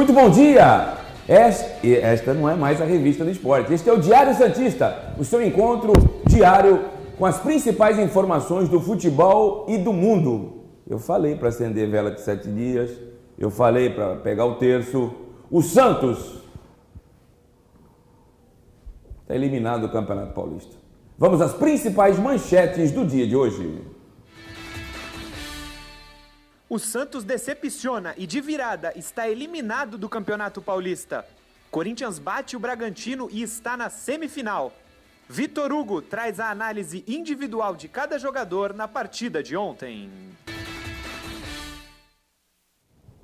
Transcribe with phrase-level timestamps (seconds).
[0.00, 0.94] Muito bom dia!
[1.28, 3.70] Esta, não é mais a revista do esporte.
[3.74, 5.92] Este é o Diário Santista, o seu encontro
[6.26, 6.86] diário
[7.18, 10.64] com as principais informações do futebol e do mundo.
[10.88, 12.90] Eu falei para acender vela de sete dias,
[13.38, 15.12] eu falei para pegar o terço.
[15.50, 16.44] O Santos
[19.20, 20.76] está eliminado do Campeonato Paulista.
[21.18, 23.82] Vamos às principais manchetes do dia de hoje.
[26.72, 31.26] O Santos decepciona e de virada está eliminado do Campeonato Paulista.
[31.68, 34.72] Corinthians bate o Bragantino e está na semifinal.
[35.28, 40.08] Vitor Hugo traz a análise individual de cada jogador na partida de ontem.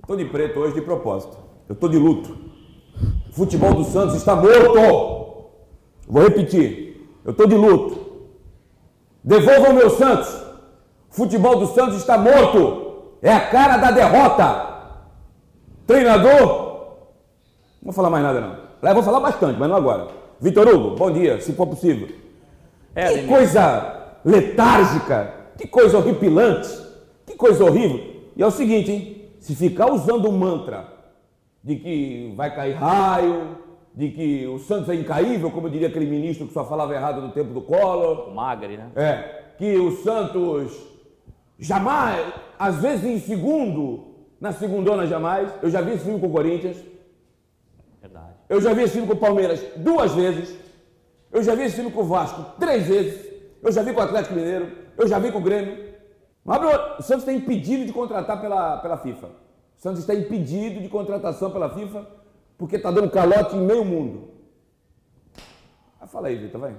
[0.01, 1.39] Estou de preto hoje de propósito.
[1.69, 2.37] Eu estou de luto.
[3.31, 5.53] O futebol do Santos está morto.
[6.09, 7.09] Vou repetir.
[7.25, 8.27] Eu estou de luto.
[9.23, 10.35] Devolvam meu Santos.
[11.09, 12.86] O futebol do Santos está morto.
[13.27, 14.67] É a cara da derrota.
[15.85, 16.31] Treinador.
[17.83, 18.57] Não vou falar mais nada, não.
[18.81, 20.07] Lá eu vou falar bastante, mas não agora.
[20.41, 22.09] Vitor Hugo, bom dia, se for possível.
[22.95, 26.69] É, que coisa letárgica, que coisa horripilante,
[27.27, 27.99] que coisa horrível.
[28.37, 29.29] E é o seguinte, hein?
[29.41, 30.87] Se ficar usando o mantra
[31.65, 33.59] de que vai cair raio,
[33.93, 37.33] de que o Santos é incaível, como diria aquele ministro que só falava errado no
[37.33, 38.29] tempo do Collor.
[38.29, 38.89] O Magre, né?
[38.95, 40.96] É, que o Santos
[41.59, 45.53] jamais, às vezes em segundo, na segundona jamais.
[45.63, 46.77] Eu já vi esse filme com o Corinthians.
[48.01, 48.35] Verdade.
[48.49, 50.57] Eu já vi esse filme com o Palmeiras duas vezes.
[51.33, 53.27] Eu já vi esse filme com o Vasco três vezes.
[53.63, 54.73] Eu já vi com o Atlético Mineiro.
[54.97, 55.95] Eu já vi com o Grêmio.
[56.45, 59.27] O Santos está impedido de contratar pela, pela FIFA.
[59.27, 62.07] O Santos está impedido de contratação pela FIFA
[62.57, 64.31] porque está dando calote em meio mundo.
[66.01, 66.77] Ah, fala aí, Vitor, vai.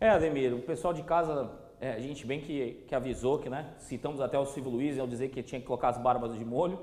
[0.00, 3.74] É, Ademir, o pessoal de casa é, a gente bem que, que avisou que, né?
[3.78, 6.78] Citamos até o Silvio Luiz ao dizer que tinha que colocar as barbas de molho.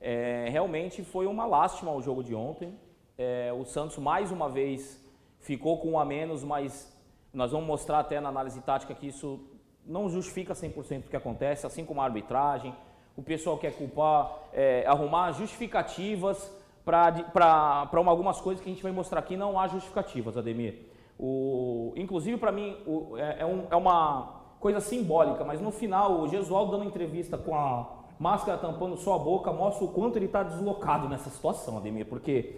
[0.00, 2.78] É, realmente foi uma lástima o jogo de ontem.
[3.18, 5.02] É, o Santos mais uma vez
[5.40, 6.92] ficou com um a menos, mas
[7.32, 9.40] nós vamos mostrar até na análise tática que isso
[9.84, 12.74] não justifica 100% o que acontece, assim como a arbitragem.
[13.16, 16.50] O pessoal quer culpar, é, arrumar justificativas
[16.84, 19.36] para algumas coisas que a gente vai mostrar aqui.
[19.36, 20.93] Não há justificativas, Ademir.
[21.26, 26.20] O, inclusive, para mim, o, é, é, um, é, uma coisa simbólica, mas no final,
[26.20, 30.26] o Gesualdo dando entrevista com a máscara tampando só a boca mostra o quanto ele
[30.26, 32.56] está deslocado nessa situação, Ademir, porque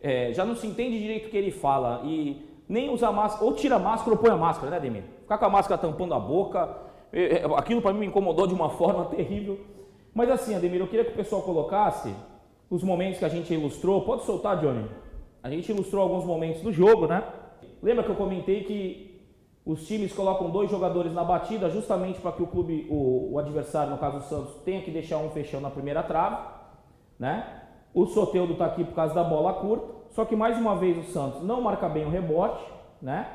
[0.00, 3.52] é, já não se entende direito o que ele fala e nem usa máscara, ou
[3.52, 5.04] tira máscara ou põe a máscara, né, Ademir?
[5.20, 6.74] Ficar com a máscara tampando a boca,
[7.12, 9.60] é, é, aquilo para mim me incomodou de uma forma terrível.
[10.14, 12.14] Mas assim, Ademir, eu queria que o pessoal colocasse
[12.70, 14.00] os momentos que a gente ilustrou.
[14.06, 14.86] Pode soltar, Johnny?
[15.42, 17.22] A gente ilustrou alguns momentos do jogo, né?
[17.82, 19.16] Lembra que eu comentei que
[19.66, 23.90] os times colocam dois jogadores na batida justamente para que o clube, o, o, adversário,
[23.90, 26.36] no caso o Santos, tenha que deixar um fechando na primeira trave,
[27.18, 27.62] né?
[27.92, 31.10] O Soteudo está aqui por causa da bola curta, só que mais uma vez o
[31.10, 32.64] Santos não marca bem o rebote,
[33.02, 33.26] né?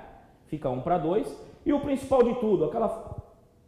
[0.47, 1.27] Fica um para dois.
[1.65, 3.17] E o principal de tudo, aquela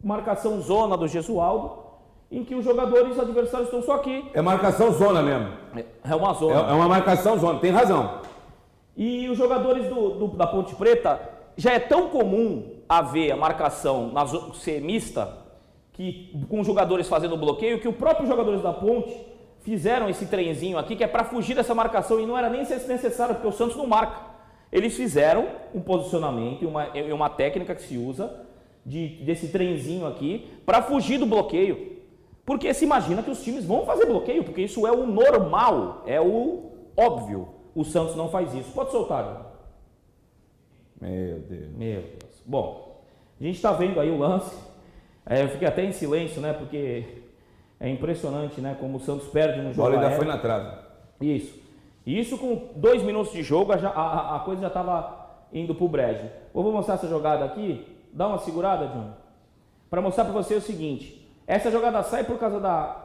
[0.01, 1.83] marcação zona do Gesualdo,
[2.31, 4.31] em que os jogadores adversários estão só aqui.
[4.33, 5.49] É marcação zona mesmo.
[5.75, 6.67] É, é uma zona.
[6.67, 8.21] É, é uma marcação zona, tem razão.
[8.95, 11.19] E os jogadores do, do, da Ponte Preta
[11.57, 15.37] já é tão comum haver a marcação na ser mista,
[15.91, 19.15] que, com os jogadores fazendo bloqueio, que os próprios jogadores da Ponte
[19.61, 23.35] fizeram esse trenzinho aqui, que é para fugir dessa marcação, e não era nem necessário,
[23.35, 24.33] porque o Santos não marca.
[24.71, 28.43] Eles fizeram um posicionamento e uma, uma técnica que se usa
[28.85, 31.93] de, desse trenzinho aqui para fugir do bloqueio.
[32.45, 36.19] Porque se imagina que os times vão fazer bloqueio, porque isso é o normal, é
[36.19, 37.52] o óbvio.
[37.75, 38.71] O Santos não faz isso.
[38.71, 39.53] Pode soltar.
[40.99, 41.71] Meu Deus.
[41.75, 42.43] Meu Deus.
[42.45, 43.03] Bom,
[43.39, 44.55] a gente está vendo aí o lance.
[45.25, 46.53] É, eu fiquei até em silêncio, né?
[46.53, 47.05] Porque
[47.79, 48.77] é impressionante, né?
[48.79, 49.87] Como o Santos perde no jogo.
[49.87, 50.77] A bola ainda foi na trave.
[51.19, 51.61] Isso.
[52.05, 55.85] E isso com dois minutos de jogo, a, a, a coisa já estava indo para
[55.85, 56.25] o brejo.
[56.53, 57.85] Eu vou mostrar essa jogada aqui.
[58.11, 59.11] Dá uma segurada, John.
[59.89, 61.27] Para mostrar para você o seguinte.
[61.47, 63.02] Essa jogada sai por causa da,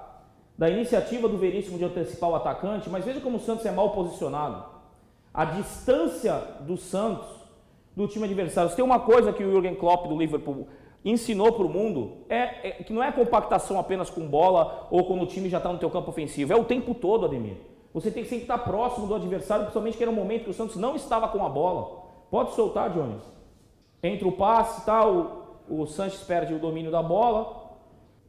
[0.59, 3.91] da iniciativa do Veríssimo de antecipar o atacante, mas veja como o Santos é mal
[3.91, 4.65] posicionado.
[5.33, 7.29] A distância do Santos
[7.95, 8.69] do time adversário.
[8.71, 10.69] Se tem uma coisa que o Jürgen Klopp do Liverpool
[11.05, 15.23] ensinou para o mundo, é, é, que não é compactação apenas com bola ou quando
[15.23, 17.57] o time já está no teu campo ofensivo, é o tempo todo, Ademir.
[17.95, 20.55] Você tem que sempre estar próximo do adversário, principalmente que era um momento que o
[20.55, 22.05] Santos não estava com a bola.
[22.31, 23.23] Pode soltar, Jones.
[24.03, 27.68] Entre o passe, tá, o, o Sanches perde o domínio da bola,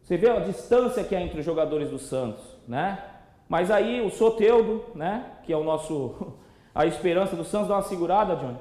[0.10, 3.00] você vê a distância que há entre os jogadores do Santos, né?
[3.48, 6.34] Mas aí o Soteudo, né, que é o nosso
[6.74, 8.58] a esperança do Santos dá uma segurada, Johnny.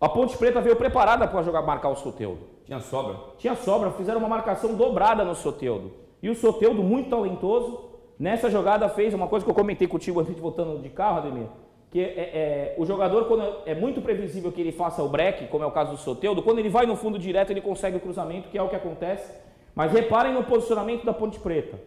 [0.00, 2.40] A Ponte Preta veio preparada para jogar marcar o Soteudo.
[2.64, 3.16] Tinha sobra.
[3.36, 5.92] Tinha sobra, fizeram uma marcação dobrada no Soteudo.
[6.22, 10.34] E o Soteudo muito talentoso, Nessa jogada fez uma coisa que eu comentei contigo antes
[10.34, 11.46] de voltando de carro, Ademir,
[11.88, 15.62] que é, é, o jogador, quando é muito previsível que ele faça o break, como
[15.62, 18.48] é o caso do Soteudo, quando ele vai no fundo direto, ele consegue o cruzamento,
[18.48, 19.32] que é o que acontece.
[19.74, 21.78] Mas reparem no posicionamento da Ponte Preta.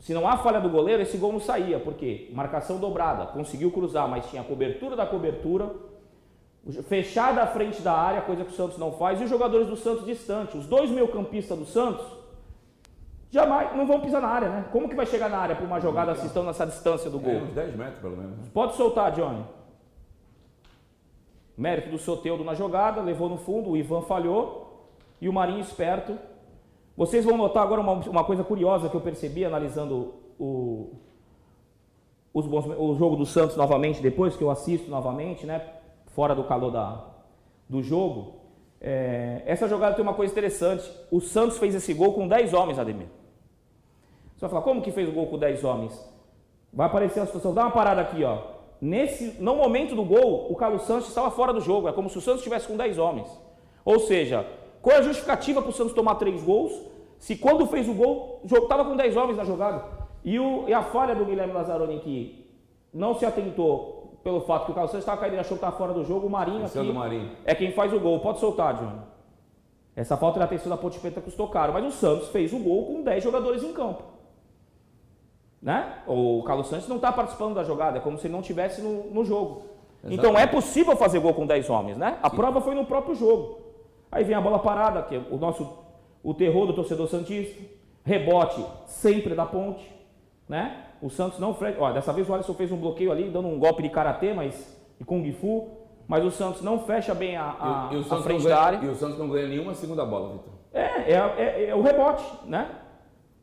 [0.00, 1.78] Se não há falha do goleiro, esse gol não saía.
[1.78, 2.28] Por quê?
[2.32, 3.26] Marcação dobrada.
[3.26, 5.74] Conseguiu cruzar, mas tinha a cobertura da cobertura,
[6.88, 9.76] fechada à frente da área, coisa que o Santos não faz, e os jogadores do
[9.76, 10.54] Santos distantes.
[10.54, 12.06] Os dois meio-campistas do Santos
[13.30, 14.64] jamais não vão pisar na área, né?
[14.72, 17.34] Como que vai chegar na área para uma jogada assim, estão nessa distância do gol?
[17.34, 18.38] É, uns 10 metros pelo menos.
[18.38, 18.44] Né?
[18.52, 19.44] Pode soltar, Johnny.
[21.56, 24.90] Mérito do Soteudo na jogada, levou no fundo, o Ivan falhou
[25.20, 26.18] e o Marinho esperto.
[26.96, 30.94] Vocês vão notar agora uma, uma coisa curiosa que eu percebi analisando o,
[32.32, 35.62] os bons, o jogo do Santos novamente, depois que eu assisto novamente, né?
[36.14, 37.04] Fora do calor da,
[37.68, 38.36] do jogo.
[38.80, 40.90] É, essa jogada tem uma coisa interessante.
[41.10, 43.08] O Santos fez esse gol com 10 homens, Ademir.
[44.34, 46.16] Você vai falar, como que fez o gol com 10 homens?
[46.72, 47.54] Vai aparecer a situação.
[47.54, 48.56] Dá uma parada aqui, ó.
[48.80, 51.88] Nesse, no momento do gol, o Carlos Santos estava fora do jogo.
[51.88, 53.28] É como se o Santos estivesse com 10 homens.
[53.84, 54.46] Ou seja,
[54.86, 56.72] qual é a justificativa para o Santos tomar 3 gols?
[57.18, 59.84] Se quando fez o gol, estava com 10 homens na jogada.
[60.24, 62.48] E, o, e a falha do Guilherme Lazzaroni que
[62.94, 65.76] não se atentou pelo fato que o Carlos Santos estava caído e achou que estava
[65.76, 67.32] fora do jogo, o Marinho Esse aqui Marinho.
[67.44, 68.20] é quem faz o gol.
[68.20, 69.00] Pode soltar, Johnny.
[69.96, 72.86] Essa falta da atenção da Ponte Preta custou caro, mas o Santos fez o gol
[72.86, 74.04] com 10 jogadores em campo.
[75.60, 75.94] Né?
[76.06, 79.10] O Carlos Santos não está participando da jogada, é como se ele não estivesse no,
[79.10, 79.62] no, jogo.
[80.04, 80.14] Exatamente.
[80.14, 82.20] Então é possível fazer gol com 10 homens, né?
[82.22, 82.36] A Sim.
[82.36, 83.65] prova foi no próprio jogo.
[84.10, 85.84] Aí vem a bola parada, que é o nosso
[86.22, 87.62] o terror do torcedor santista,
[88.04, 89.88] rebote sempre da ponte,
[90.48, 90.86] né?
[91.00, 91.76] O Santos não freia.
[91.78, 94.76] Ó, dessa vez o Alisson fez um bloqueio ali, dando um golpe de karatê, mas
[94.98, 95.68] de kung fu.
[96.08, 98.84] Mas o Santos não fecha bem a, a, e, e a frente ganha, da área.
[98.84, 100.52] E o Santos não ganha nenhuma segunda bola, Vitor.
[100.72, 102.70] É, é, é, é, o rebote, né?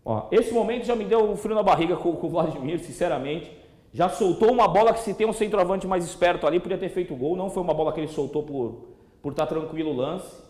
[0.05, 3.51] Ó, esse momento já me deu um frio na barriga com, com o Vladimir, sinceramente.
[3.93, 7.15] Já soltou uma bola que se tem um centroavante mais esperto ali, podia ter feito
[7.15, 7.35] gol.
[7.35, 8.87] Não foi uma bola que ele soltou por,
[9.21, 10.42] por estar tá tranquilo o lance.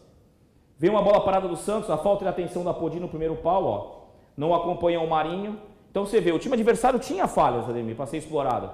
[0.84, 3.64] Veio uma bola parada do Santos, a falta de atenção da Podi no primeiro pau,
[3.64, 3.92] ó.
[4.36, 5.58] Não acompanha o Marinho.
[5.90, 8.70] Então você vê, o time adversário tinha falhas, Ademir, para ser explorada.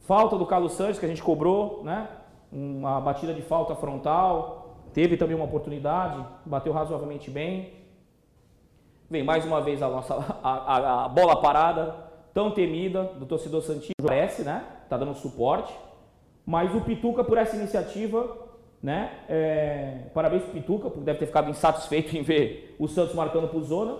[0.00, 2.08] Falta do Carlos Santos, que a gente cobrou, né?
[2.50, 4.80] Uma batida de falta frontal.
[4.92, 7.72] Teve também uma oportunidade, bateu razoavelmente bem.
[9.08, 10.12] Vem mais uma vez a nossa
[10.42, 11.94] a, a, a bola parada,
[12.34, 13.94] tão temida do torcedor Santista.
[14.04, 14.64] Parece, né?
[14.88, 15.72] Tá dando suporte.
[16.44, 18.43] Mas o Pituca, por essa iniciativa,
[18.84, 19.12] né?
[19.30, 23.62] É, parabéns pro Pituca, porque deve ter ficado insatisfeito em ver o Santos marcando por
[23.62, 23.96] zona.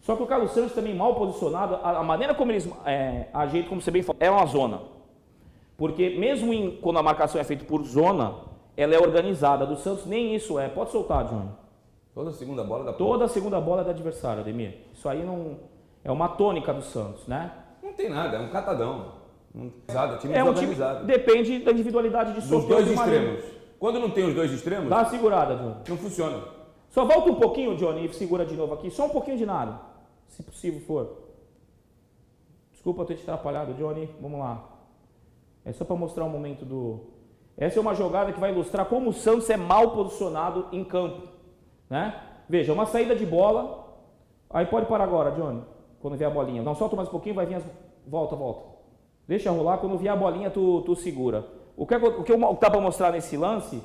[0.00, 3.68] Só que o Carlos Santos também mal posicionado, a, a maneira como eles é, ajeitam,
[3.68, 4.80] como você bem falou, é uma zona.
[5.76, 8.34] Porque mesmo em, quando a marcação é feita por zona,
[8.76, 9.64] ela é organizada.
[9.64, 10.68] Do Santos nem isso é.
[10.68, 11.48] Pode soltar, Johnny.
[12.12, 14.74] Toda segunda bola da Toda a segunda bola é do adversário, Ademir.
[14.92, 15.58] Isso aí não
[16.02, 17.52] é uma tônica do Santos, né?
[17.80, 19.12] Não tem nada, é um catadão.
[19.54, 19.70] Um
[20.18, 20.52] time é um.
[20.52, 20.74] Time,
[21.04, 23.55] depende da individualidade de Dos dois extremos.
[23.78, 25.76] Quando não tem os dois extremos, dá uma segurada, Johnny.
[25.88, 26.42] Não funciona.
[26.88, 28.90] Só volta um pouquinho, Johnny, e segura de novo aqui.
[28.90, 29.96] Só um pouquinho de nada
[30.28, 31.26] se possível for.
[32.72, 34.08] Desculpa ter te atrapalhado, Johnny.
[34.20, 34.64] Vamos lá.
[35.64, 37.00] É só para mostrar o um momento do.
[37.56, 41.28] Essa é uma jogada que vai ilustrar como o Santos é mal posicionado em campo.
[41.88, 42.14] Né?
[42.48, 43.84] Veja, uma saída de bola.
[44.50, 45.62] Aí pode parar agora, Johnny.
[46.00, 46.62] Quando vier a bolinha.
[46.62, 47.64] Não, solta mais um pouquinho, vai vir as.
[48.06, 48.76] Volta, volta.
[49.26, 49.78] Deixa rolar.
[49.78, 51.44] Quando vier a bolinha, tu, tu segura.
[51.76, 53.82] O que, o que dá para mostrar nesse lance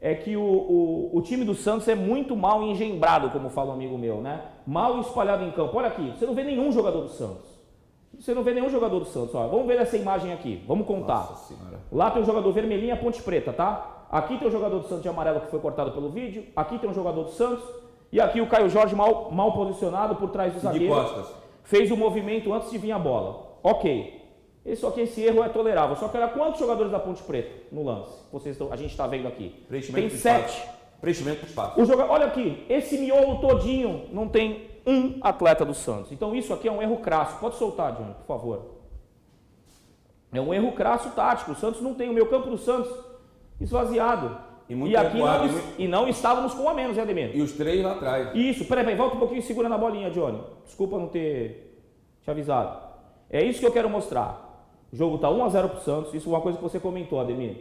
[0.00, 3.74] é que o, o, o, time do Santos é muito mal engembrado, como fala um
[3.74, 4.42] amigo meu, né?
[4.66, 5.76] Mal espalhado em campo.
[5.76, 7.54] Olha aqui, você não vê nenhum jogador do Santos.
[8.18, 9.34] Você não vê nenhum jogador do Santos.
[9.34, 11.34] Ó, vamos ver essa imagem aqui, vamos contar.
[11.90, 14.06] Lá tem um jogador vermelhinho, ponte preta, tá?
[14.10, 16.44] Aqui tem um jogador do Santos de amarelo que foi cortado pelo vídeo.
[16.54, 17.64] Aqui tem um jogador do Santos.
[18.12, 20.94] E aqui o Caio Jorge mal, mal posicionado por trás do zagueiro.
[20.94, 21.34] De costas.
[21.64, 23.58] Fez o movimento antes de vir a bola.
[23.62, 24.23] Ok.
[24.76, 25.94] Só que esse erro é tolerável.
[25.96, 28.12] Só que olha quantos jogadores da Ponte Preta no lance.
[28.32, 29.64] Vocês estão, a gente está vendo aqui.
[29.92, 30.66] Tem sete.
[31.00, 31.78] Preenchimento de espaço.
[31.78, 36.10] O joga, olha aqui, esse miolo todinho não tem um atleta do Santos.
[36.12, 37.38] Então isso aqui é um erro crasso.
[37.38, 38.74] Pode soltar, Johnny, por favor.
[40.32, 41.52] É um erro crasso tático.
[41.52, 42.90] O Santos não tem o meu campo do Santos
[43.60, 44.36] esvaziado.
[44.68, 47.36] E, e aqui não, e não estávamos com a menos, hein, Ademir?
[47.36, 48.34] E os três lá atrás.
[48.34, 50.40] Isso, peraí, peraí, volta um pouquinho e segura na bolinha, Johnny.
[50.64, 51.82] Desculpa não ter
[52.22, 52.78] te avisado.
[53.28, 54.43] É isso que eu quero mostrar.
[54.94, 56.14] O jogo está 1 a 0 para o Santos.
[56.14, 57.56] Isso é uma coisa que você comentou, Ademir.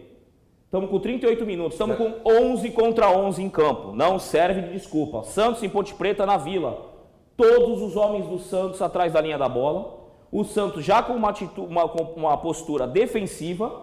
[0.66, 3.92] Estamos com 38 minutos, estamos com 11 contra 11 em campo.
[3.92, 5.24] Não serve de desculpa.
[5.24, 6.92] Santos em Ponte Preta na Vila.
[7.36, 10.12] Todos os homens do Santos atrás da linha da bola.
[10.32, 13.82] O Santos já com uma, atitude, uma, com uma postura defensiva,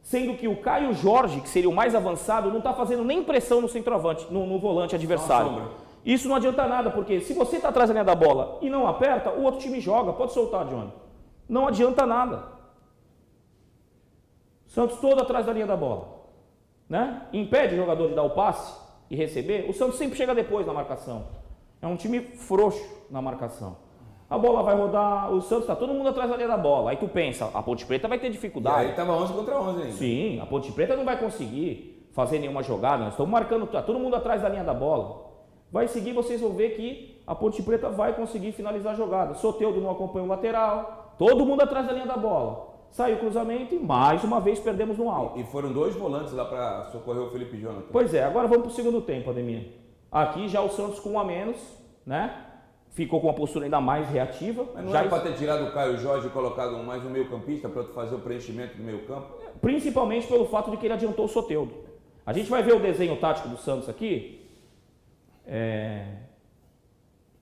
[0.00, 3.60] sendo que o Caio Jorge, que seria o mais avançado, não está fazendo nem pressão
[3.60, 5.68] no centroavante, no, no volante adversário.
[6.06, 8.86] Isso não adianta nada, porque se você está atrás da linha da bola e não
[8.86, 10.12] aperta, o outro time joga.
[10.12, 10.92] Pode soltar, Johnny.
[11.48, 12.53] não adianta nada.
[14.74, 16.24] Santos todo atrás da linha da bola.
[16.88, 17.22] Né?
[17.32, 18.74] Impede o jogador de dar o passe
[19.08, 19.70] e receber.
[19.70, 21.26] O Santos sempre chega depois na marcação.
[21.80, 23.76] É um time frouxo na marcação.
[24.28, 26.90] A bola vai rodar, o Santos está todo mundo atrás da linha da bola.
[26.90, 28.82] Aí tu pensa, a Ponte Preta vai ter dificuldade.
[28.82, 29.92] E aí estava 11 contra 11 ainda.
[29.92, 33.04] Sim, a Ponte Preta não vai conseguir fazer nenhuma jogada.
[33.04, 35.30] Nós estamos marcando, tá todo mundo atrás da linha da bola.
[35.70, 39.34] Vai seguir, vocês vão ver que a Ponte Preta vai conseguir finalizar a jogada.
[39.34, 41.14] Soteudo não acompanha o lateral.
[41.16, 42.73] Todo mundo atrás da linha da bola.
[42.94, 45.40] Saiu o cruzamento e mais uma vez perdemos no alto.
[45.40, 47.88] E foram dois volantes lá para socorrer o Felipe Jonathan.
[47.90, 49.66] Pois é, agora vamos para o segundo tempo, Ademir.
[50.12, 51.56] Aqui já o Santos com um a menos,
[52.06, 52.32] né?
[52.90, 54.64] Ficou com uma postura ainda mais reativa.
[54.72, 57.28] Mas não já era para ter tirado o Caio Jorge e colocado mais um meio
[57.28, 59.26] campista para fazer o preenchimento do meio campo?
[59.60, 61.74] Principalmente pelo fato de que ele adiantou o Soteudo.
[62.24, 64.48] A gente vai ver o desenho tático do Santos aqui.
[65.44, 66.06] É...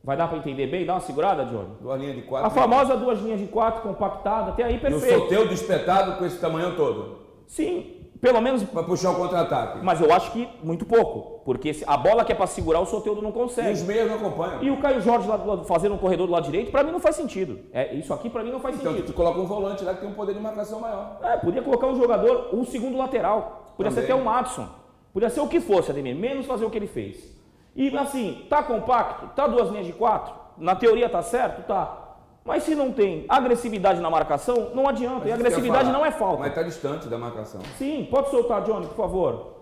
[0.04, 0.84] Vai dar para entender bem?
[0.84, 1.68] Dá uma segurada, Johnny?
[1.80, 2.46] Duas linhas de quatro.
[2.46, 5.20] A famosa duas linhas de quatro compactada, até aí E o perfeito.
[5.20, 7.18] Soteudo espetado com esse tamanho todo.
[7.46, 8.64] Sim, pelo menos.
[8.64, 9.78] Para puxar o contra-ataque.
[9.80, 11.40] Mas eu acho que muito pouco.
[11.44, 13.80] Porque a bola que é para segurar, o Soteudo não E os consegue.
[13.84, 14.62] meias não acompanham.
[14.62, 17.00] E o Caio Jorge lá do fazendo um corredor do lado direito, para mim não
[17.00, 17.60] faz sentido.
[17.72, 19.06] É, isso aqui para mim não faz Então sentido.
[19.06, 21.18] tu coloca um volante lá que tem um poder de marcação maior.
[21.22, 23.72] É, podia colocar um jogador, um segundo lateral.
[23.76, 24.22] Podia ser até Também.
[24.22, 24.68] o Madison.
[25.12, 27.40] Podia ser o que fosse, Ademir, menos fazer o que ele fez.
[27.74, 31.98] E assim, tá compacto, tá duas linhas de quatro, na teoria tá certo, tá.
[32.44, 35.20] Mas se não tem agressividade na marcação, não adianta.
[35.20, 36.40] Mas e agressividade não é falta.
[36.40, 37.60] Mas tá distante da marcação.
[37.78, 39.52] Sim, pode soltar, Johnny, por favor.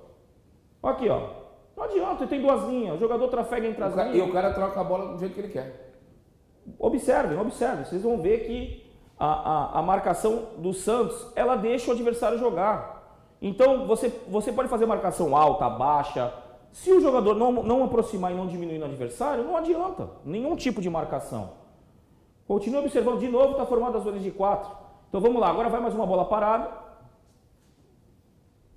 [0.82, 1.20] Aqui, ó.
[1.76, 2.96] Não adianta, tem duas linhas.
[2.96, 4.28] O jogador trafega entre as ca- E linhas.
[4.28, 5.92] o cara troca a bola do jeito que ele quer.
[6.78, 7.84] Observem, observem.
[7.84, 13.18] Vocês vão ver que a, a, a marcação do Santos, ela deixa o adversário jogar.
[13.42, 16.32] Então, você, você pode fazer marcação alta, baixa.
[16.72, 20.08] Se o jogador não, não aproximar e não diminuir no adversário, não adianta.
[20.24, 21.50] Nenhum tipo de marcação.
[22.46, 23.18] Continue observando.
[23.18, 24.70] De novo, está formado as zonas de quatro.
[25.08, 25.50] Então, vamos lá.
[25.50, 26.70] Agora vai mais uma bola parada.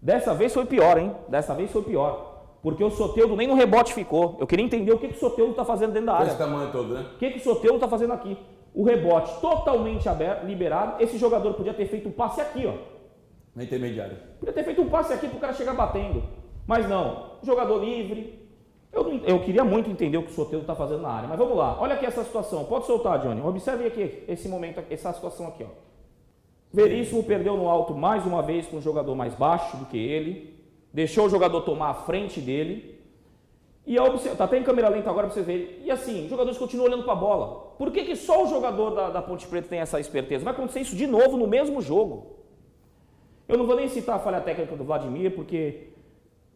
[0.02, 1.16] Dessa vez foi pior, hein?
[1.28, 2.34] Dessa vez foi pior.
[2.62, 4.38] Porque o Soteudo nem no rebote ficou.
[4.40, 6.28] Eu queria entender o que, que o Soteudo está fazendo dentro da área.
[6.28, 7.06] esse tamanho todo, né?
[7.16, 8.38] O que, que o Soteudo está fazendo aqui?
[8.74, 11.02] O rebote totalmente aberto, liberado.
[11.02, 12.74] Esse jogador podia ter feito um passe aqui, ó.
[13.56, 14.18] Na intermediária.
[14.40, 16.24] Podia ter feito um passe aqui para o cara chegar batendo.
[16.66, 17.32] Mas não.
[17.44, 18.42] Jogador livre.
[18.92, 21.28] Eu, eu queria muito entender o que o Soteudo está fazendo na área.
[21.28, 21.78] Mas vamos lá.
[21.80, 22.66] Olha aqui essa situação.
[22.66, 23.42] Pode soltar, Johnny.
[23.42, 25.68] Observe aqui esse momento, essa situação aqui, ó.
[26.72, 30.60] Veríssimo perdeu no alto mais uma vez com um jogador mais baixo do que ele.
[30.92, 33.00] Deixou o jogador tomar a frente dele.
[33.86, 35.82] E a observa, tá até em câmera lenta agora para vocês verem.
[35.84, 37.74] E assim, os jogadores continuam olhando para a bola.
[37.78, 40.46] Por que, que só o jogador da, da Ponte Preta tem essa esperteza?
[40.46, 42.38] Vai acontecer isso de novo no mesmo jogo.
[43.48, 45.93] Eu não vou nem citar a falha técnica do Vladimir, porque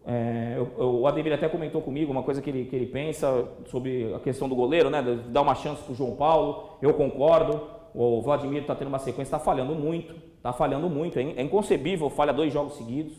[0.07, 3.45] é, eu- eu- o Ademir até comentou comigo uma coisa que ele, que ele pensa
[3.65, 5.01] sobre a questão do goleiro, né?
[5.27, 6.69] Dar uma chance para o João Paulo.
[6.81, 7.61] Eu concordo.
[7.93, 10.15] O Vladimir está tendo uma sequência, está falhando muito.
[10.37, 11.19] Está falhando muito.
[11.19, 13.13] É in- é inconcebível, falha dois jogos seguidos.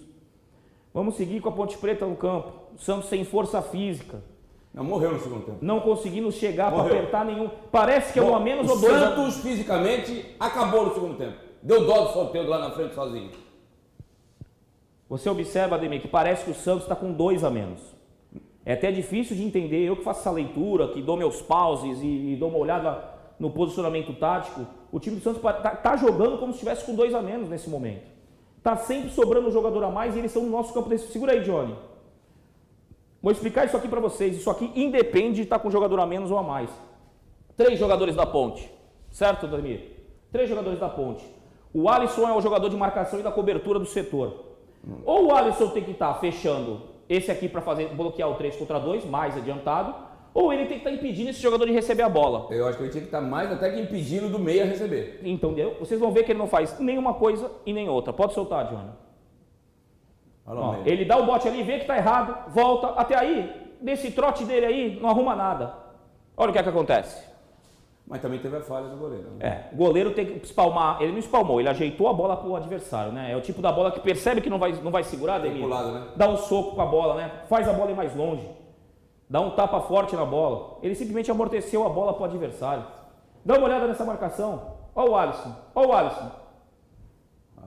[0.94, 2.52] Vamos seguir com a Ponte Preta no campo.
[2.74, 4.22] O Santos sem força física.
[4.72, 5.58] Não, morreu no segundo tempo.
[5.60, 7.50] Não conseguindo chegar para apertar nenhum.
[7.70, 8.92] Parece que é um a menos o ou dois.
[9.00, 11.34] Santos fisicamente acabou no segundo tempo.
[11.62, 13.30] Deu dó do Soteudo lá na frente sozinho.
[15.08, 17.80] Você observa, Ademir, que parece que o Santos está com dois a menos.
[18.64, 19.84] É até difícil de entender.
[19.84, 23.02] Eu que faço essa leitura, que dou meus pauses e, e dou uma olhada
[23.38, 24.66] no posicionamento tático.
[24.92, 28.06] O time do Santos está jogando como se estivesse com dois a menos nesse momento.
[28.58, 31.10] Está sempre sobrando um jogador a mais e eles estão no nosso campo desse.
[31.10, 31.74] Segura aí, Johnny.
[33.22, 34.36] Vou explicar isso aqui para vocês.
[34.36, 36.70] Isso aqui independe de estar com um jogador a menos ou a mais.
[37.56, 38.70] Três jogadores da ponte.
[39.10, 39.92] Certo, Ademir?
[40.30, 41.24] Três jogadores da ponte.
[41.72, 44.47] O Alisson é o jogador de marcação e da cobertura do setor.
[45.04, 48.78] Ou o Alisson tem que estar fechando esse aqui para fazer bloquear o 3 contra
[48.78, 49.94] 2, mais adiantado,
[50.34, 52.46] ou ele tem que estar impedindo esse jogador de receber a bola.
[52.54, 55.20] Eu acho que ele tinha que estar mais até que impedindo do meia receber.
[55.24, 58.12] Então, vocês vão ver que ele não faz nenhuma coisa e nem outra.
[58.12, 58.90] Pode soltar, Johnny.
[60.46, 62.88] Ó, ele dá o bote ali, vê que está errado, volta.
[62.88, 65.74] Até aí, nesse trote dele aí, não arruma nada.
[66.36, 67.26] Olha o que é que acontece.
[68.08, 69.30] Mas também teve a falha do goleiro.
[69.32, 69.68] né?
[69.70, 71.02] É, o goleiro tem que espalmar.
[71.02, 73.30] Ele não espalmou, ele ajeitou a bola pro adversário, né?
[73.30, 76.08] É o tipo da bola que percebe que não vai, não vai segurar, lado, né?
[76.16, 77.42] Dá um soco com a bola, né?
[77.48, 78.48] Faz a bola ir mais longe.
[79.28, 80.78] Dá um tapa forte na bola.
[80.82, 82.84] Ele simplesmente amorteceu a bola pro adversário.
[83.44, 84.78] Dá uma olhada nessa marcação.
[84.94, 85.54] Olha o Alisson.
[85.74, 86.30] Olha o Alisson.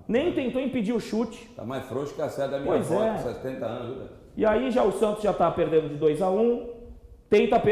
[0.08, 1.48] Nem tentou impedir o chute.
[1.56, 3.12] Tá mais frouxo que a série da minha Pois avó, é.
[3.14, 4.10] com 70 anos, viu, velho?
[4.36, 6.70] E aí já o Santos já está perdendo de 2 a 1 um,
[7.32, 7.64] Tenta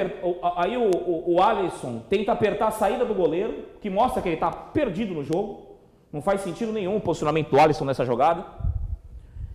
[0.55, 4.35] Aí o, o, o Alisson tenta apertar a saída do goleiro, que mostra que ele
[4.35, 5.75] está perdido no jogo.
[6.13, 8.45] Não faz sentido nenhum o posicionamento do Alisson nessa jogada.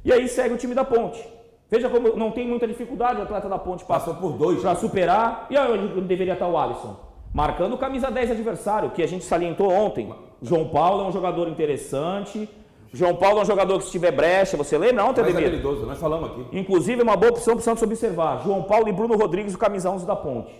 [0.04, 1.26] E aí segue o time da ponte.
[1.70, 4.60] Veja como não tem muita dificuldade o atleta da ponte Passou por dois.
[4.60, 5.46] para superar.
[5.48, 7.00] E aí onde deveria estar o Alisson?
[7.32, 10.14] Marcando camisa 10 adversário, que a gente salientou ontem.
[10.42, 12.46] João Paulo é um jogador interessante.
[12.94, 15.46] João Paulo é um jogador que se tiver brecha, você lembra ontem, Ademir?
[15.48, 16.46] habilidoso, nós falamos aqui.
[16.58, 18.40] Inclusive, é uma boa opção para o Santos observar.
[18.44, 20.54] João Paulo e Bruno Rodrigues, o camisa 11 da Ponte.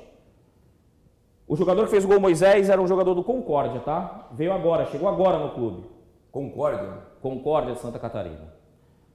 [1.47, 4.29] O jogador que fez o gol Moisés era um jogador do Concórdia, tá?
[4.33, 5.85] Veio agora, chegou agora no clube.
[6.33, 6.89] Concórdia.
[7.23, 8.53] Concórdia de Santa Catarina.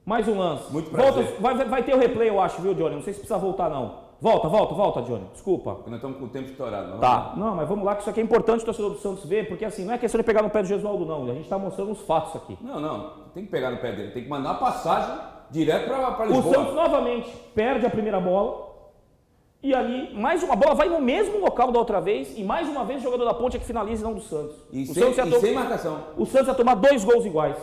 [0.04, 0.72] Mais um lance.
[0.72, 1.36] Muito volta, prazer.
[1.40, 2.94] vai, vai- vai ter o replay, eu acho, viu, Johnny?
[2.94, 4.09] Não sei se precisa voltar, não.
[4.20, 5.24] Volta, volta, volta, Johnny.
[5.32, 5.78] Desculpa.
[5.86, 6.90] Nós estamos com o tempo estourado.
[6.90, 6.98] não?
[6.98, 7.32] Tá.
[7.36, 9.64] Não, mas vamos lá, que isso aqui é importante o torcedor do Santos ver, porque
[9.64, 11.24] assim, não é questão de pegar no pé do Gesualdo, não.
[11.24, 12.58] A gente está mostrando os fatos aqui.
[12.60, 13.10] Não, não.
[13.32, 14.10] Tem que pegar no pé dele.
[14.12, 15.16] Tem que mandar a passagem
[15.50, 16.54] direto para O Lisboa.
[16.54, 18.68] Santos novamente perde a primeira bola.
[19.62, 22.36] E ali, mais uma bola vai no mesmo local da outra vez.
[22.38, 24.56] E mais uma vez o jogador da ponte é que finaliza e não do Santos.
[24.70, 25.98] E, o, sem, Santos e to- sem marcação.
[26.18, 27.56] o Santos ia tomar dois gols iguais.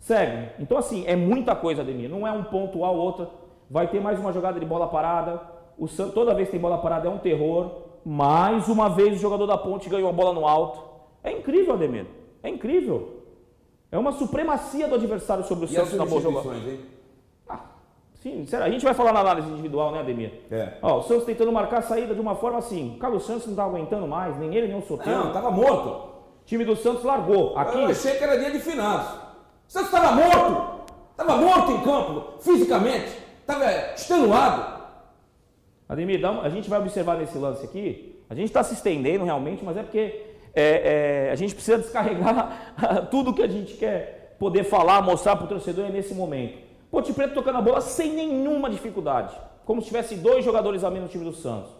[0.00, 0.50] Segue.
[0.60, 2.08] Então, assim, é muita coisa, Ademir.
[2.10, 3.28] Não é um pontual outra.
[3.70, 5.54] Vai ter mais uma jogada de bola parada.
[5.78, 7.70] O Santos, toda vez que tem bola parada é um terror.
[8.04, 10.80] Mais uma vez o jogador da ponte ganhou a bola no alto.
[11.22, 12.06] É incrível, Ademir.
[12.42, 13.22] É incrível.
[13.90, 16.48] É uma supremacia do adversário sobre o E Santos na boa jogada.
[16.56, 16.80] hein?
[18.22, 20.32] Sim, sério, a gente vai falar na análise individual, né, Ademir?
[20.50, 20.78] É.
[20.82, 22.96] Ó, o Santos tentando marcar a saída de uma forma assim.
[22.96, 25.20] O Carlos Santos não tá aguentando mais, nem ele, nem o Soteldo.
[25.20, 25.88] Não, estava morto.
[25.88, 27.56] O time do Santos largou.
[27.56, 29.08] Aqui, Eu achei que era dia de finados.
[29.68, 30.80] Você estava morto.
[31.12, 33.16] Estava morto em campo, fisicamente.
[33.40, 33.64] Estava
[33.94, 34.75] extenuado.
[35.88, 38.20] Ademir, uma- a gente vai observar nesse lance aqui.
[38.28, 40.22] A gente está se estendendo realmente, mas é porque
[40.54, 45.44] é, é, a gente precisa descarregar tudo que a gente quer poder falar, mostrar para
[45.44, 46.58] o torcedor nesse momento.
[46.90, 49.34] Ponte Preta tocando a bola sem nenhuma dificuldade.
[49.64, 51.70] Como se tivesse dois jogadores a menos no time do Santos.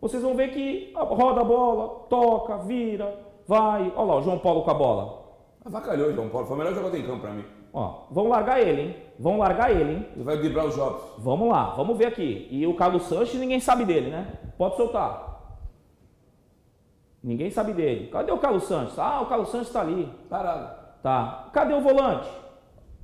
[0.00, 3.92] Vocês vão ver que roda a bola, toca, vira, vai.
[3.96, 5.24] Olha lá, o João Paulo com a bola.
[5.64, 6.46] Avacalhou, João Paulo.
[6.46, 7.44] Foi o melhor jogador em campo para mim.
[7.72, 8.96] Ó, vão largar ele, hein?
[9.18, 10.06] Vão largar ele, hein?
[10.14, 11.02] Ele vai driblar os jogos.
[11.18, 12.48] Vamos lá, vamos ver aqui.
[12.50, 14.38] E o Carlos Sanches, ninguém sabe dele, né?
[14.56, 15.28] Pode soltar.
[17.22, 18.08] Ninguém sabe dele.
[18.08, 18.98] Cadê o Carlos Sanches?
[18.98, 20.10] Ah, o Carlos Sanches está ali.
[20.28, 20.78] Parado.
[21.02, 21.50] Tá.
[21.52, 22.28] Cadê o volante?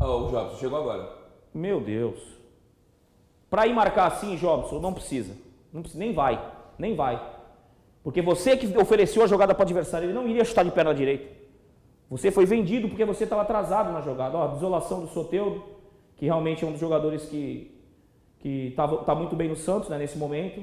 [0.01, 1.09] Ó, o Jobson chegou agora.
[1.53, 2.21] Meu Deus.
[3.51, 5.35] Para ir marcar assim, Jobson, não precisa.
[5.73, 6.41] Não precisa, nem vai.
[6.79, 7.21] Nem vai.
[8.03, 10.95] Porque você que ofereceu a jogada para o adversário, ele não iria chutar de perna
[10.95, 11.44] direita.
[12.15, 14.39] Você foi vendido porque você estava atrasado na jogada.
[14.39, 15.65] Ó, a desolação do Soteudo,
[16.17, 17.73] que realmente é um dos jogadores que
[18.39, 20.63] que está tá muito bem no Santos né, nesse momento.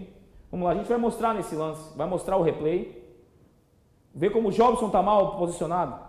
[0.50, 3.04] Vamos lá, a gente vai mostrar nesse lance, vai mostrar o replay.
[4.16, 6.00] Ver como o Jobson está mal posicionado.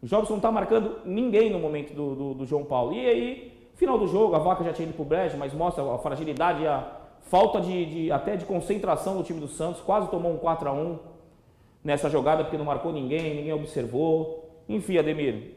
[0.00, 2.92] O Jobson não está marcando ninguém no momento do, do, do João Paulo.
[2.92, 5.82] E aí, final do jogo, a vaca já tinha ido para o brejo, mas mostra
[5.92, 6.86] a fragilidade a
[7.22, 9.80] falta de, de- até de concentração do time do Santos.
[9.80, 11.15] Quase tomou um 4 a 1
[11.86, 14.64] nessa jogada porque não marcou ninguém, ninguém observou.
[14.68, 15.52] Enfim, Ademir,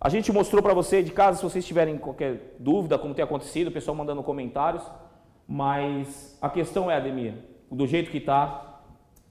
[0.00, 3.68] a gente mostrou para você de casa, se vocês tiverem qualquer dúvida como tem acontecido,
[3.68, 4.82] o pessoal mandando comentários.
[5.46, 7.34] Mas a questão é, Ademir,
[7.70, 8.80] do jeito que está,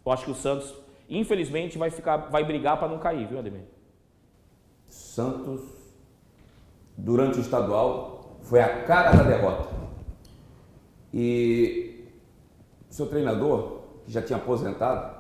[0.05, 0.73] eu acho que o Santos,
[1.09, 3.65] infelizmente, vai ficar, vai brigar para não cair, viu, Ademir?
[4.87, 5.61] Santos,
[6.97, 9.67] durante o estadual, foi a cara da derrota.
[11.13, 12.07] E
[12.89, 15.12] o seu treinador, que já tinha aposentado,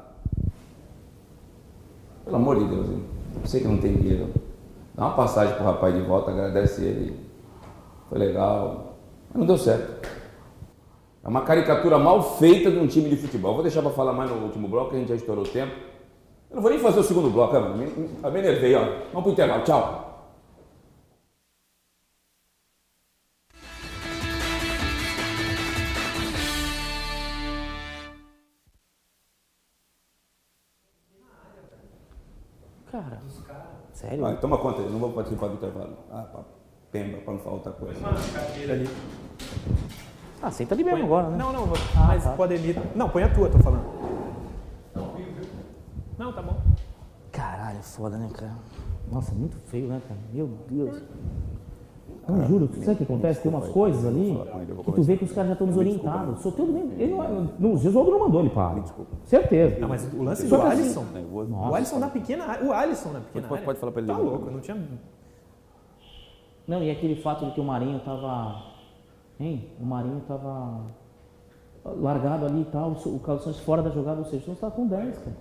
[2.23, 3.03] pelo amor de Deus, hein?
[3.41, 4.29] eu sei que não tem dinheiro.
[4.95, 7.19] Dá uma passagem pro rapaz de volta, agradece ele.
[8.09, 8.97] Foi legal.
[9.29, 10.07] Mas não deu certo.
[11.23, 13.51] É uma caricatura mal feita de um time de futebol.
[13.51, 15.73] Eu vou deixar para falar mais no último bloco, a gente já estourou o tempo.
[16.49, 17.69] Eu não vou nem fazer o segundo bloco, cara.
[17.69, 18.83] Me, me, me enervei, ó.
[19.11, 19.63] Vamos pro intervalo.
[19.63, 20.02] Tchau.
[34.03, 34.21] Sério?
[34.21, 35.97] Vai, toma conta aí, não vou participar do intervalo.
[36.11, 36.41] Ah, pra
[36.91, 37.99] pemba, para não falar outra coisa.
[38.71, 38.89] Ali.
[40.41, 41.37] Ah, senta ali mesmo agora, né?
[41.37, 42.33] Não, não, vou- Ah, mas tá.
[42.33, 42.77] pode Ademir.
[42.95, 43.83] Não, põe a tua, tô falando.
[46.17, 46.61] Não, tá bom.
[47.31, 48.51] Caralho, foda, né, cara?
[49.11, 50.19] Nossa, muito feio, né, cara?
[50.31, 51.01] Meu Deus.
[52.27, 53.41] Não, juro, sabe o que acontece?
[53.41, 54.39] Tem umas coisas ali
[54.85, 56.39] que tu vê que os caras já estão desorientados.
[56.41, 56.83] Sou teu nem.
[56.93, 58.81] Ele não, não, o Gesualdo não mandou ele parar.
[59.25, 59.77] Certeza.
[59.79, 61.05] Não, mas o lance do assim- Alisson.
[61.49, 62.65] Nossa, o Alisson na pequena área.
[62.65, 63.65] O Alisson na pequena Pode- área.
[63.65, 64.87] pode falar pra ele Tá louco, não tinha.
[66.65, 68.71] Não, e aquele fato de que o Marinho tava.
[69.37, 69.67] Hein?
[69.81, 70.79] O Marinho tava
[71.83, 74.73] largado ali e tal, o Carlos Santos fora da jogada, ou seja, o Santos tava
[74.73, 75.35] com 10, cara.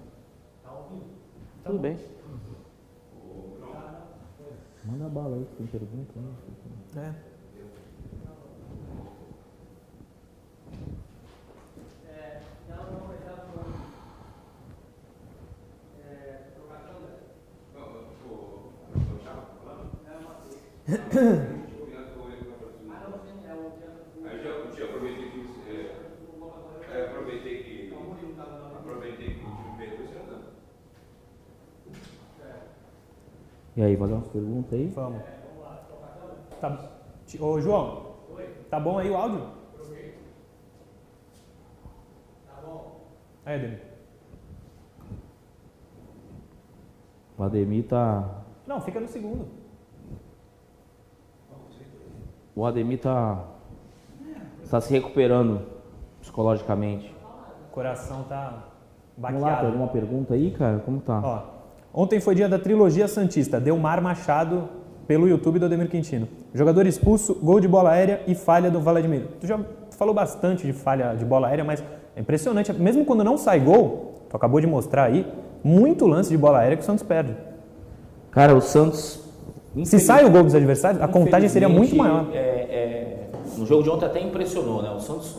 [1.64, 1.97] Tudo bem.
[4.85, 6.12] Manda bala aí, tem pergunta.
[6.16, 6.23] Né?
[6.95, 7.15] É.
[21.15, 21.63] Não.
[33.75, 34.87] E aí, fazer umas perguntas aí?
[34.95, 35.42] Vamos.
[36.62, 36.79] Tá,
[37.40, 38.12] ô, João.
[38.70, 39.40] Tá bom aí o áudio?
[42.46, 43.01] Tá bom.
[43.44, 43.81] Aí, Ademir.
[47.37, 48.44] O Ademir tá.
[48.64, 49.48] Não, fica no segundo.
[52.55, 53.44] O Ademir tá.
[54.70, 55.66] Tá se recuperando
[56.20, 57.12] psicologicamente.
[57.68, 58.68] O coração tá
[59.18, 59.66] Vamos lá, tem baqueado.
[59.66, 60.79] alguma pergunta aí, cara?
[60.79, 61.20] Como tá?
[61.92, 63.61] Ó, ontem foi dia da trilogia Santista.
[63.61, 64.82] Delmar Machado
[65.12, 66.27] pelo YouTube do Ademir Quintino.
[66.55, 69.25] Jogador expulso, gol de bola aérea e falha do Vladimir.
[69.38, 71.85] Tu já falou bastante de falha de bola aérea, mas
[72.16, 72.72] é impressionante.
[72.72, 75.27] Mesmo quando não sai gol, tu acabou de mostrar aí,
[75.62, 77.37] muito lance de bola aérea que o Santos perde.
[78.31, 79.20] Cara, o Santos.
[79.85, 82.29] Se sai o gol dos adversários, a contagem seria muito maior.
[82.33, 84.92] É, é, no jogo de ontem até impressionou, né?
[84.96, 85.37] O Santos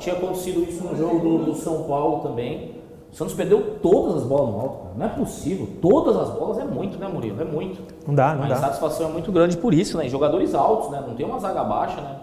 [0.00, 2.72] tinha acontecido isso no jogo do, do São Paulo também.
[3.14, 4.94] O Santos perdeu todas as bolas no alto, cara.
[4.96, 5.68] Não é possível.
[5.80, 7.40] Todas as bolas é muito, né, Murilo?
[7.40, 7.80] É muito.
[8.04, 8.56] Não dá, não A dá.
[8.56, 10.08] insatisfação é muito grande por isso, né?
[10.08, 11.00] Jogadores altos, né?
[11.06, 12.16] Não tem uma zaga baixa, né?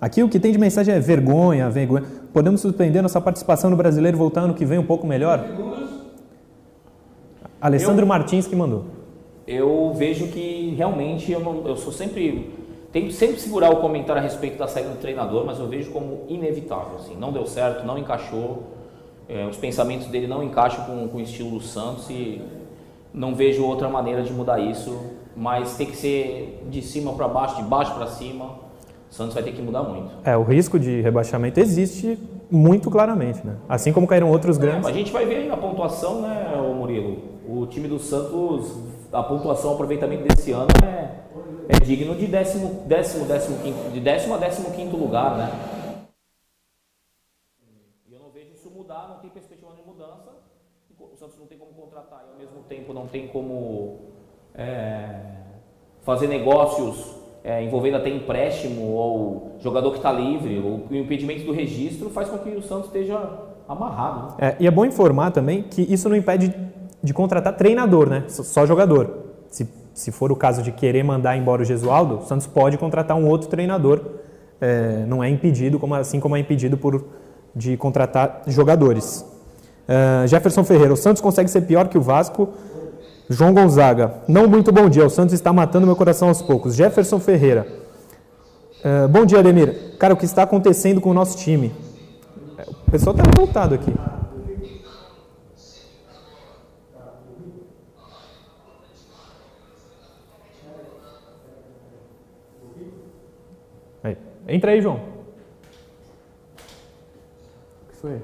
[0.00, 2.04] Aqui o que tem de mensagem é vergonha, vergonha.
[2.32, 5.44] Podemos suspender nossa participação no brasileiro voltar ano que vem um pouco melhor?
[7.60, 8.84] Alessandro Martins que mandou.
[9.46, 12.50] Eu vejo que realmente eu, não, eu sou sempre.
[12.90, 16.22] Tento sempre segurar o comentário a respeito da saída do treinador, mas eu vejo como
[16.26, 16.96] inevitável.
[16.96, 18.80] Assim, não deu certo, não encaixou.
[19.32, 22.40] É, os pensamentos dele não encaixam com, com o estilo do Santos e
[23.14, 24.98] não vejo outra maneira de mudar isso.
[25.36, 28.60] Mas tem que ser de cima para baixo, de baixo para cima.
[29.10, 30.10] O Santos vai ter que mudar muito.
[30.24, 32.18] É, o risco de rebaixamento existe
[32.50, 33.56] muito claramente, né?
[33.68, 34.86] Assim como caíram outros É, grandes.
[34.86, 37.16] a gente vai ver a pontuação, né, Murilo?
[37.48, 38.74] O time do Santos,
[39.12, 41.20] a pontuação, o aproveitamento desse ano é,
[41.68, 45.50] é digno de décimo, décimo, décimo quinto, de décimo a décimo quinto lugar, né?
[48.08, 50.30] E eu não vejo isso mudar, não tem perspectiva de mudança.
[50.98, 53.98] O Santos não tem como contratar e ao mesmo tempo não tem como
[54.52, 55.10] é,
[56.02, 62.10] fazer negócios é, envolvendo até empréstimo ou jogador que está livre, o impedimento do registro
[62.10, 63.16] faz com que o Santos esteja
[63.68, 64.34] amarrado.
[64.40, 64.48] Né?
[64.48, 66.52] É, e é bom informar também que isso não impede
[67.00, 68.24] de contratar treinador, né?
[68.28, 69.18] Só- Só jogador.
[69.48, 73.16] Se, se for o caso de querer mandar embora o Gesualdo, o Santos pode contratar
[73.16, 74.00] um outro treinador.
[74.60, 77.04] É, não é impedido, como, assim como é impedido por,
[77.54, 79.24] de contratar jogadores.
[79.88, 82.50] É, Jefferson Ferreira, o Santos consegue ser pior que o Vasco.
[83.28, 85.06] João Gonzaga, não muito bom dia.
[85.06, 86.74] O Santos está matando meu coração aos poucos.
[86.74, 87.66] Jefferson Ferreira,
[88.84, 89.96] é, bom dia, Ademir.
[89.98, 91.72] Cara, o que está acontecendo com o nosso time?
[92.58, 93.92] É, O pessoal está revoltado aqui.
[104.52, 104.96] Entra aí, João.
[104.96, 105.00] O
[107.90, 108.20] que foi?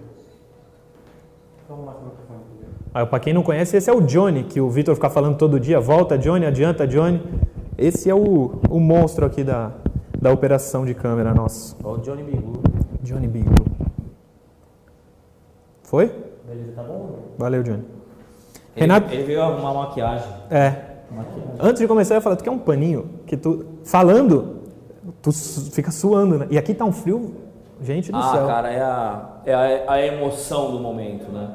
[2.94, 5.61] Ah, para quem não conhece, esse é o Johnny, que o Vitor fica falando todo
[5.61, 5.78] dia.
[5.78, 7.22] Volta, Johnny, adianta, Johnny.
[7.76, 9.72] Esse é o, o monstro aqui da,
[10.18, 11.76] da operação de câmera nosso.
[11.85, 12.62] Ó, o Johnny Bigu.
[13.02, 13.54] Johnny Bigu.
[15.83, 16.07] Foi?
[16.46, 17.18] Beleza, tá bom?
[17.37, 17.85] Valeu, Johnny.
[18.74, 20.28] Ele, Renato, ele veio arrumar maquiagem.
[20.50, 20.68] é.
[21.11, 21.54] maquiagem.
[21.61, 24.62] Antes de começar, eu ia falar, tu quer um paninho que tu, falando,
[25.20, 26.46] tu fica suando, né?
[26.50, 27.35] E aqui tá um frio,
[27.81, 28.47] gente do Ah, céu.
[28.47, 29.55] cara, é a, é
[29.87, 31.51] a, a emoção do momento, né?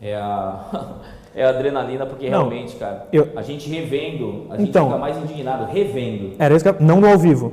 [0.00, 0.64] É a,
[1.34, 4.86] é a adrenalina, porque Não, realmente, cara, eu- a gente revendo, a gente Então.
[4.86, 6.32] fica mais indignado, revendo.
[6.38, 7.52] Era isso que eu, não no ao vivo.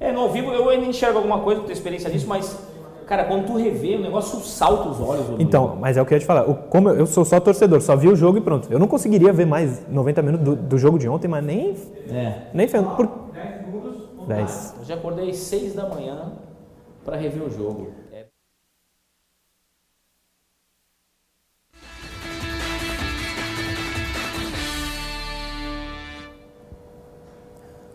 [0.00, 2.58] É, no ao vivo eu ainda enxergo alguma coisa, tenho experiência nisso, mas,
[3.06, 5.26] cara, quando tu revê, o negócio salta os olhos.
[5.38, 6.48] Então, mas é o que eu ia te falar.
[6.50, 8.68] O- como eu, eu sou só torcedor, só vi o jogo e pronto.
[8.70, 11.76] Eu não conseguiria ver mais 90 minutos do, do jogo de ontem, mas nem
[12.10, 12.34] É.
[12.52, 12.90] nem ferrando.
[12.96, 13.08] Por...
[14.26, 14.74] 10.
[14.80, 16.32] Eu já acordei às 6 da manhã
[17.04, 17.92] pra rever o jogo.
[18.12, 18.24] É.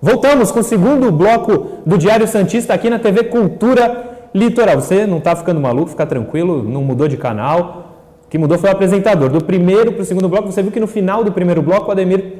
[0.01, 4.79] Voltamos com o segundo bloco do Diário Santista aqui na TV Cultura Litoral.
[4.79, 7.95] Você não está ficando maluco, fica tranquilo, não mudou de canal.
[8.25, 9.29] O que mudou foi o apresentador.
[9.29, 11.91] Do primeiro para o segundo bloco, você viu que no final do primeiro bloco o
[11.91, 12.37] Ademir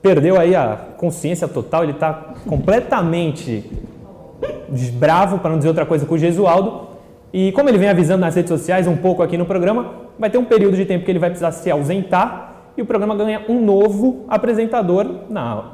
[0.00, 3.68] perdeu aí a consciência total, ele está completamente
[4.94, 6.88] bravo, para não dizer outra coisa, com o Gesualdo.
[7.32, 10.38] E como ele vem avisando nas redes sociais, um pouco aqui no programa, vai ter
[10.38, 13.60] um período de tempo que ele vai precisar se ausentar e o programa ganha um
[13.60, 15.64] novo apresentador na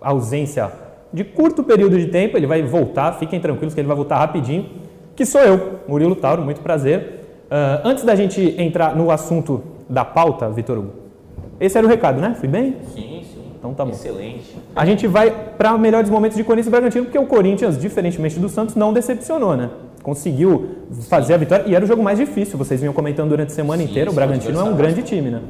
[0.00, 0.70] ausência
[1.12, 2.36] de curto período de tempo.
[2.36, 4.68] Ele vai voltar, fiquem tranquilos que ele vai voltar rapidinho,
[5.16, 7.20] que sou eu, Murilo Tauro, muito prazer.
[7.50, 10.92] Ah, antes da gente entrar no assunto da pauta, Vitor Hugo,
[11.58, 12.34] esse era o recado, né?
[12.38, 12.76] Fui bem?
[12.94, 13.22] Sim.
[13.60, 13.90] Então tá bom.
[13.92, 14.56] Excelente.
[14.74, 18.48] A gente vai para melhores momentos de Corinthians e Bragantino, porque o Corinthians, diferentemente do
[18.48, 19.68] Santos, não decepcionou, né?
[20.02, 20.70] Conseguiu
[21.10, 22.56] fazer a vitória e era o jogo mais difícil.
[22.56, 24.08] Vocês vinham comentando durante a semana Sim, inteira.
[24.08, 25.42] O sim, Bragantino é um grande time, né?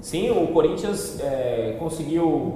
[0.00, 2.54] Sim, o Corinthians é, conseguiu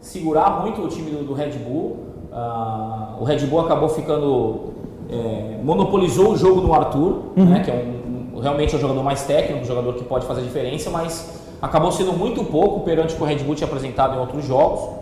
[0.00, 1.98] segurar muito o time do, do Red Bull.
[2.32, 4.72] Ah, o Red Bull acabou ficando.
[5.08, 9.02] é, monopolizou o jogo no Arthur, né, que é um, um- realmente é um jogador
[9.04, 13.14] mais técnico, um jogador que pode fazer a diferença, mas acabou sendo muito pouco perante
[13.14, 15.00] o que o Red Bull tinha apresentado em outros jogos.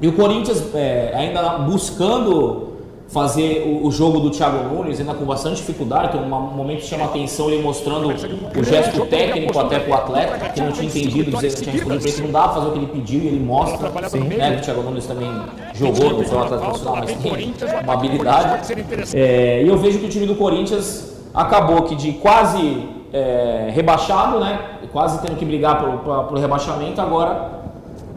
[0.00, 2.68] E o Corinthians é, ainda buscando
[3.08, 6.86] fazer o, o jogo do Thiago Nunes, ainda com bastante dificuldade, tem um momento que
[6.86, 11.48] chama atenção ele mostrando o gesto técnico até pro atleta, que não tinha entendido, dizer,
[11.48, 13.40] não tinha respondido pra ele, que não dava fazer o que ele pediu e ele
[13.40, 15.30] mostra, né, que o Thiago Nunes também
[15.74, 18.74] jogou, não foi um atleta profissional, mas tem uma habilidade.
[19.14, 24.38] É, e eu vejo que o time do Corinthians acabou que de quase é, rebaixado,
[24.40, 24.58] né,
[24.92, 27.50] quase tendo que brigar pelo, pra- pelo rebaixamento, agora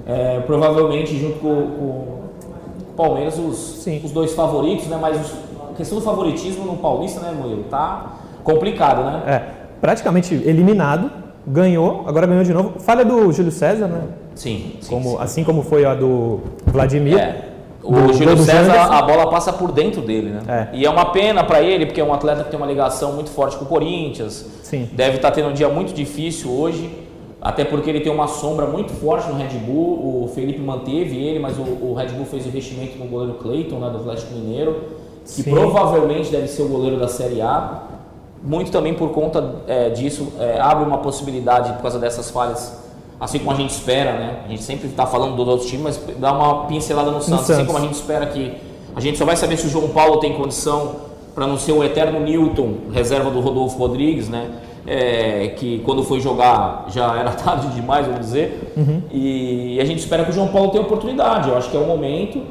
[0.05, 2.21] é, provavelmente junto com, o
[2.97, 4.97] Palmeiras os, os dois favoritos, né?
[5.01, 5.33] Mas os-
[5.71, 7.63] a questão do favoritismo no Paulista, né, Murilo?
[7.63, 9.23] Tá complicado, né?
[9.25, 9.41] É,
[9.79, 11.09] praticamente eliminado,
[11.47, 12.79] ganhou, agora ganhou de novo.
[12.79, 14.01] Falha do Júlio César, né?
[14.35, 15.17] Sim, sim, Como, sim.
[15.19, 17.17] Assim como foi a do Vladimir.
[17.17, 17.50] É.
[17.83, 20.69] O Do- Júlio César, a bola passa por dentro dele, né?
[20.73, 20.77] É.
[20.77, 23.29] E é uma pena pra ele, porque é um atleta que tem uma ligação muito
[23.31, 24.45] forte com o Corinthians.
[24.63, 24.87] Sim.
[24.93, 26.95] Deve estar tendo um dia muito difícil hoje,
[27.41, 30.23] até porque ele tem uma sombra muito forte no Red Bull.
[30.25, 33.89] O Felipe manteve ele, mas o, o Red Bull fez investimento no goleiro Cleiton, né,
[33.89, 34.75] do Atlético Mineiro,
[35.25, 35.51] que Sim.
[35.51, 37.83] provavelmente deve ser o goleiro da Série A.
[38.43, 42.80] Muito também por conta é, disso, é, abre uma possibilidade por causa dessas falhas,
[43.21, 44.39] assim como a gente espera, né?
[44.45, 47.53] A gente sempre está falando dos outros times, mas dá uma pincelada no Santos, assim
[47.53, 47.67] Santos.
[47.67, 48.53] como a gente espera que
[48.95, 50.95] a gente só vai saber se o João Paulo tem condição
[51.35, 54.49] para não ser o eterno Newton, reserva do Rodolfo Rodrigues, né?
[54.87, 58.73] É, que quando foi jogar já era tarde demais, vamos dizer.
[59.11, 61.47] E a gente espera que o João Paulo tenha oportunidade.
[61.47, 62.41] Eu acho que é o momento.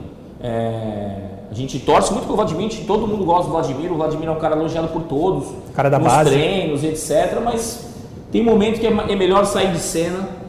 [0.41, 1.17] É,
[1.51, 3.91] a gente torce muito pelo Vladimir, todo mundo gosta do Vladimir.
[3.93, 6.31] O Vladimir é um cara elogiado por todos, Cara da nos base.
[6.31, 7.41] treinos, etc.
[7.45, 7.89] Mas
[8.31, 10.40] tem momento que é é melhor sair de cena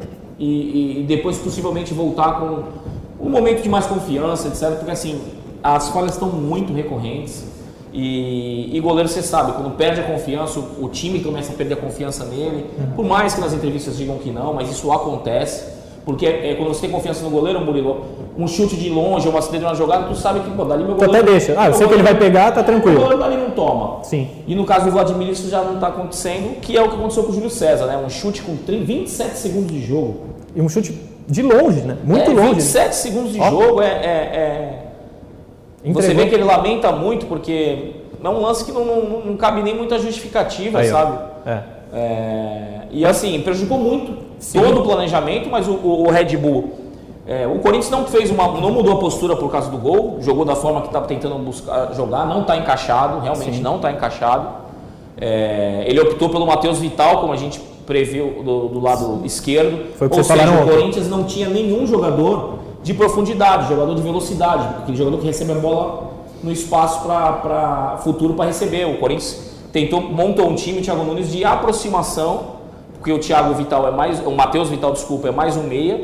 [0.43, 2.63] e, e depois possivelmente voltar com
[3.25, 4.77] um momento de mais confiança, etc.
[4.77, 5.21] Porque assim,
[5.63, 7.45] as falhas estão muito recorrentes.
[7.93, 11.73] E, e goleiro, você sabe, quando perde a confiança, o, o time começa a perder
[11.75, 12.65] a confiança nele.
[12.95, 15.82] Por mais que nas entrevistas digam que não, mas isso acontece.
[16.04, 18.04] Porque é, quando você tem confiança no goleiro, Murilo,
[18.36, 20.95] um chute de longe, uma acidente de uma jogada, tu sabe que, pô, dali meu
[20.95, 21.27] Tu goleiro.
[21.27, 21.54] até deixa.
[21.56, 22.97] Ah, eu sei que ele vai pegar, tá tranquilo.
[22.97, 24.04] O goleiro dali não toma.
[24.04, 24.27] Sim.
[24.47, 27.23] E no caso do Vladimir, isso já não está acontecendo, que é o que aconteceu
[27.23, 27.97] com o Júlio César, né?
[28.04, 30.31] Um chute com 30, 27 segundos de jogo.
[30.56, 31.98] E um chute de longe, né?
[32.04, 32.56] Muito é, longe.
[32.56, 33.50] 27 segundos de Ó.
[33.50, 33.88] jogo é.
[33.88, 34.80] é-
[35.86, 39.38] é- Você vê que ele lamenta muito, porque é um lance que não, não, não
[39.38, 41.18] cabe nem muita justificativa, Aí, sabe?
[41.46, 41.60] É.
[41.94, 44.14] É, e assim, prejudicou muito
[44.54, 46.72] todo o planejamento, mas o, o- o Red Bull.
[47.28, 48.48] é, o Corinthians não fez uma.
[48.48, 51.94] não mudou a postura por causa do gol, jogou da forma que estava tentando buscar
[51.94, 53.62] jogar, não está encaixado, realmente Sim.
[53.62, 54.48] não está encaixado.
[55.86, 59.96] Ele optou pelo Matheus Vital, como a gente previu do, do lado esquerdo.
[59.98, 60.65] Foi Ou seja, o.
[60.65, 65.56] Corinthians não tinha nenhum jogador de profundidade, jogador de velocidade, aquele jogador que recebe a
[65.56, 66.12] bola
[66.44, 68.86] no espaço para futuro para receber.
[68.86, 72.62] O Corinthians tentou montou um time, o Thiago Nunes, de aproximação,
[72.94, 76.02] porque o Thiago Vital é mais, o Matheus Vital, desculpa, é mais um meia,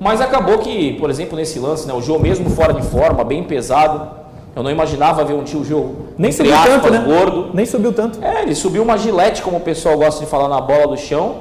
[0.00, 3.44] mas acabou que, por exemplo, nesse lance, né, o Jô mesmo fora de forma, bem
[3.44, 4.23] pesado,
[4.56, 5.86] eu não imaginava ver um tio Jô
[6.16, 7.04] Nem subiu aspas, tanto, né?
[7.04, 7.50] gordo.
[7.52, 8.22] Nem subiu tanto.
[8.22, 11.36] É, ele subiu uma gilete, como o pessoal gosta de falar na bola do chão,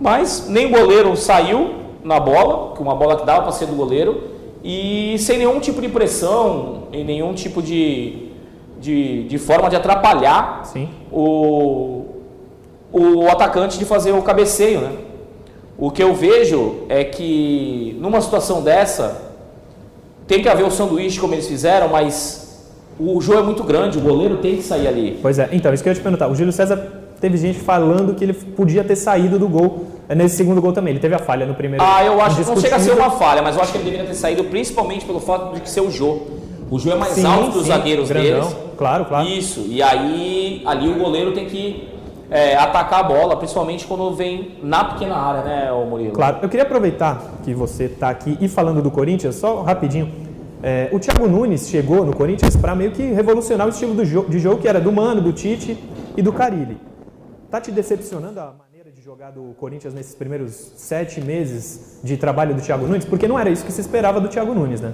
[0.00, 3.74] mas nem o goleiro saiu na bola, que uma bola que dava para ser do
[3.74, 4.30] goleiro,
[4.62, 8.28] e sem nenhum tipo de pressão e nenhum tipo de,
[8.80, 10.88] de, de forma de atrapalhar Sim.
[11.10, 12.04] o,
[12.92, 14.92] o atacante de fazer o cabeceio, né?
[15.76, 19.32] O que eu vejo é que numa situação dessa
[20.28, 22.41] tem que haver o sanduíche como eles fizeram, mas
[22.98, 25.18] o jogo é muito grande, o goleiro tem que sair ali.
[25.20, 26.28] Pois é, então, isso que eu ia te perguntar.
[26.28, 26.76] O Júlio César
[27.20, 30.92] teve gente falando que ele podia ter saído do gol é, nesse segundo gol também.
[30.92, 31.84] Ele teve a falha no primeiro.
[31.84, 33.84] Ah, eu acho que não chega a ser uma falha, mas eu acho que ele
[33.84, 36.20] deveria ter saído principalmente pelo fato de ser o Jô.
[36.70, 38.40] O Jô é mais Sim, alto dos sim, zagueiros grandão.
[38.40, 38.56] deles.
[38.76, 39.28] Claro, claro.
[39.28, 41.88] Isso, e aí ali o goleiro tem que
[42.30, 46.12] é, atacar a bola, principalmente quando vem na pequena área, né, ô Murilo?
[46.12, 50.10] Claro, eu queria aproveitar que você está aqui e falando do Corinthians, só rapidinho.
[50.62, 54.38] É, o Thiago Nunes chegou no Corinthians para meio que revolucionar o estilo jo- de
[54.38, 55.76] jogo que era do Mano, do Tite
[56.16, 56.78] e do Carilli.
[57.50, 62.54] Tá te decepcionando a maneira de jogar do Corinthians nesses primeiros sete meses de trabalho
[62.54, 63.04] do Thiago Nunes?
[63.04, 64.92] Porque não era isso que se esperava do Thiago Nunes, né?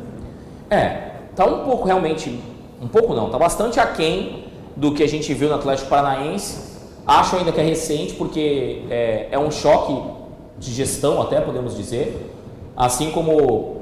[0.71, 2.41] É, tá um pouco realmente,
[2.81, 6.67] um pouco não, tá bastante aquém do que a gente viu no Atlético Paranaense.
[7.07, 10.03] Acho ainda que é recente, porque é, é um choque
[10.59, 12.33] de gestão, até podemos dizer.
[12.77, 13.78] Assim como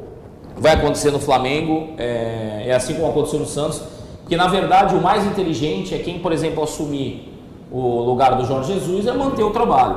[0.57, 3.83] vai acontecer no Flamengo, é, é assim como aconteceu no Santos.
[4.23, 7.33] Porque na verdade o mais inteligente é quem, por exemplo, assumir
[7.71, 9.97] o lugar do Jorge Jesus é manter o trabalho.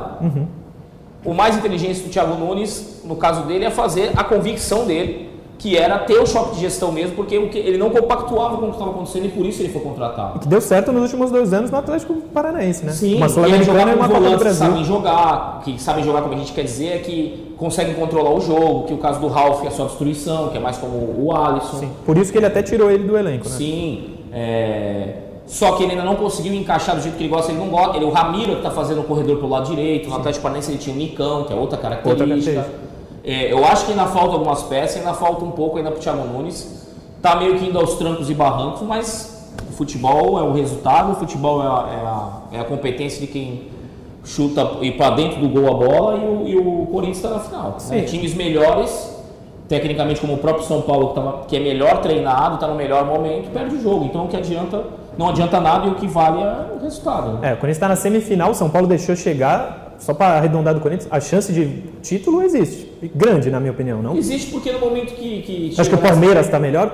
[1.24, 5.76] O mais inteligente do Thiago Nunes, no caso dele, é fazer a convicção dele que
[5.76, 8.72] era ter o choque de gestão mesmo, porque que- ele não compactuava com o que
[8.76, 10.38] estava acontecendo e por isso ele foi contratado.
[10.38, 12.92] Que deu certo nos últimos dois anos no Atlético Paranaense, né?
[12.92, 14.66] Sim, uma e Sul-Americana e com uma Copa do que Brasil.
[14.66, 18.40] sabem jogar, que sabem jogar como a gente quer dizer, é que conseguem controlar o
[18.40, 21.76] jogo, que o caso do Ralf é só destruição, que é mais como o Alisson.
[21.76, 21.90] Sim.
[22.06, 23.54] Por isso que ele até tirou ele do elenco, né?
[23.54, 25.14] Sim, é,
[25.46, 27.96] só que ele ainda não conseguiu encaixar do jeito que ele gosta, ele não gosta.
[27.98, 30.78] Ele, o Ramiro que está fazendo o corredor pro lado direito, no Atlético Paranaense ele
[30.78, 32.26] tinha o Nicão, que é outra característica.
[32.26, 32.90] característica.
[33.22, 36.26] É, eu acho que ainda falta algumas peças, ainda falta um pouco ainda pro Thiago
[36.26, 36.88] Nunes.
[37.20, 41.14] Tá meio que indo aos trancos e barrancos, mas o futebol é o resultado, o
[41.16, 43.68] futebol é a, é a- é a competência de quem
[44.24, 47.40] chuta e para dentro do gol a bola e o, e o Corinthians está na
[47.40, 47.76] final.
[47.88, 48.02] né?
[48.02, 49.16] Times melhores,
[49.68, 53.04] tecnicamente como o próprio São Paulo, que, tava- que é melhor treinado, está no melhor
[53.06, 54.04] momento, perde o jogo.
[54.04, 54.82] Então o que adianta,
[55.16, 57.34] não adianta nada e o que vale é o resultado.
[57.34, 57.50] né?
[57.50, 60.80] É, o Corinthians está na semifinal, o São Paulo deixou chegar, só para arredondar do
[60.80, 61.66] Corinthians, a chance de
[62.02, 62.90] título existe.
[63.14, 64.16] Grande, na minha opinião, não?
[64.16, 65.42] Existe porque no momento que.
[65.42, 66.92] que Acho que o Palmeiras está melhor?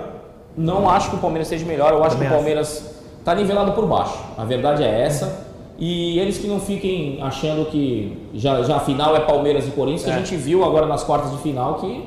[0.57, 3.73] Não acho que o Palmeiras seja melhor, eu acho Também que o Palmeiras está nivelado
[3.73, 4.17] por baixo.
[4.39, 5.46] A verdade é essa.
[5.79, 10.05] E eles que não fiquem achando que já, já a final é Palmeiras e Corinthians,
[10.05, 12.03] que a gente viu agora nas quartas de final que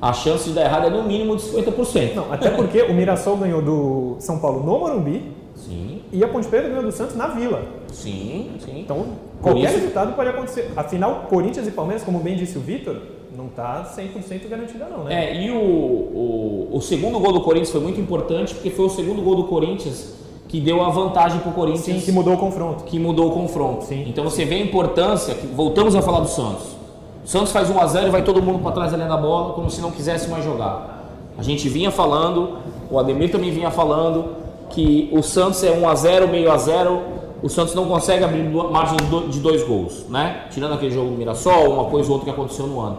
[0.00, 2.14] a chance de dar errado é no mínimo de 50%.
[2.14, 5.22] Não, até porque o Mirassol ganhou do São Paulo no Morumbi
[5.54, 7.62] Sim, e a Ponte Preta ganhou do Santos na Vila.
[7.88, 8.80] sim, sim.
[8.80, 9.04] Então,
[9.42, 10.72] qualquer isso- resultado pode acontecer.
[10.74, 12.96] Afinal, Corinthians e Palmeiras, como bem disse o Vitor,
[13.36, 15.26] não está 100% garantida não, né?
[15.26, 18.90] É, e o, o, o segundo gol do Corinthians foi muito importante porque foi o
[18.90, 20.14] segundo gol do Corinthians
[20.50, 21.98] que deu a vantagem para o Corinthians.
[22.00, 22.82] Sim, que mudou o confronto.
[22.84, 23.84] que mudou o confronto.
[23.84, 24.04] Sim.
[24.08, 26.76] Então você vê a importância, que voltamos a falar do Santos.
[27.24, 29.52] O Santos faz 1 a 0 e vai todo mundo para trás ali da bola,
[29.54, 31.06] como se não quisesse mais jogar.
[31.38, 32.58] A gente vinha falando,
[32.90, 34.24] o Ademir também vinha falando
[34.70, 37.00] que o Santos é 1 a 0, meio a 0,
[37.42, 40.46] o Santos não consegue abrir margem de do- de dois gols, né?
[40.50, 42.98] Tirando aquele jogo do Mirassol, uma coisa ou outra que aconteceu no ano.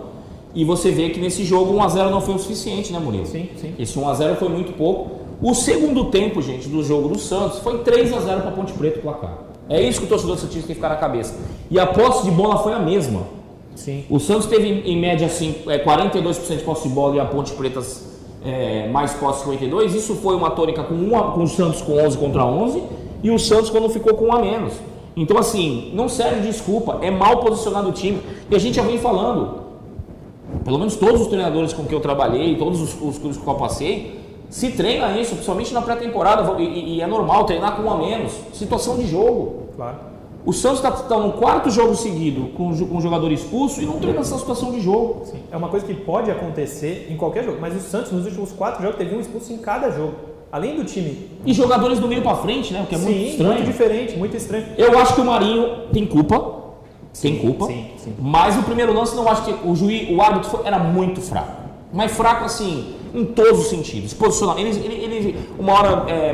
[0.55, 3.25] E você vê que nesse jogo 1 a 0 não foi o suficiente, né, Murilo?
[3.25, 3.73] Sim, sim.
[3.77, 5.20] Esse 1 a 0 foi muito pouco.
[5.41, 8.99] O segundo tempo, gente, do jogo do Santos foi 3 a 0 para Ponte Preta
[8.99, 9.37] o placar.
[9.69, 11.35] É isso que o torcedor santista tem que ficar na cabeça.
[11.69, 13.21] E a posse de bola foi a mesma.
[13.75, 14.03] Sim.
[14.09, 17.53] O Santos teve em média assim, é, 42% de posse de bola e a Ponte
[17.53, 17.81] Preta
[18.45, 19.95] é, mais posse 52.
[19.95, 22.83] Isso foi uma tônica com, um a- com o Santos com 11 contra 11
[23.23, 24.73] e o Santos quando ficou com um a menos.
[25.15, 28.19] Então assim, não serve de desculpa, é mal posicionado o time.
[28.49, 29.61] E a gente já vem falando,
[30.63, 33.49] pelo menos todos os treinadores com que eu trabalhei, todos os, os clubes com que
[33.49, 34.20] eu passei,
[34.51, 38.33] se treina isso, principalmente na pré-temporada, e, e- é normal treinar com um a menos,
[38.53, 39.69] situação de jogo.
[39.75, 39.97] Claro.
[40.45, 44.19] O Santos está no quarto jogo seguido com, com o jogador expulso e não treina
[44.19, 45.21] essa situação de jogo.
[45.25, 45.37] Sim.
[45.51, 48.81] É uma coisa que pode acontecer em qualquer jogo, mas o Santos nos últimos quatro
[48.81, 50.13] jogos teve um expulso em cada jogo.
[50.51, 51.29] Além do time.
[51.45, 52.81] E jogadores do meio para frente, né?
[52.83, 53.53] O que é muito Sim, estranho.
[53.53, 54.65] muito diferente, muito estranho.
[54.77, 56.55] Eu acho que o Marinho tem culpa.
[57.21, 57.67] tem culpa.
[57.67, 58.13] sim, sim.
[58.19, 61.61] Mas o primeiro lance não acho que o juiz, o árbitro era muito fraco.
[61.93, 64.13] Mas fraco assim, em todos os sentidos.
[64.13, 64.57] Posicional.
[64.57, 66.33] Ele, ele, ele uma hora é,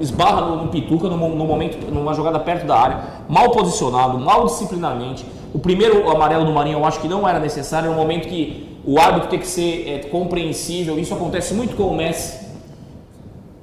[0.00, 4.18] esbarra no, no pituca no, mo- no momento, numa jogada perto da área, mal posicionado,
[4.18, 5.24] mal disciplinarmente.
[5.54, 8.66] O primeiro amarelo do Marinho eu acho que não era necessário, era um momento que
[8.84, 10.98] o árbitro tem que ser é, compreensível.
[10.98, 12.48] Isso acontece muito com o Messi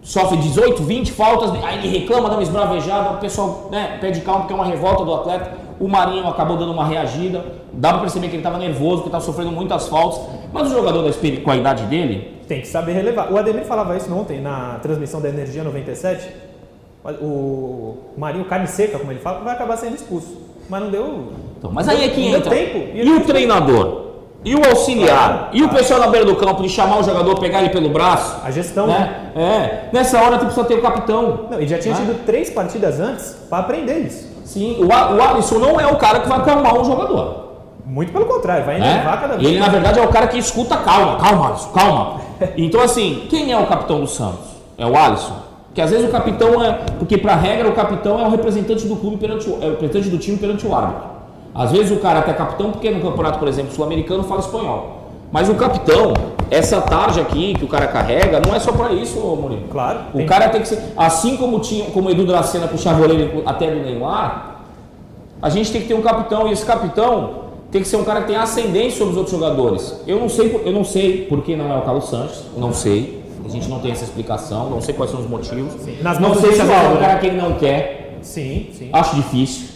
[0.02, 4.42] sofre 18, 20 faltas, aí ele reclama, dá uma esbravejada, o pessoal né, pede calma
[4.42, 5.65] porque é uma revolta do atleta.
[5.80, 9.24] O Marinho acabou dando uma reagida, dá pra perceber que ele estava nervoso, que estava
[9.24, 10.22] sofrendo muitas faltas,
[10.54, 11.12] mas o jogador da
[11.42, 13.32] com a idade dele, Tem que saber relevar.
[13.32, 16.30] O Ademir falava isso ontem na transmissão da Energia 97.
[17.22, 20.38] O Marinho, carne seca, como ele fala, vai acabar sendo expulso.
[20.70, 21.34] Mas não deu.
[21.58, 22.50] então, mas aí é que entra.
[22.50, 22.78] tempo.
[22.94, 24.06] E E o treinador?
[24.44, 25.50] E o auxiliar?
[25.54, 28.40] E o pessoal na beira do campo de chamar o jogador, pegar ele pelo braço?
[28.44, 28.86] A gestão.
[28.88, 29.32] né?
[29.36, 29.42] Né?
[29.42, 31.48] É, nessa hora tu precisa ter o capitão.
[31.50, 32.02] Não, e já tinha Né?
[32.02, 34.35] tido três partidas antes para aprender isso.
[34.46, 37.46] Sim, o, o Alisson não é o cara que vai acalmar um jogador.
[37.86, 38.96] Muito pelo contrário, vai né?
[38.96, 42.22] elevar cada vez Ele, na verdade, é o cara que escuta, calma, calma, Alisson, calma.
[42.58, 44.46] Então, assim, quem é o capitão do Santos?
[44.78, 45.36] É o Alisson?
[45.68, 46.72] Porque às vezes o capitão é.
[46.98, 50.10] Porque, pra regra, o capitão é o representante do clube perante o, é o representante
[50.10, 51.10] do time perante o árbitro.
[51.54, 55.10] Às vezes o cara até é capitão, porque no campeonato, por exemplo, sul-americano fala espanhol.
[55.32, 56.14] Mas o capitão,
[56.52, 59.64] essa tarja aqui que o cara carrega, não é só pra isso, Murilo.
[59.72, 60.80] Claro, O tem- cara tem que ser.
[60.96, 64.58] Assim como tinha, como o Edu Dracena puxava o orelha até do Neymar,
[65.42, 68.22] a gente tem que ter um capitão e esse capitão tem que ser um cara
[68.22, 70.02] que tem ascendência sobre os outros jogadores.
[70.08, 73.24] Eu não sei, eu não sei por que não é o Carlos Sanches, não sei.
[73.46, 75.74] A gente não tem essa explicação, não sei quais são os motivos.
[76.02, 76.98] Nas não sei se é um né?
[77.00, 78.90] cara que ele não quer, Sim, sim.
[78.92, 79.68] acho difícil.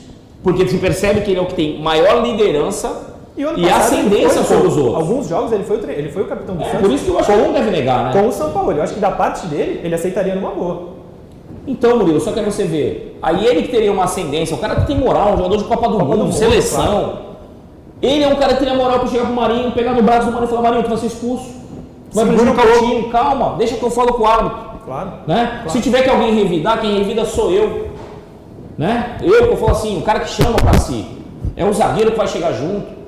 [0.42, 3.09] Porque se percebe que ele é o que tem maior liderança
[3.40, 4.96] E, ano e ele ascendência sobre os outros.
[4.96, 6.82] Alguns jogos ele foi o, tre- ele foi o capitão do É, Santos.
[6.82, 8.22] por isso que eu acho que ele não deve negar, né?
[8.22, 8.72] Com o São Paulo.
[8.74, 10.90] Eu acho que da parte dele, ele aceitaria numa boa.
[11.66, 13.14] Então, Murilo, só que você vê.
[13.22, 15.88] Aí ele que teria uma ascendência, o cara que tem moral, um jogador de Copa
[15.88, 17.30] do Copa do Mundo, Mundo, seleção.
[18.02, 20.32] Ele é um cara que teria moral para chegar pro Marinho, pegar no braço do
[20.34, 21.46] Marinho e falar: Marinho, tu vai ser expulso.
[22.14, 24.60] vai Segura prejudicar um o time, calma, deixa que eu falo com o árbitro.
[24.86, 25.12] Claro.
[25.28, 25.64] Né?
[25.68, 27.88] Se tiver que alguém revidar, quem revida sou eu.
[28.78, 29.18] Né?
[29.22, 31.06] Eu que eu falo assim, o cara que chama para si.
[31.56, 32.99] É o zagueiro que vai chegar junto.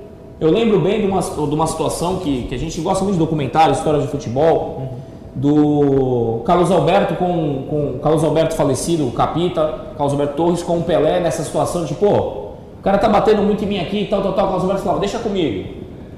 [0.42, 3.20] Eu lembro bem de uma, de uma situação que, que a gente gosta muito de
[3.20, 4.90] documentário, histórias de futebol,
[5.36, 10.82] do Carlos Alberto com, com Carlos Alberto falecido, o Capita, Carlos Alberto Torres com o
[10.82, 14.34] Pelé nessa situação de, pô, o cara tá batendo muito em mim aqui, tal, tal,
[14.34, 14.46] tal.
[14.46, 15.76] Carlos Alberto falava, deixa comigo.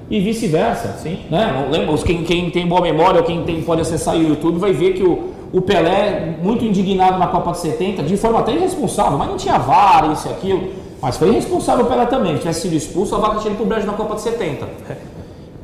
[0.08, 0.94] E vice-versa.
[0.96, 1.18] Sim.
[1.30, 1.68] Né?
[1.70, 4.94] Lembra, quem, quem tem boa memória, ou quem tem, pode acessar o YouTube, vai ver
[4.94, 9.28] que o, o Pelé, muito indignado na Copa de 70, de forma até irresponsável, mas
[9.28, 10.83] não tinha VAR, isso e aquilo.
[11.04, 12.32] Mas foi irresponsável o Pelé também.
[12.34, 14.66] Se tivesse sido expulso, a vaca tinha ido pro brejo na Copa de 70.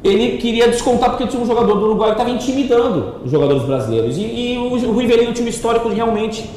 [0.05, 4.16] Ele queria descontar porque tinha um jogador do Uruguai que estava intimidando os jogadores brasileiros.
[4.18, 4.22] E,
[4.55, 6.49] e o, o Rivelino tinha um histórico de realmente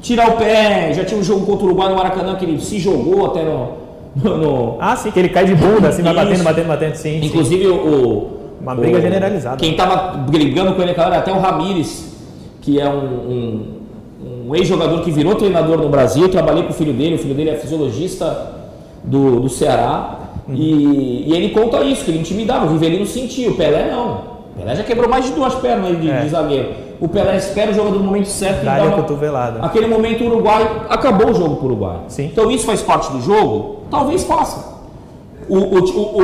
[0.00, 0.92] tirar o pé.
[0.94, 3.68] Já tinha um jogo contra o Uruguai no Maracanã que ele se jogou até no.
[4.16, 7.20] no- no- Ah, sim, que ele cai de bunda, assim, vai batendo, batendo, batendo, sim.
[7.20, 7.26] sim.
[7.26, 7.74] Inclusive o.
[7.74, 8.30] o-
[8.62, 9.56] Uma briga o- generalizada.
[9.56, 12.12] Quem estava brigando com ele naquela era até o Ramires,
[12.60, 13.66] que é um, um-
[14.46, 16.24] um ex-jogador que virou treinador no Brasil.
[16.24, 18.52] Eu trabalhei com o filho dele, o filho dele é fisiologista
[19.04, 20.18] do, do Ceará.
[20.48, 20.54] Uhum.
[20.54, 24.32] E, e ele conta isso, que ele intimidava, o Rivelino sentia, o Pelé não.
[24.54, 26.22] O Pelé já quebrou mais de duas pernas de, É.
[26.22, 26.68] de zagueiro.
[27.00, 29.60] O Pelé espera o jogador no momento certo Dá-lhe a uma- cotovelada.
[29.64, 31.96] Aquele momento o Uruguai acabou o jogo para o Uruguai.
[32.08, 32.24] Sim.
[32.26, 33.76] Então isso faz parte do jogo?
[33.90, 34.72] Talvez faça.
[35.48, 36.22] O, o, o,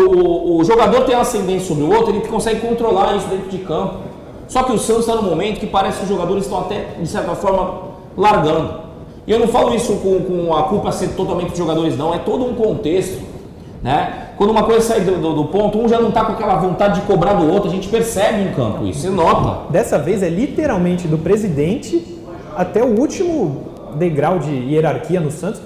[0.57, 3.95] o, o jogador tem ascendência sobre o outro, ele consegue controlar isso dentro de campo.
[4.47, 7.07] Só que o Santos está num momento que parece que os jogadores estão até, de
[7.09, 7.88] certa forma,
[8.19, 8.89] largando.
[9.27, 12.15] E eu não falo isso com, com a culpa ser totalmente dos jogadores, não.
[12.15, 13.21] É todo um contexto.
[13.83, 14.31] Né?
[14.37, 17.01] Quando uma coisa sai do, do- do ponto, um já não está com aquela vontade
[17.01, 19.71] de cobrar do outro, a gente percebe em campo isso, você nota.
[19.71, 22.19] Dessa vez é literalmente do presidente
[22.57, 25.61] até o último degrau de hierarquia no Santos.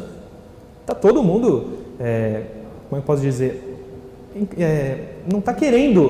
[0.84, 2.42] Tá todo mundo, é,
[2.90, 3.78] como eu posso dizer,
[4.58, 4.98] é,
[5.32, 6.08] não tá querendo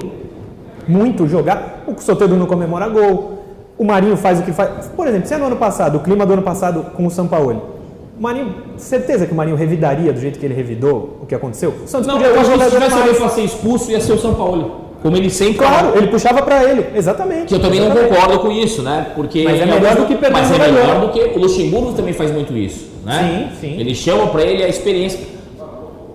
[0.88, 1.84] muito jogar.
[1.86, 3.41] O Soteldo não comemora gol.
[3.82, 4.86] O Marinho faz o que faz.
[4.96, 7.26] Por exemplo, se é no ano passado, o clima do ano passado com o São
[7.26, 7.80] Paulo.
[8.16, 11.74] O Marinho, certeza que o Marinho revidaria do jeito que ele revidou o que aconteceu?
[11.84, 14.12] O Santos Não, podia eu acho que se tivesse alguém para ser expulso, ia ser
[14.12, 14.82] o São Paulo.
[15.02, 17.46] Como ele sempre Claro, ele puxava pra ele, exatamente.
[17.46, 18.14] Que eu também não exatamente.
[18.14, 19.08] concordo com isso, né?
[19.16, 20.72] Porque Mas é melhor alguns- do que perder Mas é jogador.
[20.74, 23.50] melhor do que o Luxemburgo também faz muito isso, né?
[23.60, 23.80] Sim, sim.
[23.80, 25.18] Ele chama pra ele a experiência.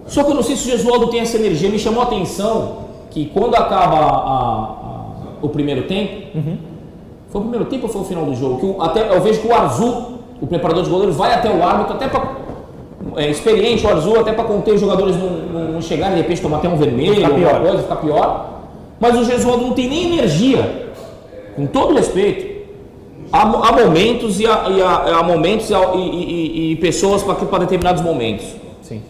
[0.06, 1.68] Só que eu não sei se o Gesualdo tem essa energia.
[1.70, 2.78] Me chamou a atenção
[3.12, 4.74] que quando acaba a- a-
[5.42, 6.58] o primeiro tempo, Uhum.
[7.30, 8.60] Foi o primeiro tempo ou foi o final do jogo?
[8.60, 11.62] Que o- até eu vejo que o Arzu, o preparador de goleiro, vai até o
[11.64, 12.38] árbitro até para
[13.16, 16.42] é, experiente o Arzu até para conter os jogadores não, não, não chegarem de repente
[16.42, 17.62] tomar até um vermelho, Ficar pior.
[17.62, 18.50] coisa, ficar pior.
[19.00, 20.92] Mas o Gesualdo não tem nem energia,
[21.56, 22.58] com todo respeito.
[23.32, 27.60] Há, há momentos e há, e há- há momentos e, e- e- e pessoas para
[27.60, 28.46] determinados momentos.
[28.82, 29.02] Sim.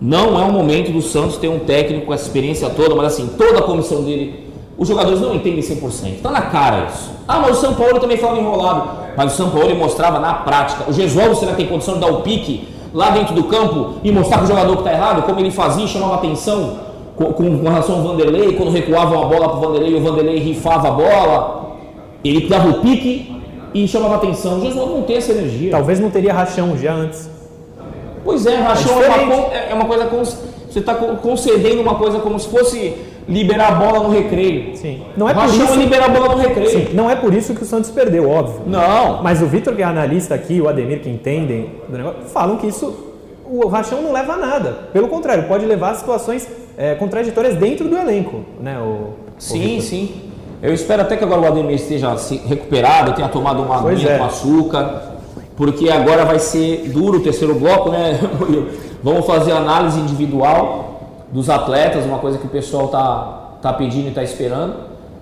[0.00, 3.28] Não é o momento do Santos ter um técnico com essa experiência toda, mas assim,
[3.38, 4.45] toda a comissão dele,
[4.78, 6.14] os jogadores não entendem 100%.
[6.16, 7.10] Está na cara isso.
[7.26, 8.88] Ah, mas o São Paulo também fala enrolado.
[9.16, 10.84] Mas o São Paulo mostrava na prática.
[10.88, 14.12] O Gesualdo será que tem condição de dar o pique lá dentro do campo e
[14.12, 16.78] mostrar para o jogador que está errado, como ele fazia e chamava atenção
[17.16, 20.38] com, com relação ao Vanderlei, quando recuava uma bola para o Vanderlei e o Vanderlei
[20.38, 21.66] rifava a bola.
[22.22, 23.40] Ele dava o pique
[23.72, 24.58] e chamava atenção.
[24.58, 25.70] O Gesualdo não tem essa energia.
[25.70, 27.30] Talvez não teria rachão já antes.
[28.24, 29.24] Pois é, rachão é, diferente.
[29.24, 30.04] uma, con- é uma coisa
[30.68, 32.94] você está concedendo uma coisa como se fosse
[33.28, 34.76] liberar a bola no recreio.
[34.76, 35.02] Sim.
[35.16, 36.70] Não é por rachão isso- é liberar a bola no recreio.
[36.70, 38.62] Sim, não é por isso que o Santos perdeu, óbvio.
[38.66, 39.22] Não.
[39.22, 42.66] Mas o Vitor, que é analista aqui, o Ademir, que entendem do negócio, falam que
[42.68, 42.94] isso,
[43.44, 44.70] o rachão não leva a nada.
[44.92, 46.48] Pelo contrário, pode levar a situações
[46.78, 48.78] é, contraditórias dentro do elenco, né?
[48.78, 49.82] O, o Sim, Vitor.
[49.82, 50.14] sim.
[50.62, 54.12] Eu espero até que agora o Ademir esteja se recuperado, tenha tomado uma Pois aguinha
[54.12, 54.18] é.
[54.18, 55.02] com açúcar,
[55.56, 58.18] porque agora vai ser duro o terceiro bloco, né?
[59.02, 60.85] Vamos fazer análise individual
[61.32, 64.74] dos atletas, uma coisa que o pessoal tá, tá pedindo e tá esperando,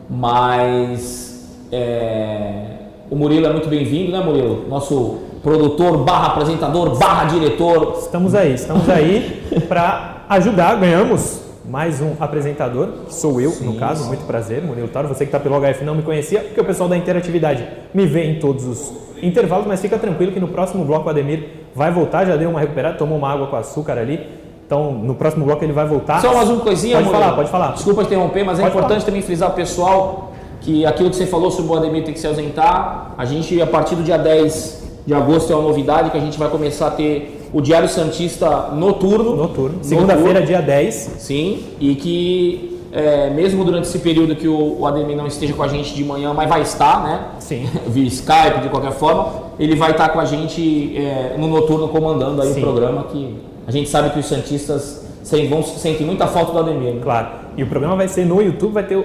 [0.08, 2.64] mas é,
[3.10, 4.68] o Murilo é muito bem-vindo, né, Murilo?
[4.68, 7.98] Nosso produtor, barra apresentador, barra diretor.
[8.00, 10.76] Estamos aí, estamos aí para ajudar.
[10.76, 15.08] Ganhamos mais um apresentador, sou eu, no caso, muito prazer, Murilo Taro.
[15.08, 18.24] Você que está pelo HF não me conhecia, porque o pessoal da interatividade me vê
[18.24, 18.92] em todos os
[19.22, 22.60] intervalos, mas fica tranquilo que no próximo bloco o Ademir vai voltar, já deu uma
[22.60, 24.43] recuperada, tomou uma água com açúcar ali.
[24.74, 26.20] Então, no próximo bloco ele vai voltar.
[26.20, 27.22] Só mais uma coisinha, Pode Murilo.
[27.24, 27.72] falar, pode falar.
[27.74, 29.06] Desculpa interromper, mas é Pode importante falar.
[29.06, 32.26] também frisar o pessoal que aquilo que você falou sobre o Ademir tem que se
[32.26, 33.14] ausentar.
[33.16, 36.36] A gente, a partir do dia 10 de agosto, é uma novidade que a gente
[36.36, 39.36] vai começar a ter o Diário Santista noturno.
[39.36, 39.78] Noturno.
[39.82, 40.94] Segunda-feira, dia 10.
[41.18, 45.62] Sim, e que é, mesmo durante esse período que o, o Ademir não esteja com
[45.62, 47.26] a gente de manhã, mas vai estar, né?
[47.38, 47.68] Sim.
[47.86, 52.42] Via Skype, de qualquer forma, ele vai estar com a gente é, no noturno comandando
[52.42, 52.60] aí Sim.
[52.60, 53.36] o programa que
[53.66, 55.04] a gente sabe que os Santistas
[55.48, 56.94] vão, sentem muita falta do Ademir.
[56.94, 57.00] né?
[57.02, 57.28] Claro.
[57.56, 58.98] E o programa vai ser no YouTube, vai ter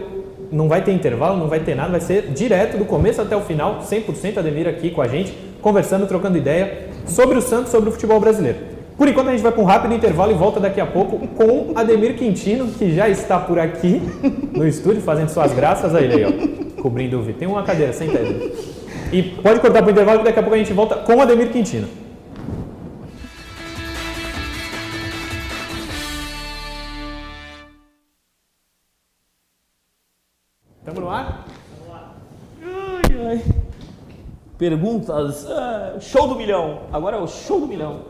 [0.52, 3.42] não vai ter intervalo, não vai ter nada, vai ser direto do começo até o
[3.42, 5.32] final, 100% Ademir aqui com a gente,
[5.62, 8.58] conversando, trocando ideia sobre o Santos, sobre o futebol brasileiro.
[8.98, 11.72] Por enquanto a gente vai para um rápido intervalo e volta daqui a pouco com
[11.76, 14.02] Ademir Quintino, que já está por aqui
[14.52, 17.40] no estúdio fazendo suas graças a ele aí, ó, cobrindo o vídeo.
[17.40, 18.54] Tem uma cadeira, senta aí.
[19.12, 21.50] E pode cortar para o intervalo que daqui a pouco a gente volta com Ademir
[21.50, 21.88] Quintino.
[34.60, 35.50] Perguntas.
[35.50, 36.82] Ah, show do milhão.
[36.92, 38.04] Agora é o show do milhão.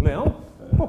[0.00, 0.36] Leão?
[0.78, 0.86] Pô.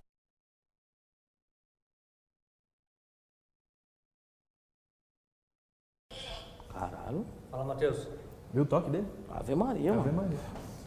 [6.71, 7.25] Caralho.
[7.49, 8.07] Fala, Matheus.
[8.53, 9.07] Viu o toque dele?
[9.31, 10.13] Ave Maria, Ave mano.
[10.13, 10.37] Maria.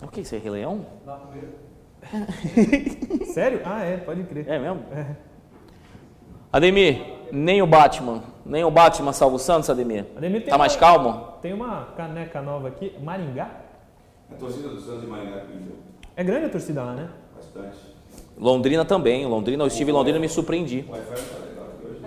[0.00, 0.20] O que?
[0.20, 0.86] Isso é Rei Leão?
[3.34, 3.60] Sério?
[3.64, 4.46] Ah, é, pode crer.
[4.48, 4.84] É mesmo?
[6.52, 8.22] Ademir, nem o Batman.
[8.46, 10.06] Nem o Batman salva o Santos, Ademir.
[10.16, 11.28] Ademir tem Tá mais uma- calmo?
[11.42, 13.50] Tem uma caneca nova aqui, Maringá.
[14.30, 15.72] A torcida do Santos de Maringá pediu
[16.16, 17.08] É grande a torcida lá, né?
[17.34, 17.76] bastante.
[18.38, 19.26] Londrina também.
[19.26, 20.84] Londrina, eu estive em Londrina e me surpreendi.
[20.88, 22.00] O Wi-Fi não tá legal aqui hoje.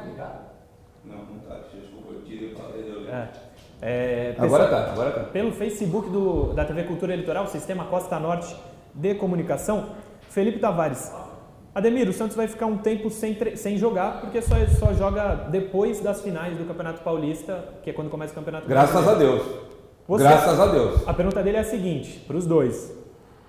[1.06, 1.60] Não, não tá.
[1.74, 3.10] Desculpa, eu tirei pra ler.
[3.10, 3.48] É.
[3.80, 5.24] É, Agora pessoal, tá, agora tá.
[5.26, 8.56] Pelo Facebook do, da TV Cultura Eleitoral, Sistema Costa Norte
[8.94, 9.90] de Comunicação,
[10.30, 11.14] Felipe Tavares.
[11.78, 16.00] Ademir, o Santos vai ficar um tempo sem, sem jogar, porque só, só joga depois
[16.00, 19.44] das finais do Campeonato Paulista, que é quando começa o Campeonato Graças a Brasileiro.
[19.44, 19.48] Deus.
[20.08, 21.08] Você- Graças a Deus.
[21.08, 22.92] A pergunta dele é a seguinte, para os dois.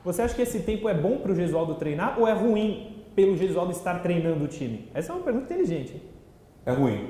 [0.04, 3.34] Você acha que esse tempo é bom para o Gesualdo treinar ou é ruim pelo
[3.34, 4.90] Gesualdo estar treinando o time?
[4.92, 6.02] Essa é uma pergunta inteligente.
[6.66, 7.08] É ruim.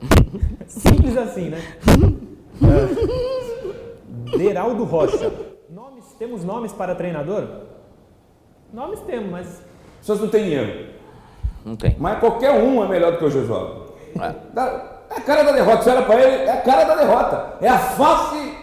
[0.68, 1.58] Simples assim, né?
[4.34, 4.36] É.
[4.36, 5.32] Deraldo Rocha.
[5.70, 7.48] Nomes, temos nomes para treinador?
[8.72, 9.62] Nomes temos, mas
[10.04, 10.86] Santos não tem dinheiro.
[11.64, 11.96] Não tem.
[11.98, 13.94] Mas qualquer um é melhor do que o Josualdo.
[14.20, 14.34] É.
[15.10, 15.82] É a cara da derrota.
[15.82, 17.54] Você olha pra ele, é a cara da derrota.
[17.62, 18.54] É a face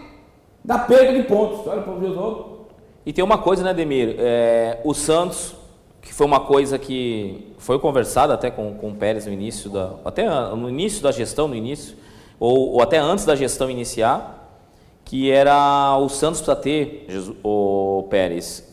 [0.63, 1.63] da perda de pontos.
[1.63, 2.67] Você olha para o Josualdo.
[3.03, 4.17] E tem uma coisa, né, Ademir?
[4.19, 5.55] É, o Santos,
[5.99, 9.93] que foi uma coisa que foi conversada até com, com o Pérez no início da.
[10.05, 11.97] Até no início da gestão, no início,
[12.39, 14.59] ou, ou até antes da gestão iniciar,
[15.03, 17.07] que era o Santos precisa ter,
[17.43, 18.63] o Pérez,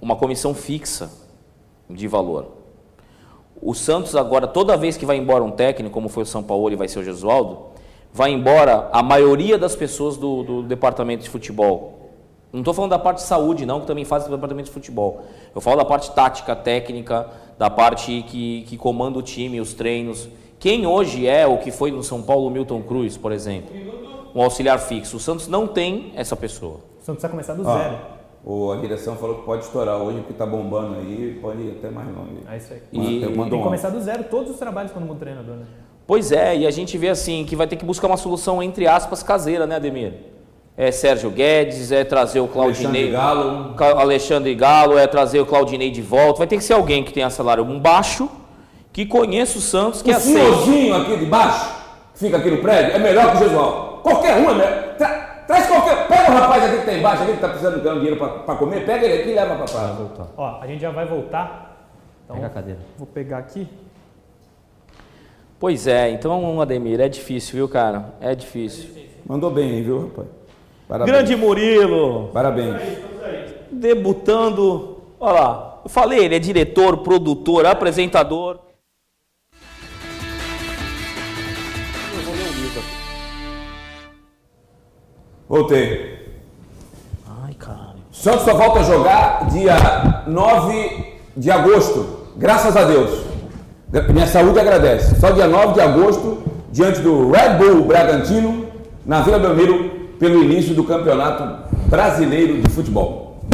[0.00, 1.21] uma comissão fixa
[1.92, 2.48] de valor.
[3.60, 6.70] O Santos agora, toda vez que vai embora um técnico, como foi o São Paulo
[6.70, 7.58] e vai ser o Gesualdo,
[8.12, 12.10] vai embora a maioria das pessoas do, do departamento de futebol.
[12.52, 15.22] Não estou falando da parte de saúde, não, que também faz o departamento de futebol.
[15.54, 17.26] Eu falo da parte tática, técnica,
[17.58, 20.28] da parte que, que comanda o time, os treinos.
[20.58, 23.74] Quem hoje é o que foi no São Paulo, o Milton Cruz, por exemplo?
[24.34, 25.16] Um auxiliar fixo.
[25.16, 26.80] O Santos não tem essa pessoa.
[27.00, 27.98] o Santos precisa começar do Ó, zero.
[28.44, 31.90] O- a direção falou que pode estourar hoje, porque tá bombando aí, pode ir até
[31.90, 32.38] mais longe.
[32.50, 32.80] É isso aí.
[32.92, 35.56] E- Eu Tem que um começar do zero todos os trabalhos quando muda o treinador,
[35.56, 35.64] né?
[36.06, 38.86] Pois é, e a gente vê assim que vai ter que buscar uma solução entre
[38.86, 40.12] aspas caseira, né, Ademir?
[40.76, 44.00] É Sérgio Guedes, é trazer o Claudinei, Alexandre Galo.
[44.00, 46.38] Alexandre Galo, é trazer o Claudinei de volta.
[46.38, 48.28] Vai ter que ser alguém que tenha salário baixo,
[48.92, 50.38] que conheça o Santos, que o aceite.
[50.40, 51.74] senhorzinho aqui de baixo,
[52.14, 54.00] que fica aqui no prédio, é melhor que o Josualdo.
[54.02, 54.81] Qualquer um é melhor.
[55.52, 56.08] Tra- traz qualquer.
[56.08, 58.54] Pega o rapaz aqui que tá embaixo, aqui que tá precisando ganhar dinheiro pra, pra
[58.56, 59.96] comer, pega ele aqui e leva pra praia.
[60.36, 61.86] Ó, a gente já vai voltar.
[62.24, 62.80] Então, Pega a cadeira.
[62.96, 63.68] Vou pegar aqui.
[65.58, 68.14] Pois é, então, Ademir, é difícil, viu, cara?
[68.20, 68.90] É difícil.
[69.24, 70.26] Mandou bem, hein, viu, rapaz?
[70.88, 71.12] Parabéns.
[71.16, 72.82] Grande Murilo, Parabéns.
[73.70, 75.00] debutando.
[75.20, 78.58] Olha lá, eu falei, ele é diretor, produtor, apresentador.
[85.52, 86.18] Voltei.
[87.44, 87.98] Ai, caralho.
[88.10, 92.06] Santos só volta a jogar dia 9 de agosto.
[92.38, 93.22] Graças a Deus.
[94.14, 95.20] Minha saúde agradece.
[95.20, 96.38] Só dia 9 de agosto,
[96.72, 98.64] diante do Red Bull Bragantino,
[99.04, 103.44] na Vila Belmiro, pelo início do Campeonato Brasileiro de Futebol.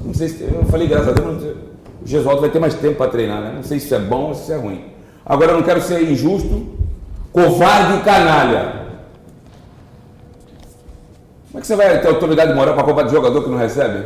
[0.00, 0.44] Não sei se.
[0.44, 3.54] Eu falei graças a Deus, sei, o Gesualdo vai ter mais tempo para treinar, né?
[3.56, 4.84] Não sei se isso é bom ou se isso é ruim.
[5.26, 6.64] Agora eu não quero ser injusto,
[7.32, 8.87] covarde e canalha.
[11.48, 14.04] Como é que você vai ter autoridade moral para comprar de jogador que não recebe?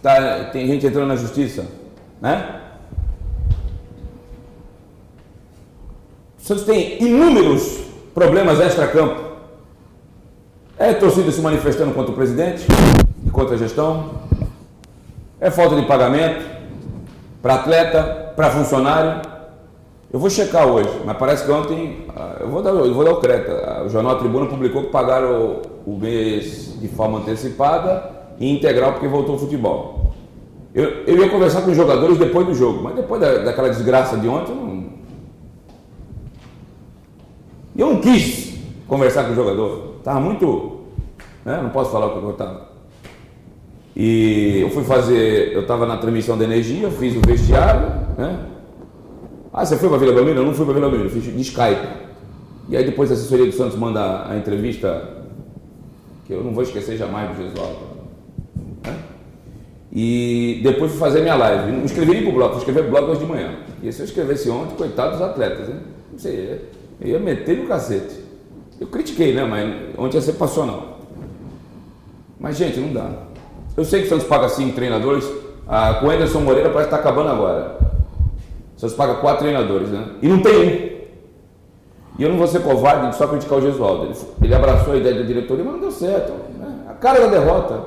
[0.00, 1.66] Tá, tem gente entrando na justiça,
[2.20, 2.60] né?
[6.38, 7.80] O Santos tem inúmeros
[8.14, 9.30] problemas extra-campo.
[10.78, 12.66] É torcida se manifestando contra o presidente
[13.26, 14.22] e contra a gestão.
[15.40, 16.44] É falta de pagamento
[17.42, 19.29] para atleta, para funcionário.
[20.12, 23.12] Eu vou checar hoje, mas parece que ontem, ah, eu vou dar, eu vou dar
[23.12, 23.52] o crédito.
[23.64, 28.92] Ah, O Jornal Tribuna publicou que pagaram o, o mês de forma antecipada e integral
[28.92, 30.12] porque voltou o futebol.
[30.74, 34.16] Eu, eu ia conversar com os jogadores depois do jogo, mas depois da, daquela desgraça
[34.16, 34.90] de ontem, eu não.
[37.76, 38.58] Eu não quis
[38.88, 39.94] conversar com o jogador.
[39.98, 40.80] Estava muito.
[41.44, 41.60] Né?
[41.62, 42.68] Não posso falar o que eu estava.
[43.94, 45.52] E eu fui fazer.
[45.52, 47.86] Eu estava na transmissão da energia, fiz o vestiário.
[48.18, 48.46] Né?
[49.52, 50.40] Ah, você foi para Vila Belmiro?
[50.40, 51.86] Eu não fui para Vila Belmiro, fiz de Skype.
[52.68, 55.08] E aí depois a assessoria do Santos manda a entrevista,
[56.24, 57.90] que eu não vou esquecer jamais do Gesualdo.
[59.92, 61.72] E depois fui fazer minha live.
[61.72, 63.56] Não escrevi nem para o blog, fui escrever blog hoje de manhã.
[63.82, 65.80] E se eu escrevesse ontem, coitado dos atletas, né?
[66.12, 66.60] Não sei,
[67.00, 68.20] eu ia meter no cacete.
[68.78, 69.44] Eu critiquei, né?
[69.44, 71.00] Mas ontem ia ser passional.
[72.38, 73.10] Mas, gente, não dá.
[73.76, 75.28] Eu sei que o Santos paga cinco treinadores.
[75.66, 77.89] Ah, com o Anderson Moreira parece que está acabando agora.
[78.80, 80.12] O Santos paga quatro treinadores, né?
[80.22, 80.90] E não tem um.
[82.18, 84.06] E eu não vou ser covarde de só criticar o Gesualdo.
[84.06, 86.32] Ele, ele abraçou a ideia da diretoria, mas não deu certo.
[86.58, 86.86] Né?
[86.88, 87.78] A cara da derrota.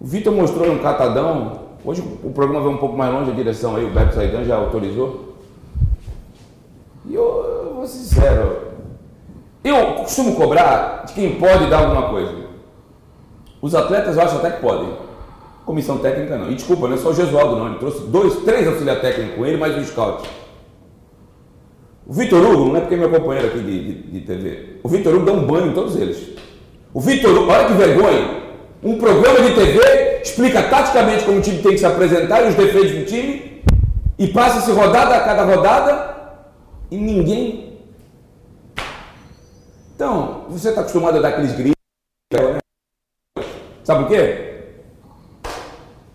[0.00, 1.60] O Vitor mostrou um catadão.
[1.84, 4.56] Hoje o programa vai um pouco mais longe a direção aí, o Beto Saidan já
[4.56, 5.34] autorizou.
[7.04, 8.56] E eu, eu vou ser sincero.
[9.62, 12.32] Eu costumo cobrar de quem pode dar alguma coisa.
[13.60, 15.03] Os atletas eu acho até que podem.
[15.64, 16.50] Comissão técnica não.
[16.50, 17.68] E desculpa, não é só o Gesualdo não.
[17.68, 20.28] Ele trouxe dois, três auxiliares técnicos com ele, mais um scout.
[22.06, 24.78] O Vitor Hugo, não é porque é meu companheiro aqui de, de, de TV.
[24.82, 26.36] O Vitor Hugo dá um banho em todos eles.
[26.92, 28.44] O Vitor Hugo, olha que vergonha.
[28.82, 32.54] Um programa de TV explica taticamente como o time tem que se apresentar e os
[32.54, 33.64] defeitos do time.
[34.18, 36.14] E passa-se rodada a cada rodada
[36.90, 37.78] e ninguém.
[39.96, 41.74] Então, você está acostumado a dar aqueles gritos.
[42.32, 42.58] Né?
[43.82, 44.53] Sabe por quê?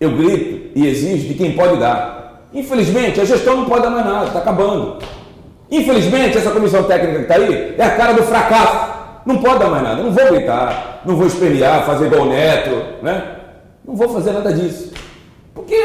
[0.00, 2.46] Eu grito e exijo de quem pode dar.
[2.54, 4.98] Infelizmente, a gestão não pode dar mais nada, está acabando.
[5.70, 8.90] Infelizmente, essa comissão técnica que está aí é a cara do fracasso.
[9.26, 10.02] Não pode dar mais nada.
[10.02, 12.70] Não vou gritar, não vou espelhar, fazer igual o neto,
[13.02, 13.36] né?
[13.86, 14.92] Não vou fazer nada disso.
[15.54, 15.76] Porque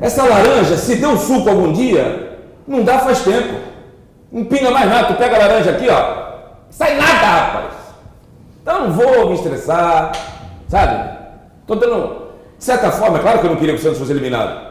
[0.00, 3.54] essa laranja, se deu suco algum dia, não dá faz tempo.
[4.30, 5.08] Não pinga mais nada.
[5.08, 6.28] Tu pega a laranja aqui, ó.
[6.70, 7.74] Sai nada, rapaz.
[8.62, 10.12] Então não vou me estressar,
[10.68, 11.18] sabe?
[11.62, 12.27] Estou dando.
[12.58, 14.68] De certa forma, é claro que eu não queria que o Santos fosse eliminado.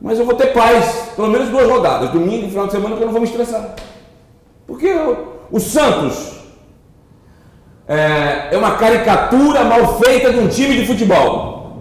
[0.00, 3.02] Mas eu vou ter paz, pelo menos duas rodadas, domingo e final de semana, que
[3.02, 3.74] eu não vou me estressar.
[4.66, 5.16] Porque o,
[5.50, 6.32] o Santos
[7.88, 11.78] é, é, uma caricatura mal feita de um time de futebol.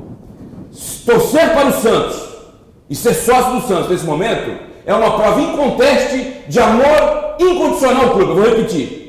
[1.06, 2.30] Torcer para o Santos
[2.90, 8.12] e ser sócio do Santos nesse momento é uma prova inconteste de amor incondicional ao
[8.12, 8.32] clube.
[8.32, 9.00] Eu vou repetir.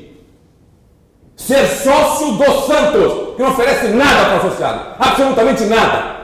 [1.35, 6.20] Ser sócio do Santos, que não oferece nada para o associado, absolutamente nada.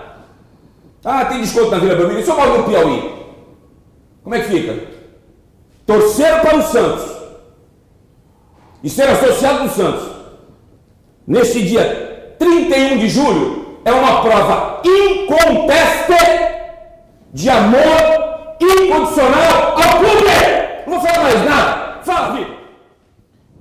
[1.09, 2.21] Ah, tem desconto na Vila Belmiro.
[2.21, 3.15] Se eu moro no Piauí,
[4.21, 4.77] como é que fica?
[5.85, 7.09] Torcer para o Santos
[8.83, 10.05] e ser associado do Santos
[11.25, 16.13] neste dia 31 de julho é uma prova inconteste
[17.31, 20.25] de amor incondicional ao clube.
[20.85, 22.01] Não vou falar mais nada.
[22.03, 22.55] Fala, Vitor.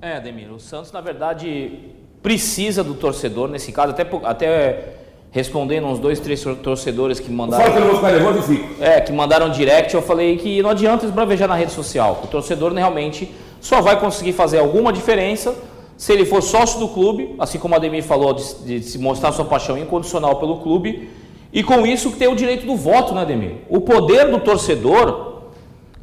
[0.01, 4.97] É, Ademir, o Santos, na verdade, precisa do torcedor, nesse caso, até, até
[5.31, 7.63] respondendo uns dois, três torcedores que mandaram.
[7.63, 8.83] Fala que eu não vou ficar nervoso e fico.
[8.83, 12.21] É, que mandaram direct, eu falei que não adianta esbravejar na rede social.
[12.23, 15.55] O torcedor realmente só vai conseguir fazer alguma diferença
[15.97, 19.31] se ele for sócio do clube, assim como a Ademir falou, de, de se mostrar
[19.31, 21.09] sua paixão incondicional pelo clube,
[21.51, 23.55] e com isso ter o direito do voto, né, Ademir?
[23.67, 25.41] O poder do torcedor,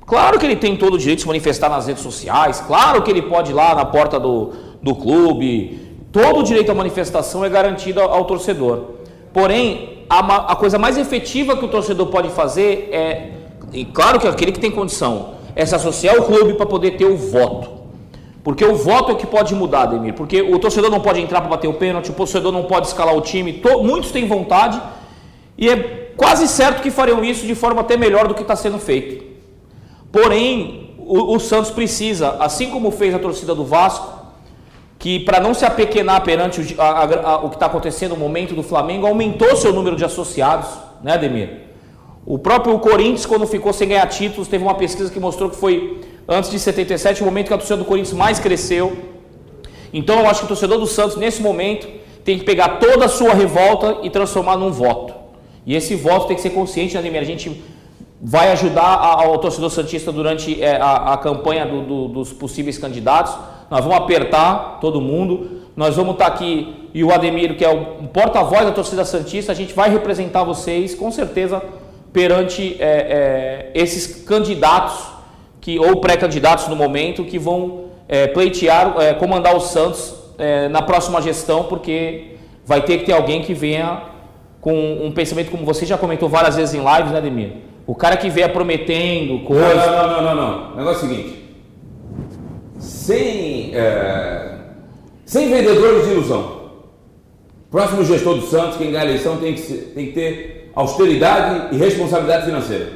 [0.05, 3.11] claro que ele tem todo o direito de se manifestar nas redes sociais, claro que
[3.11, 4.51] ele pode ir lá na porta do,
[4.83, 5.79] do clube,
[6.11, 8.95] todo o direito à manifestação é garantido ao, ao torcedor.
[9.35, 13.33] Porém, a, a, coisa mais efetiva que o torcedor pode fazer é,
[13.73, 17.05] e claro que aquele que tem condição, é se associar ao clube para poder ter
[17.05, 17.69] o voto.
[18.45, 20.15] Porque o voto é o que pode mudar, Ademir.
[20.15, 23.17] Porque o torcedor não pode entrar para bater o pênalti, o torcedor não pode escalar
[23.17, 23.55] o time.
[23.55, 24.81] To, muitos têm vontade
[25.59, 28.79] e é quase certo que fariam isso de forma até melhor do que está sendo
[28.79, 29.25] feito.
[30.13, 34.14] Porém, o, o Santos precisa, assim como fez a torcida do Vasco,
[35.05, 38.55] que para não se apequenar perante o, a, a, o que está acontecendo no momento
[38.55, 40.67] do Flamengo, aumentou seu número de associados,
[41.03, 41.51] né, Ademir?
[42.25, 46.01] O próprio Corinthians, quando ficou sem ganhar títulos, teve uma pesquisa que mostrou que foi,
[46.27, 48.97] antes de 77, o momento que a torcida do Corinthians mais cresceu.
[49.93, 51.87] Então eu acho que o torcedor do Santos, nesse momento,
[52.25, 55.13] tem que pegar toda a sua revolta e transformar num voto.
[55.67, 57.21] E esse voto tem que ser consciente, né, Ademir?
[57.21, 57.63] A gente
[58.25, 63.37] vai ajudar ao torcedor Santista durante é, a, a campanha do, do, dos possíveis candidatos
[63.71, 68.07] nós vamos apertar todo mundo, nós vamos estar aqui, e o Ademir, que é o
[68.09, 71.63] porta-voz da torcida Santista, a gente vai representar vocês, com certeza,
[72.13, 74.95] perante é, é, esses candidatos,
[75.61, 80.83] que ou pré-candidatos no momento, que vão é, pleitear, é, comandar o Santos é, na
[80.83, 84.03] próxima gestão, porque vai ter que ter alguém que venha
[84.61, 87.53] com um pensamento como você já comentou várias vezes em lives, né, Ademir?
[87.87, 89.77] O cara que vier prometendo coisas.
[89.77, 90.77] Não, não, não, não, não.
[90.77, 91.45] Negócio é o seguinte.
[92.79, 94.59] Sem, é,
[95.25, 96.65] sem vendedores de ilusão.
[97.71, 101.79] Próximo gestor do Santos, quem ganha a eleição, tem que, tem que ter austeridade e
[101.79, 102.89] responsabilidade financeira.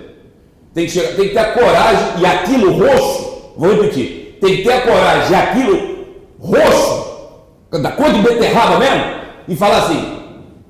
[0.72, 4.62] Tem que, chegar, tem que ter a coragem e aquilo roxo, vou repetir, tem que
[4.62, 6.06] ter a coragem e aquilo
[6.38, 7.08] roxo,
[7.72, 9.04] da cor de beterraba mesmo,
[9.48, 10.18] e falar assim,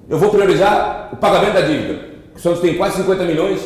[0.09, 2.09] eu vou priorizar o pagamento da dívida.
[2.35, 3.61] O Santos tem quase 50 milhões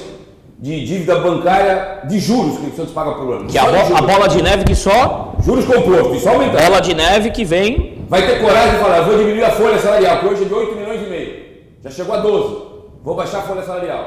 [0.62, 3.48] de dívida bancária de juros que o Santos paga por ano.
[3.48, 5.34] Que a, bo- a bola de neve que só.
[5.44, 6.62] Juros compostos, só aumentando.
[6.62, 8.04] Bola de neve que vem.
[8.08, 10.76] Vai ter coragem de falar, vou diminuir a folha salarial, que hoje é de 8
[10.76, 11.44] milhões e meio.
[11.82, 12.62] Já chegou a 12.
[13.02, 14.06] Vou baixar a folha salarial.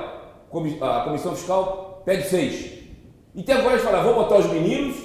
[0.81, 2.73] A comissão fiscal pede 6.
[3.35, 4.95] E tem a coragem de falar, vou botar os meninos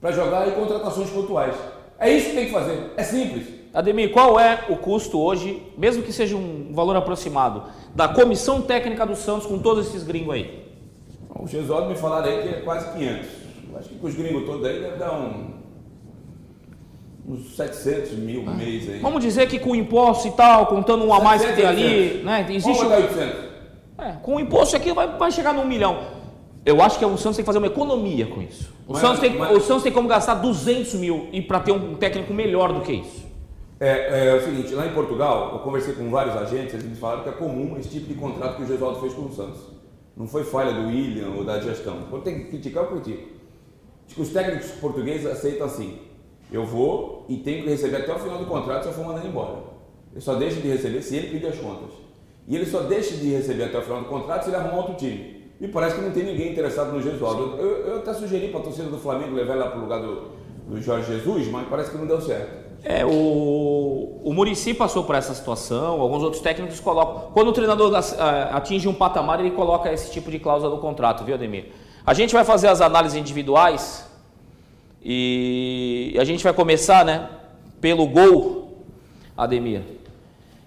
[0.00, 1.54] para jogar em contratações pontuais.
[2.00, 2.90] É isso que tem que fazer.
[2.96, 3.46] É simples.
[3.76, 7.64] Ademir, qual é o custo hoje, mesmo que seja um valor aproximado,
[7.94, 10.64] da comissão técnica do Santos com todos esses gringos aí?
[11.38, 13.26] O Gesualdo me falaram aí que é quase 500.
[13.70, 15.50] Eu Acho que com os gringos todos aí deve dar um,
[17.28, 18.54] uns 700 mil Ah.
[18.54, 18.98] mês aí.
[19.00, 22.22] Vamos dizer que com o imposto e tal, contando um a mais que tem ali,
[22.24, 22.46] né?
[22.48, 23.44] Existe Vamos um- botar 800.
[23.98, 25.98] É, com o imposto aqui vai, vai chegar num milhão.
[26.64, 28.72] Eu acho que o Santos tem que fazer uma economia com isso.
[28.88, 31.72] O, Mas- Santos, tem, mas- o Santos tem como gastar 200 mil e para ter
[31.72, 33.25] um técnico melhor do que isso.
[33.78, 37.22] É, é o seguinte, lá em Portugal, eu conversei com vários agentes, eles me falaram
[37.22, 39.60] que é comum esse tipo de contrato que o Gesualdo fez com o Santos.
[40.16, 42.06] Não foi falha do William ou da gestão.
[42.08, 43.28] Quando tem que criticar, eu critico.
[44.06, 45.98] Acho que os técnicos portugueses aceitam assim.
[46.50, 49.26] Eu vou e tenho que receber até o final do contrato se eu for mandando
[49.26, 49.58] embora.
[50.12, 51.90] Ele só deixa de receber se ele pedir as contas.
[52.48, 54.94] E ele só deixa de receber até o final do contrato se ele arrumar outro
[54.94, 55.50] time.
[55.60, 57.56] E parece que não tem ninguém interessado no Gesualdo.
[57.58, 60.00] Eu, eu até sugeri para a torcida do Flamengo levar ele lá para o lugar
[60.00, 60.30] do,
[60.68, 62.65] do Jorge Jesus, mas parece que não deu certo.
[62.88, 67.32] É, o, o Murici passou por essa situação, alguns outros técnicos colocam.
[67.32, 67.92] Quando o treinador
[68.52, 71.64] atinge um patamar, ele coloca esse tipo de cláusula no contrato, viu, Ademir?
[72.06, 74.08] A gente vai fazer as análises individuais
[75.02, 77.28] e a gente vai começar, né,
[77.80, 78.84] pelo gol,
[79.36, 79.82] Ademir.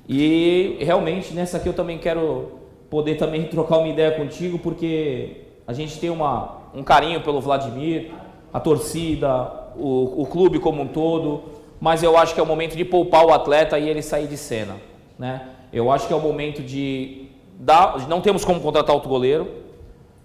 [0.05, 2.59] E realmente nessa aqui eu também quero
[2.89, 8.11] poder também trocar uma ideia contigo, porque a gente tem uma, um carinho pelo Vladimir,
[8.51, 12.75] a torcida, o, o clube como um todo, mas eu acho que é o momento
[12.75, 14.77] de poupar o atleta e ele sair de cena.
[15.17, 15.41] Né?
[15.71, 17.27] Eu acho que é o momento de
[17.59, 18.07] dar.
[18.07, 19.47] Não temos como contratar outro goleiro,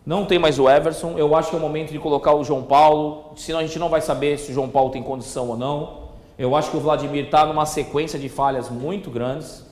[0.05, 1.17] não tem mais o Everson.
[1.17, 3.89] Eu acho que é o momento de colocar o João Paulo, senão a gente não
[3.89, 6.05] vai saber se o João Paulo tem condição ou não.
[6.37, 9.65] Eu acho que o Vladimir está numa sequência de falhas muito grandes.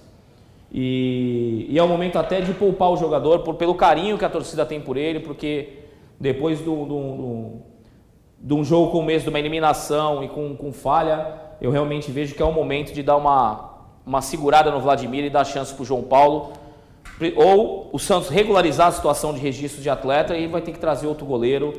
[0.73, 4.31] E, e é o momento até de poupar o jogador por, pelo carinho que a
[4.31, 5.81] torcida tem por ele, porque
[6.19, 7.53] depois do, do, do,
[8.41, 12.11] de um jogo com o mês de uma eliminação e com, com falha, eu realmente
[12.11, 13.71] vejo que é o momento de dar uma,
[14.05, 16.55] uma segurada no Vladimir e dar chance para o João Paulo.
[17.37, 21.07] Ou o Santos regularizar a situação de registro de atleta e vai ter que trazer
[21.07, 21.73] outro goleiro.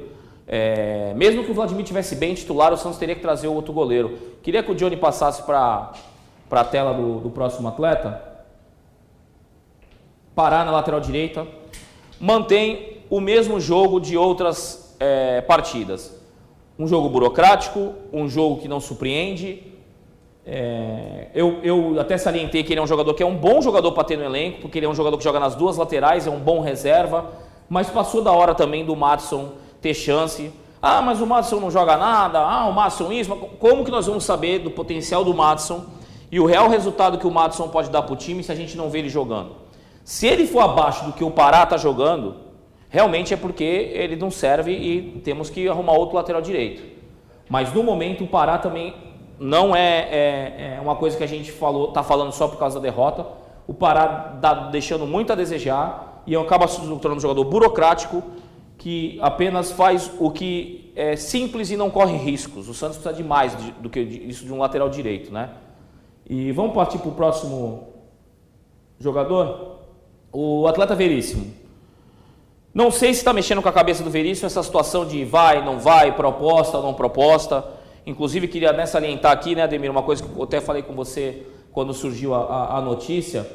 [0.47, 4.17] É, mesmo que o Vladimir tivesse bem titular, o Santos teria que trazer outro goleiro.
[4.41, 5.91] Queria que o Johnny passasse para
[6.49, 8.23] a tela do, do próximo atleta.
[10.33, 11.45] Pará na lateral direita.
[12.21, 16.17] Mantém o mesmo jogo de outras é, partidas.
[16.79, 19.72] Um jogo burocrático, um jogo que não surpreende.
[20.45, 23.91] É, eu, eu até salientei que ele é um jogador que é um bom jogador
[23.93, 26.29] para ter no elenco, porque ele é um jogador que joga nas duas laterais, é
[26.29, 27.31] um bom reserva,
[27.69, 30.51] mas passou da hora também do Matson ter chance.
[30.81, 33.33] Ah, mas o Matson não joga nada, ah, o Matson isso.
[33.57, 35.85] Como que nós vamos saber do potencial do Matson
[36.29, 38.75] e o real resultado que o Matson pode dar para o time se a gente
[38.75, 39.63] não vê ele jogando?
[40.03, 42.35] Se ele for abaixo do que o Pará está jogando,
[42.89, 46.83] realmente é porque ele não serve e temos que arrumar outro lateral direito.
[47.49, 48.93] Mas no momento o Pará também
[49.39, 52.79] não é, é, é uma coisa que a gente falou, está falando só por causa
[52.79, 53.25] da derrota.
[53.67, 58.23] O Pará está deixando muito a desejar e acaba se tornando um jogador burocrático
[58.77, 62.67] que apenas faz o que é simples e não corre riscos.
[62.67, 65.49] O Santos precisa de mais do que isso de um lateral direito, né?
[66.29, 67.87] E vamos partir para o próximo
[68.99, 69.79] jogador?
[70.31, 71.53] O atleta Veríssimo.
[72.73, 75.79] Não sei se está mexendo com a cabeça do Veríssimo essa situação de vai, não
[75.79, 77.63] vai, proposta, não proposta.
[78.05, 81.43] Inclusive, queria né, salientar aqui, né, Ademir, uma coisa que eu até falei com você
[81.71, 83.47] quando surgiu a, a, a notícia.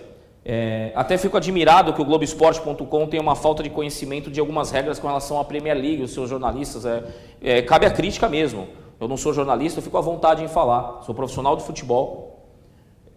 [0.45, 4.99] É, até fico admirado que o Globoesporte.com tem uma falta de conhecimento de algumas regras
[4.99, 6.87] com relação à Premier League, os seus jornalistas.
[6.87, 7.05] É,
[7.43, 8.67] é, cabe a crítica mesmo.
[8.99, 11.03] Eu não sou jornalista, eu fico à vontade em falar.
[11.03, 12.49] Sou profissional de futebol.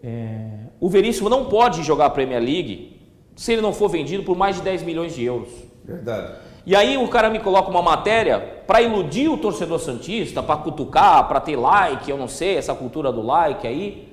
[0.03, 2.99] É, o Veríssimo não pode jogar a Premier League
[3.35, 5.49] se ele não for vendido por mais de 10 milhões de euros.
[5.85, 6.33] Verdade.
[6.65, 11.27] E aí o cara me coloca uma matéria para iludir o torcedor santista, para cutucar,
[11.27, 14.07] para ter like, eu não sei, essa cultura do like aí.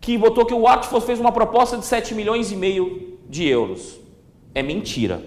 [0.00, 3.98] que botou que o Watford fez uma proposta de 7 milhões e meio de euros.
[4.54, 5.22] É mentira,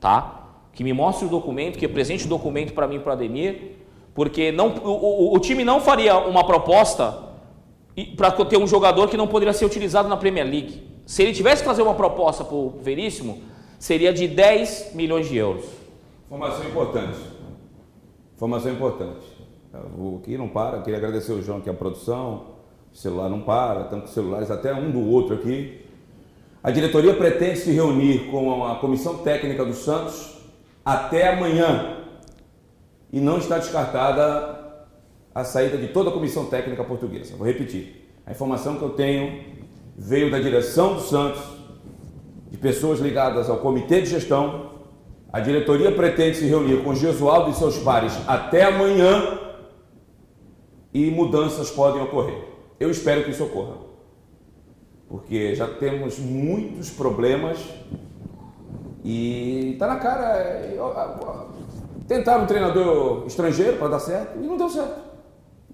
[0.00, 0.50] tá?
[0.72, 3.72] Que me mostre o documento, que apresente o documento para mim para Ademir,
[4.14, 4.90] porque não, o,
[5.32, 7.32] o, o time não faria uma proposta
[8.16, 10.82] para ter um jogador que não poderia ser utilizado na Premier League.
[11.04, 13.42] Se ele tivesse que fazer uma proposta para o Veríssimo,
[13.82, 15.64] seria de 10 milhões de euros.
[16.26, 17.18] Informação importante.
[18.36, 19.26] Informação importante.
[19.98, 22.52] O que não para, queria agradecer o João aqui a produção.
[22.92, 25.84] O celular não para, tanto celulares até um do outro aqui.
[26.62, 30.38] A diretoria pretende se reunir com a comissão técnica do Santos
[30.84, 32.04] até amanhã.
[33.12, 34.86] E não está descartada
[35.34, 37.34] a saída de toda a comissão técnica portuguesa.
[37.36, 38.08] Vou repetir.
[38.24, 39.42] A informação que eu tenho
[39.98, 41.61] veio da direção do Santos,
[42.52, 44.72] de pessoas ligadas ao comitê de gestão.
[45.32, 49.38] A diretoria pretende se reunir com Gesualdo e seus pares até amanhã
[50.92, 52.44] e mudanças podem ocorrer.
[52.78, 53.76] Eu espero que isso ocorra,
[55.08, 57.58] porque já temos muitos problemas
[59.02, 60.68] e está na cara.
[62.06, 65.00] Tentaram um treinador estrangeiro para dar certo e não deu certo.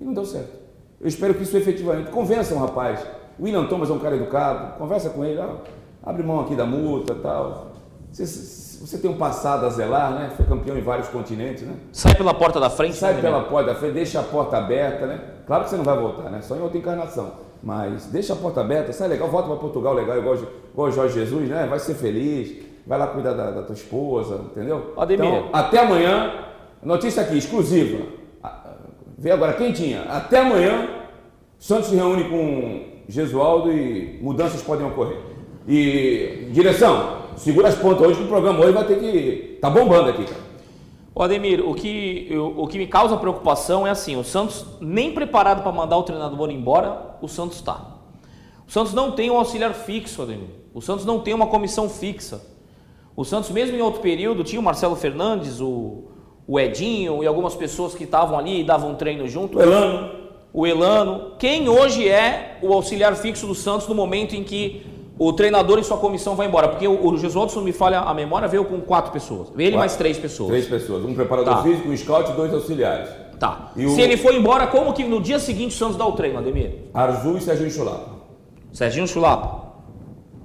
[0.00, 0.52] E não deu certo.
[1.00, 3.04] Eu espero que isso efetivamente convença um rapaz.
[3.40, 5.56] William Thomas é um cara educado, conversa com ele, ó,
[6.09, 7.72] abre mão aqui da multa tal.
[8.11, 10.30] Você, você tem um passado a zelar, né?
[10.34, 11.74] Foi campeão em vários continentes, né?
[11.92, 15.06] Sai pela porta da frente, Sai né, pela porta da frente, deixa a porta aberta,
[15.06, 15.20] né?
[15.46, 16.40] Claro que você não vai voltar, né?
[16.40, 17.32] Só em outra encarnação.
[17.62, 20.36] Mas deixa a porta aberta, sai legal, volta para Portugal legal, igual,
[20.72, 21.66] igual o Jorge Jesus, né?
[21.68, 24.94] Vai ser feliz, vai lá cuidar da, da tua esposa, entendeu?
[24.96, 25.26] Ademir.
[25.26, 26.32] Então, até amanhã,
[26.82, 28.06] notícia aqui, exclusiva.
[29.18, 30.04] Vê agora quentinha.
[30.09, 30.88] Até amanhã,
[31.59, 35.27] Santos se reúne com Gesualdo e mudanças podem ocorrer.
[35.68, 39.58] E direção, segura as pontas hoje que o programa hoje vai ter que.
[39.60, 40.48] tá bombando aqui, cara.
[41.14, 45.12] O Ademir, o que, o, o que me causa preocupação é assim, o Santos nem
[45.12, 47.98] preparado para mandar o treinador embora, o Santos está.
[48.66, 50.48] O Santos não tem um auxiliar fixo, Ademir.
[50.72, 52.40] O Santos não tem uma comissão fixa.
[53.16, 56.04] O Santos, mesmo em outro período, tinha o Marcelo Fernandes, o,
[56.46, 59.58] o Edinho e algumas pessoas que estavam ali e davam treino junto.
[59.58, 60.10] O Elano.
[60.52, 61.32] O Elano.
[61.38, 65.84] Quem hoje é o auxiliar fixo do Santos no momento em que o treinador e
[65.84, 66.68] sua comissão vai embora.
[66.68, 69.48] Porque o, o Jesualdo, se não me falha a memória, veio com quatro pessoas.
[69.54, 69.78] Ele quatro.
[69.78, 70.50] mais três pessoas.
[70.50, 71.04] Três pessoas.
[71.04, 71.62] Um preparador tá.
[71.62, 73.08] físico, um scout e dois auxiliares.
[73.38, 73.72] Tá.
[73.76, 74.00] E se o...
[74.00, 76.72] ele for embora, como que no dia seguinte o Santos dá o treino, Ademir?
[76.94, 78.10] Arzu e Serginho Chulapa.
[78.72, 79.68] Serginho Chulapa.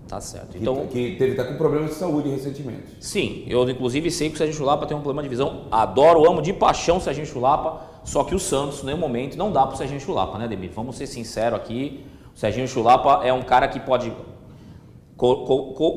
[0.07, 0.57] Tá certo.
[0.57, 2.83] Então, que, que teve estar com problemas de saúde recentemente.
[2.99, 5.65] Sim, eu inclusive sei que o Serginho Chulapa tem um problema de visão.
[5.71, 9.65] Adoro, amo de paixão o Serginho Chulapa, só que o Santos, no momento, não dá
[9.65, 10.71] para o Serginho Chulapa, né, Ademir?
[10.75, 12.05] Vamos ser sinceros aqui.
[12.35, 14.11] O Serginho Chulapa é um cara que pode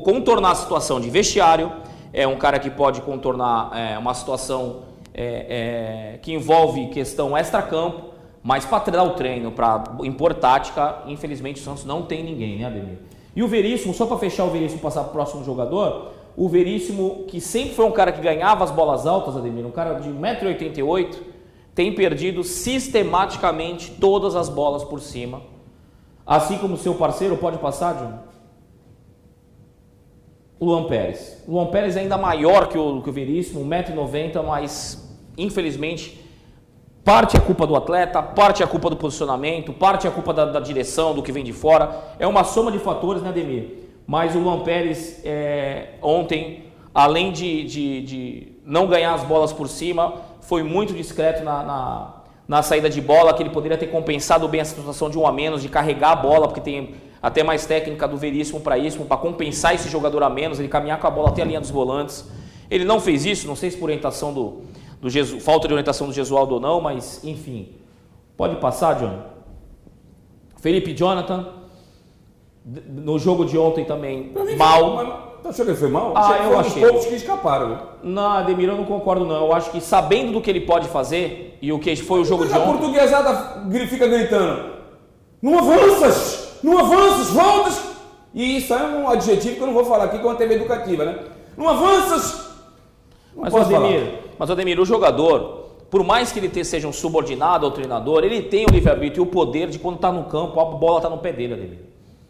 [0.03, 1.71] contornar a situação de vestiário,
[2.13, 8.13] é um cara que pode contornar é, uma situação é, é, que envolve questão extra-campo,
[8.41, 12.65] mas para treinar o treino, para impor tática, infelizmente o Santos não tem ninguém, né,
[12.65, 12.99] Ademir?
[13.35, 17.25] E o Veríssimo, só para fechar o Veríssimo passar para o próximo jogador, o Veríssimo,
[17.27, 21.15] que sempre foi um cara que ganhava as bolas altas, Ademir, um cara de 1,88m,
[21.75, 25.41] tem perdido sistematicamente todas as bolas por cima.
[26.25, 28.26] Assim como seu parceiro, pode passar, John?
[30.59, 31.43] Luan Pérez.
[31.47, 36.25] Luan Pérez é ainda maior que o, que o Veríssimo, 1,90m, mas infelizmente
[37.03, 40.59] parte é culpa do atleta, parte é culpa do posicionamento, parte é culpa da, da,
[40.59, 42.15] direção, do que vem de fora.
[42.19, 43.87] É uma soma de fatores, né, Ademir?
[44.05, 49.69] Mas o Luan Pérez é, ontem, além de, de, de, não ganhar as bolas por
[49.69, 52.13] cima, foi muito discreto na, na,
[52.47, 55.31] na saída de bola, que ele poderia ter compensado bem a situação de um a
[55.31, 59.17] menos, de carregar a bola, porque tem até mais técnica do Veríssimo para isso, para
[59.17, 62.25] compensar esse jogador a menos, ele caminhar com a bola até a linha dos volantes.
[62.69, 64.61] Ele não fez isso, não sei se por orientação do,
[65.01, 67.69] do Jesu, falta de orientação do Jesualdo ou não, mas enfim.
[68.35, 69.21] Pode passar, John?
[70.61, 71.47] Felipe Jonathan,
[72.87, 75.37] no jogo de ontem também, mal.
[75.41, 76.13] Tá achando que ele foi mal?
[76.15, 76.81] Ah, eu achei.
[76.81, 77.69] poucos que escaparam.
[77.69, 77.79] Né?
[78.03, 79.45] Não, Ademir, eu não concordo não.
[79.45, 82.43] Eu acho que sabendo do que ele pode fazer e o que foi o jogo
[82.43, 82.69] Mas de ontem...
[82.69, 84.73] A portuguesada fica gritando,
[85.41, 86.46] não avanças!
[86.63, 87.81] Não avanças, voltas.
[88.33, 90.55] E isso é um adjetivo que eu não vou falar aqui, que é uma TV
[90.55, 91.19] educativa, né?
[91.57, 92.51] Não avanças.
[93.35, 97.71] Não mas, Ademir, mas, Ademir, o jogador, por mais que ele seja um subordinado ao
[97.71, 100.97] treinador, ele tem o livre-arbítrio e o poder de quando está no campo, a bola
[100.97, 101.79] está no pé dele, Ademir.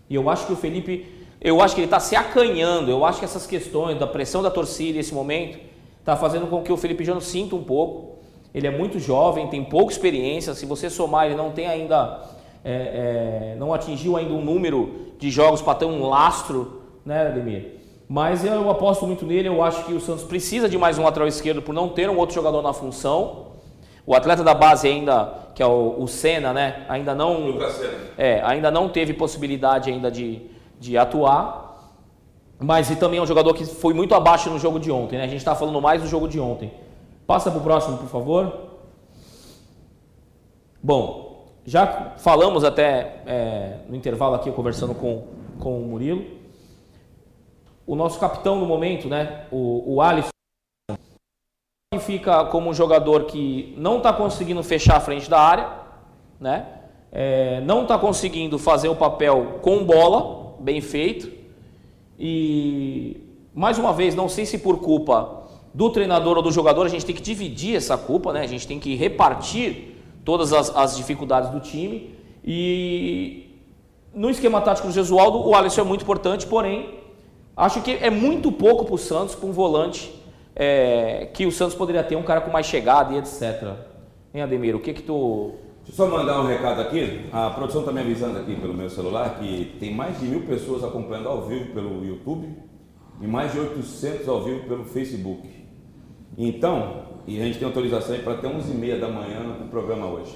[0.09, 1.05] E eu acho que o Felipe,
[1.41, 4.49] eu acho que ele está se acanhando, eu acho que essas questões da pressão da
[4.49, 5.59] torcida nesse momento
[5.99, 8.17] está fazendo com que o Felipe Jano sinta um pouco.
[8.53, 10.53] Ele é muito jovem, tem pouca experiência.
[10.53, 12.23] Se você somar, ele não tem ainda
[12.69, 17.77] é, é, não atingiu ainda um número de jogos para ter um lastro, né, Ademir?
[18.09, 21.27] Mas eu aposto muito nele, eu acho que o Santos precisa de mais um lateral
[21.27, 23.47] esquerdo por não ter um outro jogador na função.
[24.05, 26.85] O atleta da base ainda que é o, o Senna, né?
[26.87, 27.57] Ainda não,
[28.15, 30.43] é, ainda não teve possibilidade ainda de,
[30.79, 31.81] de atuar.
[32.59, 35.23] Mas e também é um jogador que foi muito abaixo no jogo de ontem, né?
[35.23, 36.71] A gente está falando mais do jogo de ontem.
[37.25, 38.67] Passa para o próximo, por favor.
[40.81, 41.26] Bom,
[41.67, 45.27] já falamos até é, no intervalo aqui, conversando com,
[45.59, 46.25] com o Murilo.
[47.85, 49.45] O nosso capitão no momento, né?
[49.51, 50.29] O, o Alisson,
[51.99, 55.69] fica como um jogador que não está conseguindo fechar a frente da área,
[56.39, 56.67] né?
[57.11, 61.29] É, não está conseguindo fazer o papel com bola, bem feito.
[62.17, 63.19] E
[63.53, 65.43] mais uma vez, não sei se por culpa
[65.73, 68.39] do treinador ou do jogador, a gente tem que dividir essa culpa, né?
[68.39, 69.96] A gente tem que repartir
[70.27, 72.13] todas as, as dificuldades do time.
[72.43, 73.61] E
[74.13, 76.99] no esquema tático do Gesualdo, o Alisson é muito importante, porém,
[77.55, 80.13] acho que é muito pouco para o Santos, para um volante
[80.53, 83.75] é, que o Santos poderia ter, um cara com mais chegada e etc.
[84.33, 85.51] Hein, Ademir, o que que tu...
[85.85, 87.29] Deixa eu só mandar um recado aqui.
[87.31, 90.83] A produção está me avisando aqui pelo meu celular que tem mais de mil pessoas
[90.83, 92.53] acompanhando ao vivo pelo YouTube
[93.21, 95.47] e mais de 800 ao vivo pelo Facebook.
[96.37, 100.33] Então, e a gente tem autorização para até 11h30 da manhã no programa hoje.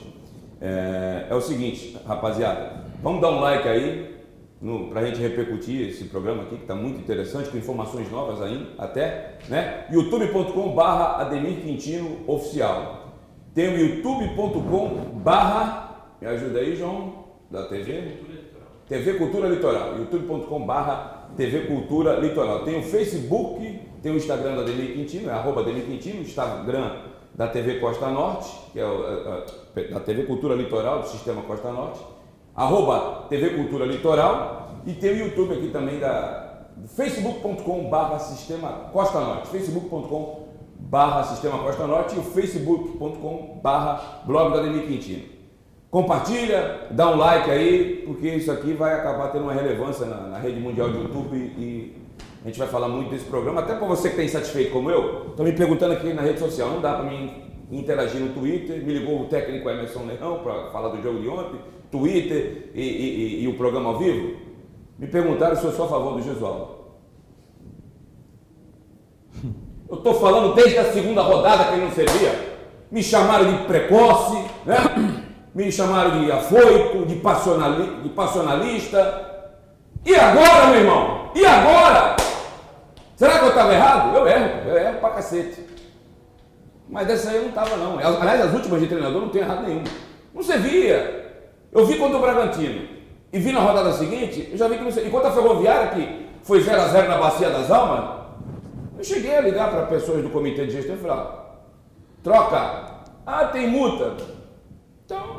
[0.60, 4.12] É, é o seguinte, rapaziada, vamos dar um like aí
[4.89, 8.72] para a gente repercutir esse programa aqui que está muito interessante, com informações novas aí,
[8.78, 9.86] até, né?
[9.92, 13.16] youtube.com barra Ademir Quintino Oficial.
[13.56, 18.20] Tem o youtube.com barra, me ajuda aí, João, da TV?
[18.88, 22.64] TV Cultura Litoral, youtube.com barra TV Cultura Litoral.
[22.64, 26.97] Tem o Facebook, tem o Instagram da Ademir Quintino, é arroba Ademir Quintino, Instagram
[27.36, 31.72] da TV Costa Norte, que é a, a, da TV Cultura Litoral, do Sistema Costa
[31.72, 31.99] Norte,
[32.56, 39.20] arroba TV Cultura Litoral, e tem o YouTube aqui também da facebook.com barra Sistema Costa
[39.20, 40.47] Norte, facebook.com
[40.80, 45.24] barra Sistema Costa Norte e o facebook.com barra blog da Ademir Quintino.
[45.91, 50.38] Compartilha, dá um like aí, porque isso aqui vai acabar tendo uma relevância na, na
[50.38, 52.01] rede mundial de YouTube e
[52.44, 55.28] a gente vai falar muito desse programa, até para você que está insatisfeito como eu,
[55.30, 58.94] estou me perguntando aqui na rede social, não dá para mim interagir no Twitter, me
[58.94, 61.60] ligou o técnico Emerson Leão para falar do jogo de ontem,
[61.92, 64.38] Twitter e, e, e, e o programa ao vivo,
[64.98, 66.82] me perguntaram se eu sou a favor do Gesualdo.
[69.89, 72.32] Eu estou falando desde a segunda rodada que ele não servia.
[72.89, 74.78] Me chamaram de precoce, né?
[75.54, 79.52] me chamaram de afoito, de, passionali, de passionalista.
[80.06, 81.32] E agora, meu irmão?
[81.36, 82.16] E agora?
[83.22, 84.15] Será que eu estava errado?
[84.17, 85.63] Eu erro, eu erro pra cacete.
[86.89, 87.99] Mas dessa aí eu não estava não.
[87.99, 89.84] Aliás, as últimas de treinador não tem errado nenhum.
[90.34, 91.43] Não servia.
[91.72, 92.88] Eu vi contra o Bragantino
[93.32, 95.09] e vi na rodada seguinte, eu já vi que não servia.
[95.09, 98.22] Enquanto a Ferroviária, que foi 0 a 0 na Bacia das Almas,
[98.97, 101.59] eu cheguei a ligar para pessoas do comitê de gestão e falar,
[102.24, 102.86] troca,
[103.24, 104.15] ah, tem multa.
[105.05, 105.38] Então,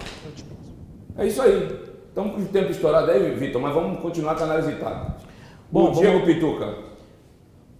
[1.18, 1.80] é isso aí.
[2.10, 5.16] Estamos com o tempo estourado aí, Vitor, mas vamos continuar com a análise tática.
[5.68, 6.91] Bom, o Diego vamos- Pituca.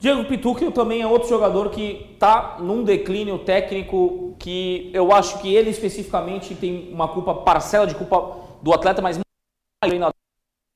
[0.02, 5.54] Diego Pituca também é outro jogador que está num declínio técnico que eu acho que
[5.54, 9.22] ele especificamente tem uma culpa, parcela de culpa do atleta, mas do
[9.80, 10.12] treinador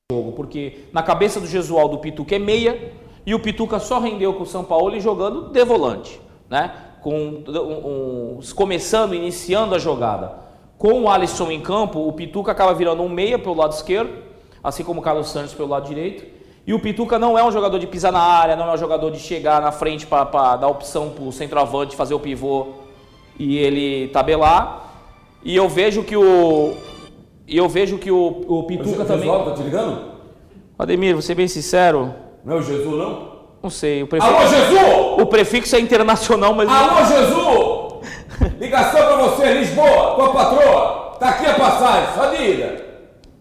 [0.08, 2.92] do jogo, porque na cabeça do Gesualdo o Pituca é meia
[3.26, 6.72] e o Pituca só rendeu com o São Paulo jogando de volante, né?
[7.02, 10.38] Com um- um- começando, iniciando a jogada.
[10.78, 14.22] Com o Alisson em campo, o Pituca acaba virando um meia pelo lado esquerdo,
[14.62, 16.35] assim como o Carlos Santos pelo lado direito.
[16.66, 19.10] E o Pituca não é um jogador de pisar na área, não é um jogador
[19.10, 22.68] de chegar na frente para dar opção para o centroavante fazer o pivô
[23.38, 24.90] e ele tabelar.
[25.44, 26.74] E eu vejo que o
[27.46, 29.28] e eu vejo que o, o Pituca o também.
[29.28, 30.16] Tá te ligando?
[30.76, 32.12] Ademir, vou ser bem sincero,
[32.44, 33.36] Não é o Jesus, não?
[33.62, 34.02] não sei.
[34.02, 35.22] O prefixo, Alô, Jesus!
[35.22, 38.56] o prefixo é internacional, mas Alô, Jesus!
[38.58, 41.16] Ligação para você, Lisboa, tua patroa.
[41.20, 42.85] Tá aqui a passagem, só de ida.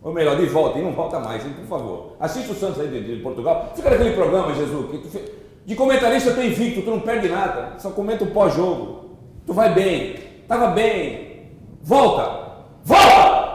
[0.05, 2.11] Ou melhor, de volta, e não volta mais, hein, por favor.
[2.19, 3.71] Assiste o Santos aí de, de Portugal.
[3.75, 5.19] Fica naquele programa, Jesus, que tu
[5.65, 7.73] de comentarista tu é invicto, tu não perde nada.
[7.79, 9.17] Só comenta o pós-jogo.
[9.47, 10.15] Tu vai bem,
[10.47, 11.49] tava bem.
[11.81, 12.51] Volta!
[12.83, 13.45] Volta!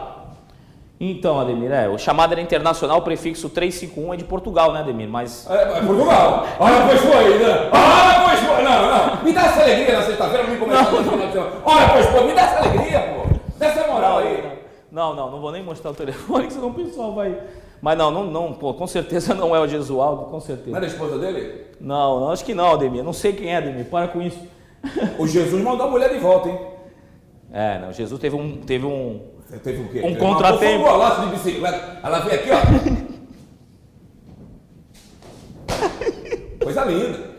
[0.99, 5.07] Então, Ademir, é, o chamado era internacional, o prefixo 351 é de Portugal, né, Ademir?
[5.07, 6.45] Mas É, é Portugal.
[6.59, 7.69] Olha, pois foi, né?
[7.71, 8.61] Olha, pois foi.
[8.61, 9.23] Não, não.
[9.23, 11.51] Me dá essa alegria na sexta-feira, me começar no final de semana.
[11.63, 13.35] Olha, pois foi, me dá essa alegria, pô.
[13.57, 14.51] Dá essa moral aí.
[14.91, 17.41] Não, não, não vou nem mostrar o telefone, senão o pessoal vai.
[17.81, 20.75] Mas não, não, não, pô, com certeza não é o Gesualdo, com Não certeza.
[20.75, 21.65] era a esposa dele?
[21.79, 23.03] Não, não, acho que não, Ademir.
[23.03, 23.85] Não sei quem é, Ademir.
[23.85, 24.39] Para com isso.
[25.17, 26.59] O Jesus mandou a mulher de volta, hein?
[27.51, 28.57] É, não, Jesus teve um.
[28.57, 29.21] Teve um.
[29.47, 30.01] Você teve o quê?
[30.01, 30.85] Um Ele contratempo.
[30.85, 31.99] Um golaço de bicicleta.
[32.03, 32.61] Ela veio aqui, ó.
[36.63, 37.31] Coisa linda.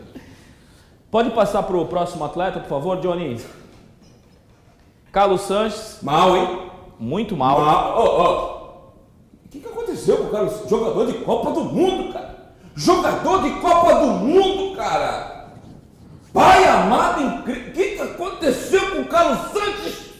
[1.09, 3.39] Pode passar para o próximo atleta, por favor, Johnny?
[5.11, 5.99] Carlos Sanches.
[6.01, 6.72] Mal, hein?
[7.03, 7.59] Muito mal.
[7.59, 8.63] Ah, ó, ó.
[9.45, 10.49] O que, que aconteceu com o cara?
[10.69, 12.53] Jogador de Copa do Mundo, cara.
[12.73, 15.49] Jogador de Copa do Mundo, cara.
[16.31, 17.69] Pai amado, incrível.
[17.69, 20.13] O que, que aconteceu com o Carlos Santos?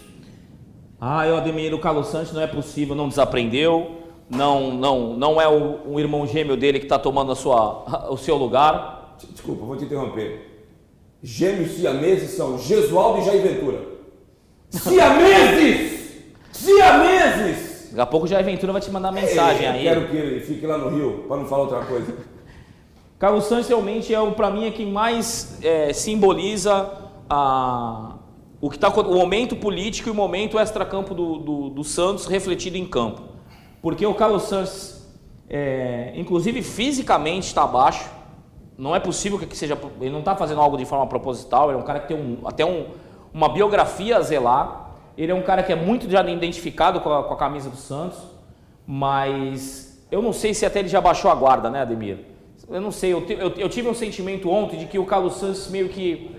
[1.00, 4.04] Ah, eu Ademir, o Carlos Santos não é possível, não desaprendeu.
[4.30, 8.18] Não, não, não é o, o irmão gêmeo dele que está tomando a sua, o
[8.18, 9.16] seu lugar.
[9.32, 10.68] Desculpa, vou te interromper.
[11.22, 13.80] Gêmeos siameses são Gesualdo e Jair Ventura.
[14.70, 15.93] Siameses!
[16.64, 17.90] Siameses!
[17.90, 19.84] Daqui a pouco já a Ventura vai te mandar mensagem Eu aí.
[19.84, 22.16] Quero que ele fique lá no Rio, para não falar outra coisa.
[23.20, 26.92] Carlos Santos realmente é o para mim é quem mais é, simboliza
[27.30, 28.16] a,
[28.60, 32.78] o que tá, o momento político e o momento extracampo do, do, do Santos refletido
[32.78, 33.22] em campo.
[33.82, 35.06] Porque o Carlos Santos,
[35.50, 38.10] é, inclusive fisicamente, está abaixo.
[38.78, 39.78] Não é possível que seja.
[40.02, 41.70] Ele não está fazendo algo de forma proposital.
[41.70, 42.88] Ele é um cara que tem um, até um,
[43.34, 44.83] uma biografia a zelar.
[45.18, 47.78] Ele é um cara que é muito já identificado com a, com a camisa do
[47.78, 48.18] Santos.
[48.86, 52.18] Mas eu não sei se até ele já baixou a guarda, né, Ademir?
[52.70, 53.14] Eu não sei.
[53.14, 56.32] Eu, te- eu- eu tive um sentimento ontem de que o Carlos Santos meio que.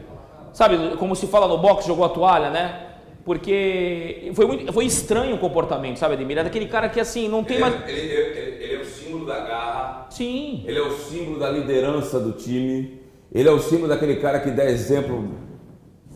[0.53, 2.81] Sabe, como se fala no boxe, jogou a toalha, né?
[3.25, 6.39] Porque foi, muito, foi estranho o comportamento, sabe, Ademir?
[6.39, 7.75] É daquele cara que assim, não tem mais.
[7.89, 10.62] Ele, ele- ele é o símbolo da garra, Sim.
[10.66, 13.01] ele é o símbolo da liderança do time,
[13.33, 15.31] ele é o símbolo daquele cara que dá exemplo.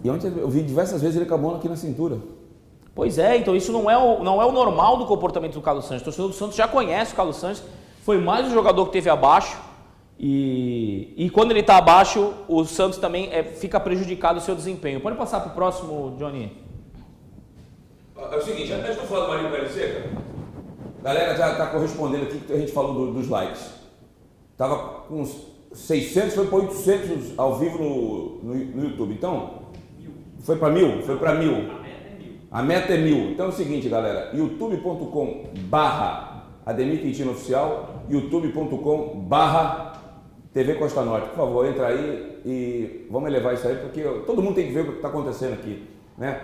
[0.05, 2.19] E ontem eu vi diversas vezes ele com a mão aqui na cintura.
[2.99, 5.85] Pois é, então isso não é, o, não é o normal do comportamento do Carlos
[5.85, 6.03] Santos.
[6.03, 7.63] O torcedor do Santos já conhece o Carlos Santos,
[8.03, 9.57] foi mais um jogador que teve abaixo.
[10.19, 15.01] E, e quando ele está abaixo, o Santos também é, fica prejudicado o seu desempenho.
[15.01, 16.51] Pode passar para o próximo, Johnny?
[18.17, 20.11] É o seguinte, antes de eu falar do Marinho Pérez Seca,
[20.99, 23.75] a galera já está correspondendo aqui que a gente falou do- dos likes.
[24.57, 24.77] Tava
[25.07, 25.37] com uns
[25.73, 29.15] 600, foi para 800 ao vivo no, no, no YouTube.
[29.15, 29.51] Então,
[30.41, 31.01] foi para mil?
[31.03, 31.79] Foi para mil.
[32.51, 33.31] A meta é mil.
[33.31, 39.93] Então é o seguinte, galera, youtube.com barra Ademir Quintino Oficial, youtube.com barra
[40.53, 41.29] TV Costa Norte.
[41.29, 44.81] Por favor, entra aí e vamos elevar isso aí, porque todo mundo tem que ver
[44.81, 45.87] o que está acontecendo aqui.
[46.17, 46.41] Né?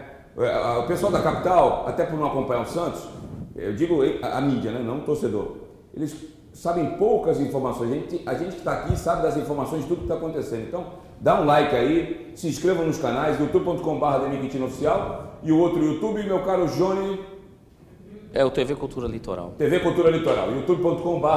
[0.78, 3.08] O pessoal da capital, até por não acompanhar o Santos,
[3.56, 4.80] eu digo a, mídia, né?
[4.80, 5.56] não o torcedor,
[5.94, 6.14] eles
[6.52, 7.90] sabem poucas informações.
[7.90, 10.64] A gente, a gente que está aqui sabe das informações de tudo que está acontecendo.
[10.68, 10.84] Então,
[11.18, 15.84] dá um like aí, se inscrevam nos canais, youtube.com.br Ademir Quintino Oficial e o outro
[15.84, 17.20] YouTube, meu caro Johnny,
[18.32, 19.52] É o TV Cultura Litoral.
[19.56, 21.28] TV Cultura Litoral, youtube.com.br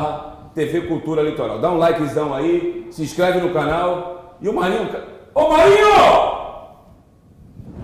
[0.56, 1.60] TV Cultura Litoral.
[1.60, 4.38] Dá um likezão aí, se inscreve no canal.
[4.42, 4.90] E o Marinho.
[5.36, 6.38] Ô Marinho!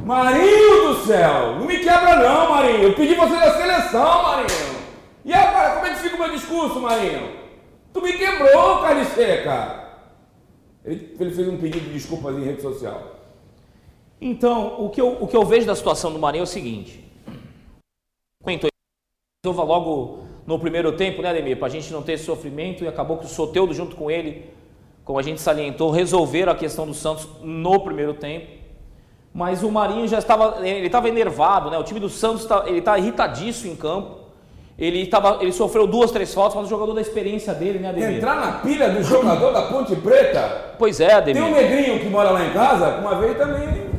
[0.03, 1.55] Marinho do céu!
[1.59, 2.83] Não me quebra não, Marinho!
[2.83, 4.73] Eu pedi você da seleção, Marinho!
[5.23, 7.29] E agora, como é que fica o meu discurso, Marinho?
[7.93, 9.83] Tu me quebrou, carne seca!
[10.83, 13.12] Ele, ele fez um pedido de desculpas em rede social.
[14.25, 17.03] Então, o que eu, o que eu vejo da situação do Marinho é o seguinte.
[18.45, 18.69] Quentou
[19.43, 21.57] resolva logo no primeiro tempo, né, Ademir?
[21.57, 24.49] Para a gente não ter esse sofrimento e acabou que o Soteudo junto com ele,
[25.03, 28.47] como a gente salientou, resolveram a questão do Santos no primeiro tempo.
[29.33, 31.77] Mas o Marinho já estava, ele estava enervado, né?
[31.77, 34.23] O time do Santos tá, ele está irritadíssimo em campo.
[34.79, 38.17] Ele, tava, ele sofreu duas, três faltas, mas o jogador da experiência dele, né, Ademir?
[38.17, 41.51] Entrar na pilha do jogador da Ponte Preta Pois é, Tem um Ademir.
[41.51, 43.92] negrinho que mora lá em casa, uma vez também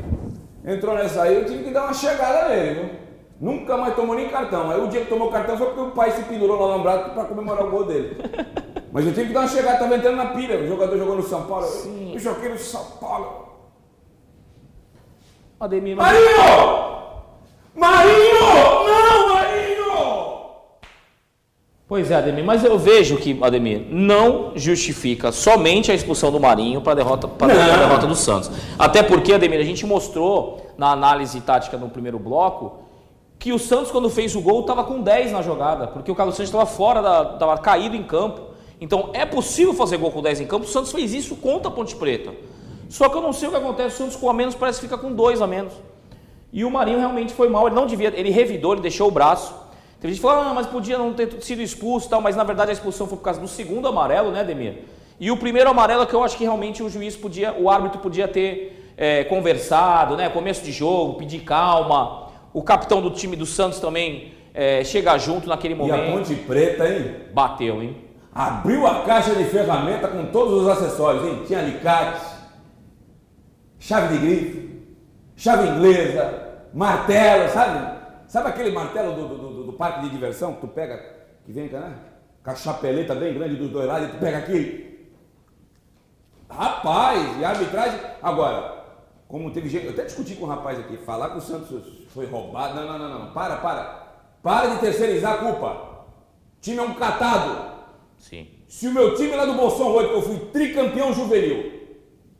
[0.65, 3.05] entrou nessa aí, eu tive que dar uma chegada nele, viu?
[3.41, 4.71] Nunca mais tomou nem cartão.
[4.71, 7.25] Aí o dia que tomou cartão foi porque o pai se pendurou no alambrado para
[7.25, 8.17] comemorar o gol dele.
[8.93, 10.61] Mas eu tive que dar uma chegada, tava entrando na pilha.
[10.61, 11.67] O jogador jogou no São Paulo.
[11.67, 12.15] Sim.
[12.15, 13.49] Eu joguei no São Paulo.
[15.59, 16.23] Ademir, Marinho!
[17.75, 18.41] Marinho!
[18.87, 19.55] Não, Marinho!
[21.95, 26.81] Pois é, Ademir, mas eu vejo que, Ademir, não justifica somente a expulsão do Marinho
[26.81, 28.51] para a derrota, pra derrota do Santos.
[28.77, 32.81] Até porque, Ademir, a gente mostrou na análise tática no primeiro bloco
[33.39, 36.35] que o Santos, quando fez o gol, estava com 10 na jogada, porque o Carlos
[36.35, 38.41] Santos estava fora, da, estava caído em campo.
[38.81, 40.65] Então é possível fazer gol com 10 em campo.
[40.65, 42.33] O Santos fez isso contra a Ponte Preta.
[42.89, 44.87] Só que eu não sei o que acontece, o Santos com a menos parece que
[44.87, 45.73] fica com 2 a menos.
[46.53, 49.63] E o Marinho realmente foi mal, ele não devia, ele revidou, ele deixou o braço.
[50.01, 52.45] Teve gente que falou, ah, mas podia não ter sido expulso e tal, mas na
[52.45, 54.85] verdade a expulsão foi por causa do segundo amarelo, né, Demir?
[55.19, 58.01] E o primeiro amarelo é que eu acho que realmente o juiz podia, o árbitro
[58.01, 62.29] podia ter é, conversado, né, começo de jogo, pedir calma.
[62.53, 66.13] O capitão do time do Santos também é, chegar junto naquele E a momento.
[66.19, 67.15] Ponte Preta, hein?
[67.33, 67.97] Bateu, hein?
[68.35, 71.43] Abriu a caixa de ferramenta com todos os acessórios, hein?
[71.47, 72.21] Tinha alicate,
[73.79, 74.83] chave de grife,
[75.37, 76.35] chave inglesa,
[76.75, 77.95] martelo, sabe?
[78.27, 80.99] Sabe aquele martelo do, do- do parque de diversão que tu pega,
[81.45, 81.97] que vem né?
[82.43, 85.09] com a chapeleta bem grande dos dois lados e tu pega aqui?
[86.49, 88.01] Rapaz, e a arbitragem.
[88.23, 88.85] Agora,
[89.27, 89.87] como teve gente.
[89.87, 92.75] Eu até discuti com um rapaz aqui, falar que o Santos foi roubado.
[92.75, 93.33] Não, não, não, não.
[93.33, 94.05] Para, para.
[94.43, 95.67] Para de terceirizar a culpa.
[96.59, 97.73] O time é um catado.
[98.19, 98.47] Sim.
[98.69, 101.73] Se o meu time lá do Bolsão Roito, que eu fui tricampeão juvenil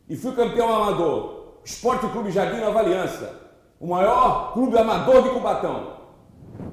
[0.07, 3.41] e fui campeão amador, Esporte Clube Jardim Nova Aliança,
[3.79, 5.94] o maior clube amador de Cubatão,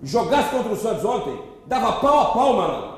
[0.02, 2.92] jogasse contra o Santos ontem, dava pau a pau, mano.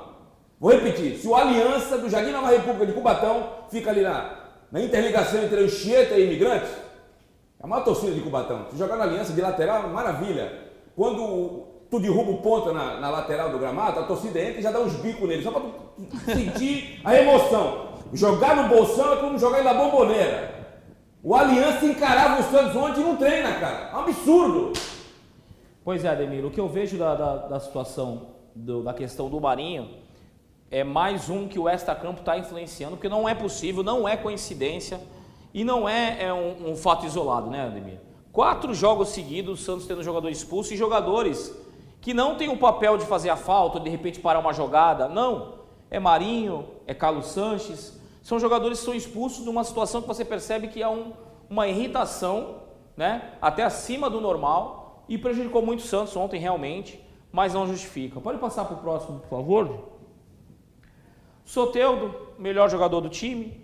[0.60, 4.30] Vou repetir, se o Aliança do Jardim Nova República de Cubatão fica ali na,
[4.70, 6.70] na interligação entre Anchieta e Imigrantes,
[7.60, 8.66] é a maior torcida de Cubatão.
[8.70, 10.52] Se jogar na Aliança de lateral, maravilha.
[10.96, 14.70] Quando tu derruba o ponta na, na lateral do gramado, a torcida entra e já
[14.70, 17.88] dá uns bicos nele, só para tu sentir a emoção.
[18.12, 20.54] Jogar no bolsão é como jogar na bomboneira.
[21.22, 23.90] O Aliança encarava o Santos ontem e não treina, cara.
[23.92, 24.72] É um absurdo.
[25.84, 29.38] Pois é, Ademir, o que eu vejo da, da, da situação, do- da questão do
[29.38, 29.90] Marinho,
[30.70, 34.98] é mais um que o extra-campo está influenciando, porque não é possível, não é coincidência
[35.52, 38.00] e não é, é um, um fato isolado, né, Ademir?
[38.32, 41.54] Quatro jogos seguidos, o Santos tendo jogador expulso e jogadores
[42.00, 45.54] que não têm o papel de fazer a falta, de repente parar uma jogada, não.
[45.90, 50.68] É Marinho, é Carlos Sanches, são jogadores que são expulsos numa situação que você percebe
[50.68, 51.12] que há um,
[51.48, 52.62] uma irritação,
[52.96, 57.00] né, até acima do normal e prejudicou muito o Santos ontem realmente,
[57.30, 58.20] mas não justifica.
[58.20, 59.94] Pode passar para o próximo, por favor?
[61.44, 63.60] Soteudo, melhor jogador do time,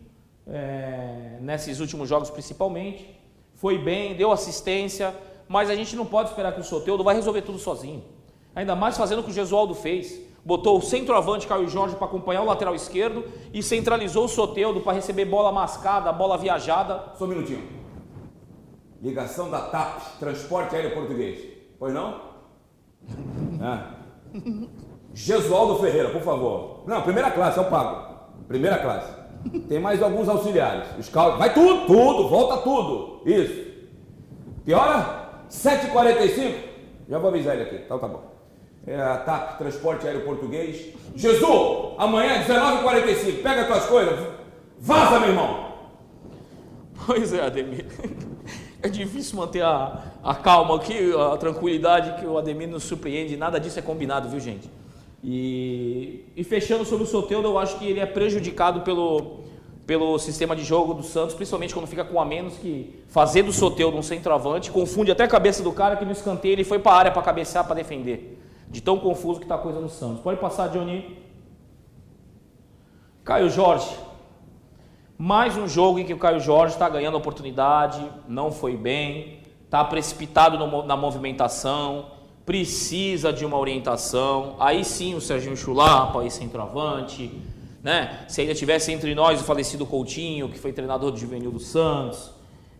[0.47, 3.19] é, nesses últimos jogos principalmente.
[3.55, 5.15] Foi bem, deu assistência,
[5.49, 8.05] mas a gente não pode esperar que o Soteudo vai resolver tudo sozinho.
[8.55, 10.21] Ainda mais fazendo o que o Gesualdo fez.
[10.45, 14.95] Botou o centroavante Caio Jorge para acompanhar o lateral esquerdo e centralizou o Soteudo para
[14.95, 17.12] receber bola mascada, bola viajada.
[17.17, 17.80] Só um minutinho.
[19.01, 21.40] Ligação da TAP, Transporte Aéreo Português.
[21.78, 22.31] Pois não?
[23.62, 23.94] Ah.
[25.12, 26.82] Gesualdo Ferreira, por favor.
[26.86, 28.14] Não, primeira classe, eu pago.
[28.48, 29.12] Primeira classe.
[29.68, 30.86] Tem mais alguns auxiliares.
[30.98, 31.36] Os cal...
[31.36, 33.22] Vai tudo, tudo, volta tudo.
[33.28, 33.70] Isso.
[34.64, 35.43] Que hora?
[35.51, 36.55] 7h45?
[37.09, 37.77] Já vou avisar ele aqui.
[37.85, 38.22] Então tá bom.
[38.86, 40.94] É a TAP, Transporte Aéreo Português.
[41.14, 43.43] Jesus, amanhã, 19h45.
[43.43, 44.18] Pega tuas coisas.
[44.78, 45.70] Vaza, meu irmão.
[47.06, 47.86] Pois é, Ademir.
[48.82, 53.36] É difícil manter a, a calma aqui, a tranquilidade que o Ademir nos surpreende.
[53.36, 54.70] Nada disso é combinado, viu, gente?
[55.23, 59.40] E, e fechando sobre o Soteldo, eu acho que ele é prejudicado pelo,
[59.86, 63.52] pelo sistema de jogo do Santos, principalmente quando fica com a menos, que fazer do
[63.52, 66.93] Soteldo um centroavante confunde até a cabeça do cara que no escanteio ele foi para
[66.93, 68.39] a área para cabecear, para defender.
[68.70, 70.23] De tão confuso que está a coisa no Santos.
[70.23, 71.19] Pode passar, Johnny.
[73.24, 73.94] Caio Jorge.
[75.23, 79.85] Mais um jogo em que o Caio Jorge está ganhando oportunidade, não foi bem, está
[79.85, 82.07] precipitado no na movimentação,
[82.47, 84.57] precisa de uma orientação.
[84.59, 87.31] Aí sim o Serginho Chulapa, aí centroavante,
[87.83, 88.25] né?
[88.29, 92.31] Se ainda tivesse entre nós o falecido Coutinho, que foi treinador do Juvenil do Santos,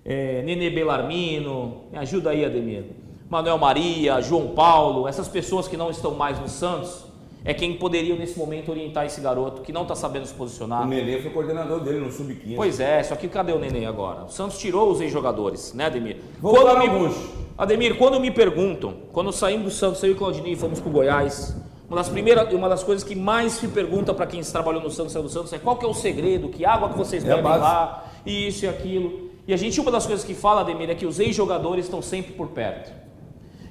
[0.03, 2.87] é, Nenê Belarmino, me ajuda aí, Ademir.
[3.29, 7.05] Manuel Maria, João Paulo, essas pessoas que não estão mais no Santos,
[7.45, 10.83] é quem poderiam nesse momento orientar esse garoto que não está sabendo se posicionar.
[10.83, 12.55] O Nenê foi coordenador dele no Sub-15.
[12.57, 14.25] Pois é, só que cadê o Nenê agora?
[14.25, 16.19] O Santos tirou os ex-jogadores, né, Ademir?
[16.41, 17.15] Voltaram me, alguns.
[17.57, 21.57] Ademir, quando me perguntam, quando saímos do Santos, eu e o Claudinei fomos pro Goiás,
[21.89, 25.13] uma das primeiras, uma das coisas que mais se pergunta para quem trabalhou no Santos,
[25.13, 27.43] saiu do Santos, é qual que é o segredo, que água que vocês É bebem
[27.43, 27.63] base.
[27.63, 29.31] lá, isso e aquilo.
[29.49, 32.33] E a gente, uma das coisas que fala, Ademir, é que os ex-jogadores estão sempre
[32.35, 33.00] por perto.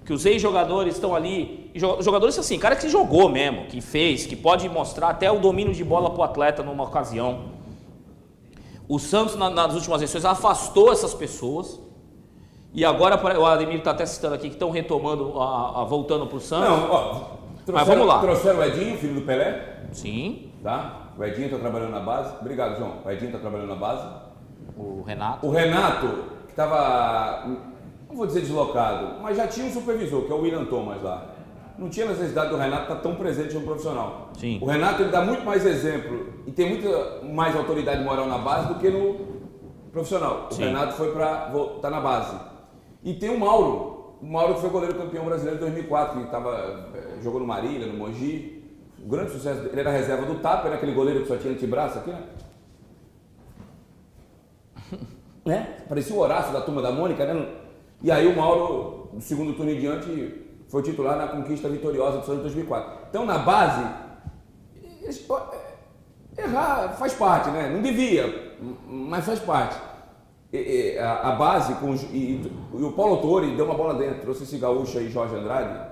[0.10, 4.36] Que os ex-jogadores estão ali, jo- jogadores assim, cara que jogou mesmo, que fez, que
[4.36, 7.42] pode mostrar até o domínio de bola pro atleta numa ocasião.
[8.88, 11.80] O Santos, na- nas últimas eleições, afastou essas pessoas.
[12.74, 16.38] E agora, o Ademir está até citando aqui que estão retomando, a, a- voltando para
[16.38, 16.68] o Santos.
[16.68, 17.22] Não, ó.
[17.72, 18.18] Mas vamos lá.
[18.20, 21.12] Trouxeram o Edinho, filho do Pelé, Sim, tá?
[21.20, 22.34] O Edinho está trabalhando na base.
[22.42, 22.94] Obrigado, João.
[23.06, 24.08] O Edinho está trabalhando na base.
[24.76, 25.46] o Renato.
[25.46, 26.08] O Renato,
[26.48, 27.46] que estava,
[28.10, 31.36] não vou dizer deslocado, mas já tinha um supervisor, que é o William Thomas lá.
[31.78, 34.32] Não tinha necessidade do Renato estar tão presente no profissional.
[34.38, 34.60] Sim.
[34.62, 38.68] O Renato ele dá muito mais exemplo e tem muita mais autoridade moral na base
[38.68, 39.16] do que no
[39.92, 40.48] profissional.
[40.52, 40.64] O Sim.
[40.64, 42.36] Renato foi para estar na base.
[43.04, 46.90] E tem o Mauro, o Mauro que foi goleiro campeão brasileiro em 2004, que tava,
[46.96, 48.62] eh, jogou no Marília, no Mogi.
[49.02, 51.54] O grande sucesso dele, ele era reserva do Tapa, era aquele goleiro que só tinha
[51.54, 52.24] antebraço aqui, né?
[55.46, 55.78] né?
[55.88, 57.48] Parecia o Horácio da turma da Mônica, né?
[58.02, 62.26] E aí o Mauro, no segundo turno em diante, foi titular na conquista vitoriosa do
[62.26, 63.00] Santos em 2004.
[63.10, 63.84] Então, na base,
[65.04, 67.70] é, errar faz parte, né?
[67.70, 68.54] Não devia,
[68.88, 69.76] mas faz parte.
[70.52, 72.42] E- e a, a base, com, os- e,
[72.74, 75.90] e o Paulo Autori deu uma bola dentro, trouxe esse gaúcho aí, Jorge Andrade.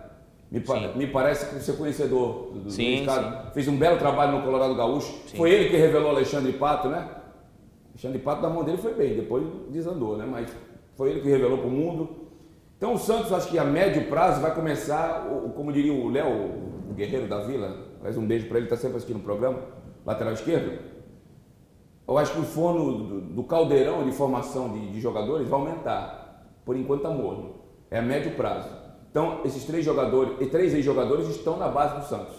[0.49, 0.91] Me, pa- Sim.
[0.95, 3.51] me parece que você é conhecedor do, do Sim, mercado.
[3.53, 5.13] Fez um belo trabalho no Colorado Gaúcho.
[5.35, 7.05] Foi ele que revelou Alexandre Pato, né?
[7.91, 10.25] Alexandre Pato, da mão dele foi bem, depois desandou, né?
[10.25, 10.49] Mas
[10.97, 12.27] foi ele que revelou para o mundo.
[12.75, 16.51] Então o Santos, acho que a médio prazo vai começar, como diria o Léo,
[16.89, 19.59] o guerreiro da Vila, faz um beijo para ele, está sempre assistindo o programa,
[20.05, 20.79] lateral esquerdo.
[22.07, 26.45] Eu acho que o forno do, caldeirão de formação de, de jogadores vai aumentar.
[26.63, 27.55] Por enquanto está morno.
[27.91, 28.69] É a médio prazo.
[29.11, 32.35] Então, esses três jogadores, e três ex-jogadores estão na base do Santos.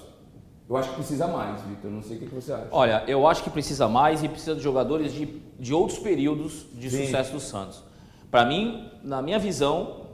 [0.68, 1.90] Eu acho que precisa mais, Vitor.
[1.90, 2.68] Não sei o que que você acha.
[2.70, 5.26] Olha, eu acho que precisa mais e precisa de jogadores de,
[5.58, 7.06] de outros períodos de Sim.
[7.06, 7.82] sucesso do Santos.
[8.30, 10.06] Para mim, na minha visão,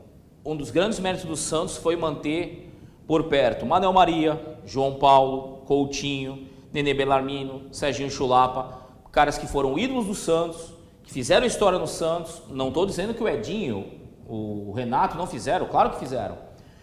[0.44, 2.72] um dos grandes méritos do Santos foi manter
[3.06, 8.78] por perto Manuel Maria, João Paulo, Coutinho, Nenê Bellarmino, Serginho Chulapa,
[9.12, 10.72] caras que foram ídolos do Santos,
[11.02, 12.42] que fizeram história no Santos.
[12.50, 16.36] Não estou dizendo que o Edinho, o Renato não fizeram, claro que fizeram.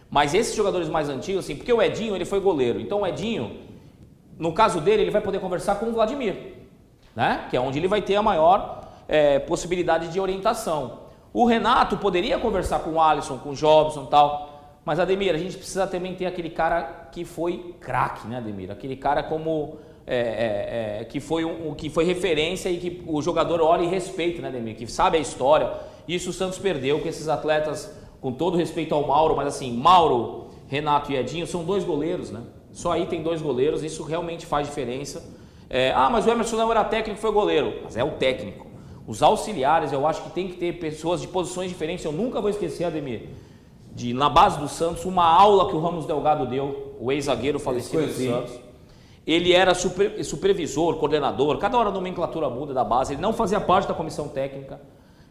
[0.10, 3.72] Mas esses jogadores mais antigos, assim, porque o Edinho ele foi goleiro, então o Edinho
[4.41, 6.56] no caso dele, ele vai poder conversar com o Vladimir,
[7.16, 7.45] né?
[7.48, 11.01] que é onde ele vai ter a maior eh, possibilidade de orientação.
[11.34, 14.52] O Renato poderia conversar com o Alisson, com o Jobson tal,
[14.84, 18.72] mas Ademir, a gente precisa também ter aquele cara que foi craque, né, Ademir?
[18.72, 19.78] Aquele cara como
[20.08, 23.88] eh, eh, eh, que foi um, que foi referência e que o jogador olha e
[23.88, 24.76] respeita, né, Ademir?
[24.76, 25.72] Que sabe a história.
[26.08, 30.48] Isso o Santos perdeu com esses atletas, com todo respeito ao Mauro, mas assim, Mauro,
[30.68, 32.41] Renato e Edinho são dois goleiros, né?
[32.74, 35.24] Só aí tem dois goleiros, isso realmente faz diferença.
[35.70, 37.82] É, ah, mas o Emerson não era técnico, foi goleiro.
[37.84, 38.70] Mas é o técnico.
[39.07, 42.06] Os auxiliares, eu acho que tem que ter pessoas de posições diferentes.
[42.06, 43.30] Eu nunca vou esquecer, Ademir,
[43.94, 48.03] de na base do Santos, uma aula que o Ramos Delgado deu, o ex-zagueiro falecido
[48.03, 48.14] do.
[48.32, 48.60] Santos.
[49.26, 53.60] Ele era super- supervisor, coordenador, cada hora a nomenclatura muda da base, ele não fazia
[53.60, 54.82] parte da comissão técnica.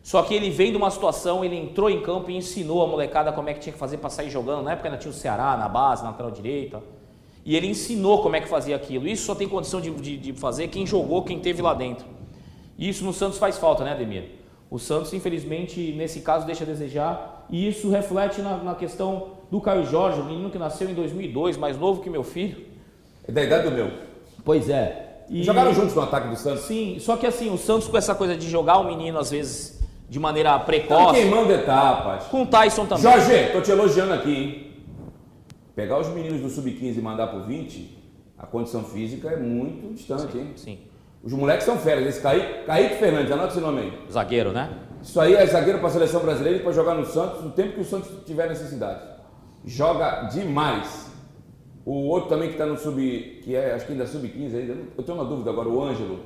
[0.02, 3.32] Só que ele veio de uma situação, ele entrou em campo e ensinou a molecada
[3.32, 4.62] como é que tinha que fazer para sair jogando.
[4.62, 6.82] Na época ainda tinha o Ceará na base, na lateral direita.
[7.44, 9.06] E ele ensinou como é que fazia aquilo.
[9.06, 12.06] Isso só tem condição de, de- de fazer quem jogou, quem teve lá dentro.
[12.80, 14.24] E isso no Santos faz falta, né, Ademir?
[14.70, 17.46] O Santos, infelizmente, nesse caso, deixa a desejar.
[17.50, 21.56] E isso reflete na, na questão do Caio Jorge, o menino que nasceu em 2002,
[21.58, 22.64] mais novo que meu filho.
[23.28, 23.90] É da idade do meu.
[24.44, 25.24] Pois é.
[25.28, 26.62] E- Jogaram juntos no ataque do Santos?
[26.62, 29.80] Sim, só que assim, o Santos com essa coisa de jogar o menino, às vezes,
[30.08, 31.20] de maneira precoce.
[31.20, 32.24] queimando etapas.
[32.28, 33.02] Com o Tyson também.
[33.02, 34.66] Jorge, tô te elogiando aqui, hein?
[35.74, 37.98] Pegar os meninos do Sub-15 e mandar pro 20,
[38.38, 40.52] a condição física é muito distante, hein?
[40.56, 40.78] Sim.
[41.22, 42.08] Os moleques são férias.
[42.08, 43.92] Esse Kaique, Kaique Fernandes, anota esse nome aí.
[44.10, 44.70] Zagueiro, né?
[45.02, 47.74] Isso aí é zagueiro para a seleção brasileira e para jogar no Santos no tempo
[47.74, 49.00] que o Santos tiver necessidade.
[49.64, 51.10] Joga demais.
[51.84, 54.76] O outro também que está no sub, que é, acho que ainda é sub-15 ainda,
[54.96, 56.20] eu tenho uma dúvida agora, o Ângelo,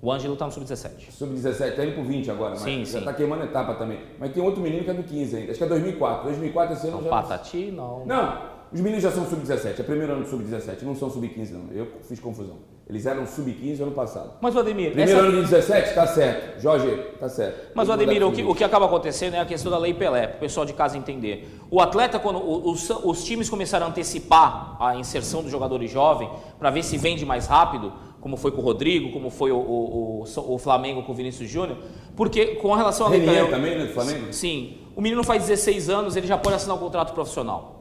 [0.00, 1.10] O Ângelo tá no sub-17.
[1.10, 3.98] sub-17, está indo pro 20 agora, mas Sim, já está queimando etapa também.
[4.18, 6.24] Mas tem outro menino que é do 15 ainda, acho que é 2004.
[6.24, 7.10] 2004 esse ano Não, já...
[7.10, 8.06] Patati, não.
[8.06, 8.38] Não,
[8.72, 11.86] os meninos já são sub-17, é primeiro ano do sub-17, não são sub-15 não, eu
[12.08, 12.56] fiz confusão.
[12.88, 14.32] Eles eram sub-15 ano passado.
[14.40, 16.60] Mas o Ademir, Primeiro essa- ano de 17, tá certo.
[16.60, 16.90] Jorge,
[17.20, 17.70] tá certo.
[17.72, 20.26] Mas o Ademir, o que, o que acaba acontecendo é a questão da Lei Pelé,
[20.26, 21.48] para o pessoal de casa entender.
[21.70, 26.30] O atleta, quando o- os, os times começaram a antecipar a inserção dos jogadores jovens,
[26.58, 30.24] para ver se vende mais rápido, como foi com o Rodrigo, como foi o, o-
[30.24, 31.78] o- o Flamengo com o Vinícius Júnior,
[32.16, 33.44] porque com relação à Lei Pelé.
[33.44, 34.32] também, né, do Flamengo?
[34.32, 34.78] Sim.
[34.96, 37.79] O menino faz 16 anos, ele já pode assinar um contrato profissional.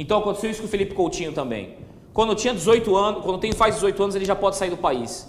[0.00, 1.74] Então aconteceu isso com o Felipe Coutinho também.
[2.14, 5.28] Quando tinha 18 anos, quando tem faz 18 anos, ele já pode sair do país.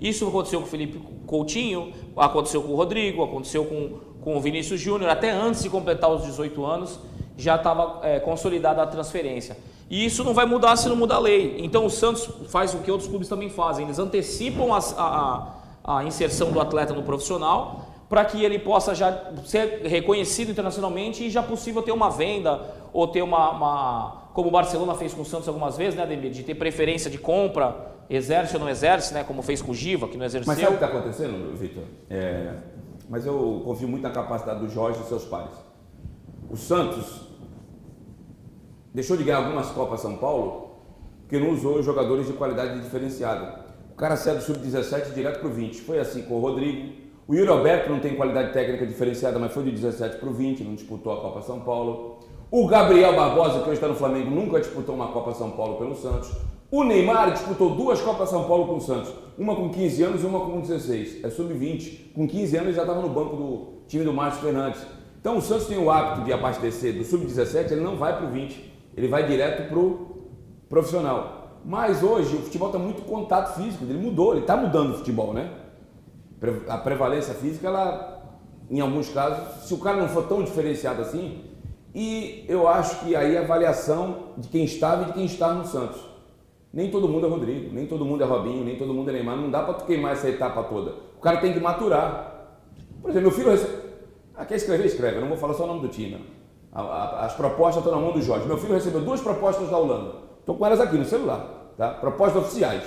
[0.00, 4.80] Isso aconteceu com o Felipe Coutinho, aconteceu com o Rodrigo, aconteceu com, com o Vinícius
[4.80, 6.98] Júnior, até antes de completar os 18 anos,
[7.36, 9.56] já estava é, consolidada a transferência.
[9.90, 11.56] E isso não vai mudar se não mudar a lei.
[11.58, 14.78] Então o Santos faz o que outros clubes também fazem, eles antecipam a-
[15.84, 21.24] a- a inserção do atleta no profissional para que ele possa já ser reconhecido internacionalmente
[21.24, 22.62] e já possível ter uma venda
[22.92, 26.30] ou ter uma, uma- como o Barcelona fez com o Santos algumas vezes, né, Ademir,
[26.30, 30.06] de ter preferência de compra, exerce ou não exerce, né, como fez com o Giva,
[30.06, 30.46] que não exerceu.
[30.46, 31.82] Mas sabe o que está acontecendo, Vitor?
[32.08, 32.54] É,
[33.08, 35.54] mas eu confio muito na capacidade do Jorge e dos seus pares.
[36.48, 37.22] O Santos
[38.94, 40.76] deixou de ganhar algumas Copas São Paulo
[41.22, 43.64] porque não usou jogadores de qualidade diferenciada.
[43.92, 45.80] O cara saiu do sub-17 direto para o 20.
[45.80, 46.92] Foi assim com o Rodrigo.
[47.28, 50.62] O Yuri Alberto não tem qualidade técnica diferenciada, mas foi do 17 para o 20,
[50.62, 52.20] não disputou a Copa São Paulo.
[52.52, 55.96] O Gabriel Barbosa, que hoje está no Flamengo, nunca disputou uma Copa São Paulo pelo
[55.96, 56.30] Santos.
[56.70, 60.26] O Neymar disputou duas Copas São Paulo com o Santos, uma com 15 anos e
[60.26, 61.24] uma com 16.
[61.24, 62.12] É sub-20.
[62.14, 64.80] Com 15 anos já estava no banco do time do Márcio Fernandes.
[65.20, 68.30] Então o Santos tem o hábito de abastecer do sub-17, ele não vai para o
[68.30, 70.28] 20, ele vai direto para o
[70.68, 71.58] profissional.
[71.64, 75.34] Mas hoje o futebol está muito contato físico, ele mudou, ele está mudando o futebol,
[75.34, 75.50] né?
[76.68, 78.22] A prevalência física, ela,
[78.70, 81.44] em alguns casos, se o cara não for tão diferenciado assim,
[81.94, 85.64] e eu acho que aí a avaliação de quem estava e de quem está no
[85.64, 86.00] Santos.
[86.72, 89.36] Nem todo mundo é Rodrigo, nem todo mundo é Robinho, nem todo mundo é Neymar,
[89.36, 90.92] não dá para tu queimar essa etapa toda.
[91.16, 92.58] O cara tem que maturar.
[93.00, 93.86] Por exemplo, meu filho recebe...
[94.34, 94.84] Ah, quer escrever?
[94.84, 95.16] Escreve.
[95.16, 96.22] Eu não vou falar só o nome do time.
[96.72, 98.46] as propostas estão na mão do Jorge.
[98.46, 100.16] Meu filho recebeu duas propostas da Holanda.
[100.40, 101.94] Estou com elas aqui no celular, tá?
[101.94, 102.82] Propostas oficiais.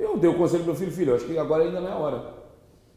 [0.00, 1.96] Eu dei o conselho pro meu filho, filho, acho que agora ainda não é a
[1.96, 2.34] hora.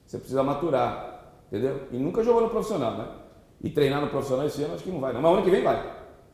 [0.05, 1.81] Você precisa maturar, entendeu?
[1.91, 3.07] E nunca jogou no profissional, né?
[3.61, 5.21] E treinar no profissional esse ano acho que não vai, não.
[5.21, 5.83] Mas ano que vem vai.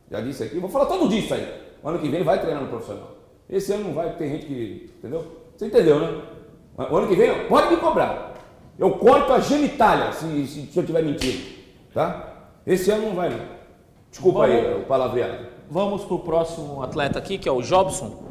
[0.08, 1.60] Já disse aqui, vou falar todo dia isso aí.
[1.84, 3.16] Ano que vem vai treinar no profissional.
[3.48, 4.92] Esse ano não vai, porque tem gente que.
[4.98, 5.26] Entendeu?
[5.56, 6.22] Você entendeu, né?
[6.78, 8.34] O ano que vem, pode me cobrar.
[8.78, 11.60] Eu corto a genitália se, se, se eu tiver mentindo.
[11.92, 12.48] Tá?
[12.66, 13.40] Esse ano não vai, não.
[14.10, 15.46] Desculpa aí o palavreado.
[15.68, 18.29] Vamos para o próximo atleta aqui, que é o Jobson.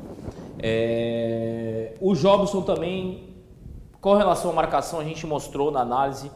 [0.62, 3.34] É, O Jobson também,
[4.02, 6.32] com relação à marcação, a gente mostrou na análise,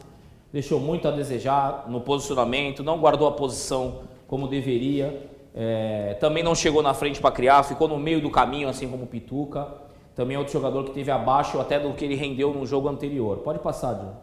[0.52, 6.54] deixou muito a desejar no posicionamento, não guardou a posição como deveria, é, também não
[6.54, 9.68] chegou na frente para criar, ficou no meio do caminho, assim como o Pituca.
[10.14, 13.38] Também é outro jogador que teve abaixo até do que ele rendeu no jogo anterior.
[13.38, 14.14] Pode passar, John.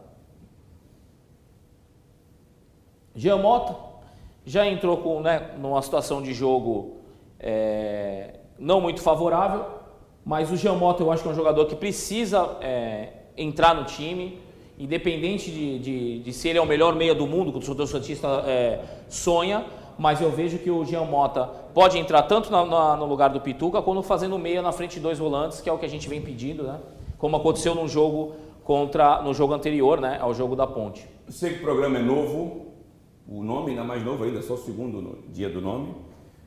[3.14, 3.76] Jean Mota
[4.45, 6.98] já entrou com, né, numa situação de jogo
[7.40, 9.65] é, não muito favorável,
[10.26, 14.39] mas o Mota eu acho que é um jogador que precisa é, entrar no time,
[14.77, 17.88] independente de, de, de se ele é o melhor meia do mundo, que o torcedor
[17.88, 18.80] santista é,
[19.10, 19.65] sonha,
[19.98, 23.39] mas eu vejo que o Jean Mota pode entrar tanto na- na- no lugar do
[23.41, 26.07] Pituca, quanto fazendo meia na frente de dois volantes, que é o que a gente
[26.10, 26.80] vem pedindo, né?
[27.18, 28.34] como aconteceu no jogo
[28.64, 31.06] contra no jogo anterior, né, ao jogo da Ponte.
[31.27, 32.68] Eu sei que o programa é novo,
[33.27, 35.93] o nome ainda mais novo ainda, só o segundo dia do nome.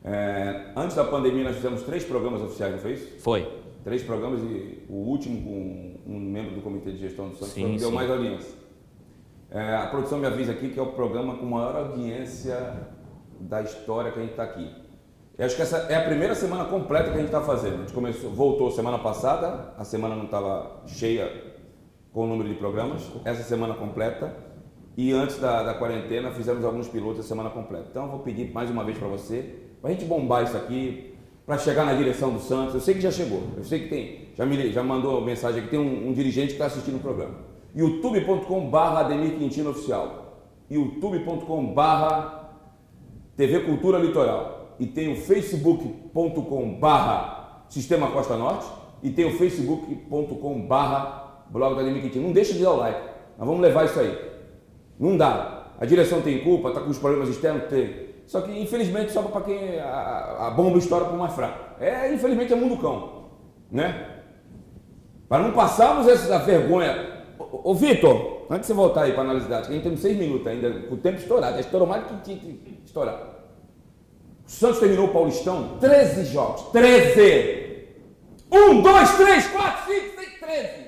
[0.04, 3.20] É, antes da pandemia nós fizemos três programas oficiais, não foi isso?
[3.20, 3.46] Foi.
[3.84, 7.76] Três programas e o último com um membro do Comitê de Gestão do Santos Sim,
[7.76, 7.94] deu sim.
[7.94, 8.54] mais audiência.
[9.50, 12.88] É, a produção me avisa aqui que é o programa com maior audiência
[13.38, 14.68] da história que a gente está aqui.
[15.36, 17.74] Eu acho que essa é a primeira semana completa que a gente está fazendo.
[17.74, 21.30] A gente começou, voltou semana passada, a semana não estava cheia
[22.10, 24.34] com o número de programas, essa semana completa.
[24.96, 27.88] E antes da, da quarentena fizemos alguns pilotos a semana completa.
[27.90, 31.13] Então eu vou pedir mais uma vez para você, para a gente bombar isso aqui,
[31.46, 32.74] para chegar na direção do Santos.
[32.74, 35.70] Eu sei que já chegou, eu sei que tem, já, me, já mandou mensagem aqui,
[35.70, 37.34] tem um, um dirigente que está assistindo o programa.
[37.74, 40.38] youtube.com.br Ademir Quintino Oficial.
[40.70, 42.44] youtube.com.br
[43.36, 44.76] TV Cultura Litoral.
[44.78, 48.66] E tem o facebook.com barra Sistema Costa Norte
[49.02, 52.26] e tem o facebook.com barra Blog do Ademir Quintino.
[52.26, 53.00] Não deixa de dar o like.
[53.38, 54.16] Nós vamos levar isso aí.
[54.98, 55.72] Não dá.
[55.78, 57.64] A direção tem culpa, está com os problemas externos?
[57.68, 58.03] Tem.
[58.26, 61.82] Só que, infelizmente, só para quem a, a- bomba estoura para o mais fraco.
[61.82, 63.24] É, infelizmente, é mundo cão.
[63.70, 64.22] Né?
[65.28, 67.22] Para não passarmos essa vergonha.
[67.38, 69.96] Ô, ô Vitor, antes de você voltar aí para a análise dática, a gente tem
[69.96, 71.54] seis minutos ainda, com o tempo estourado.
[71.54, 73.34] Já estourou mais do que tinha que estourar.
[74.46, 76.62] O Santos terminou o Paulistão 13 jogos.
[76.70, 77.64] 13!
[78.52, 80.84] 1, 2, 3, 4, 5, 6, 13.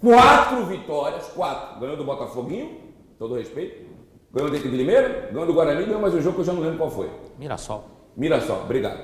[0.00, 1.80] Quatro vitórias, quatro.
[1.80, 2.78] Ganhou do Botafoguinho,
[3.18, 3.91] todo respeito.
[4.32, 6.62] Ganhou Inter de Limeira, ganhou do Guarani, ganhou mais um jogo que eu já não
[6.62, 7.10] lembro qual foi.
[7.38, 7.84] Mirassol.
[8.16, 8.98] Mirassol, obrigado.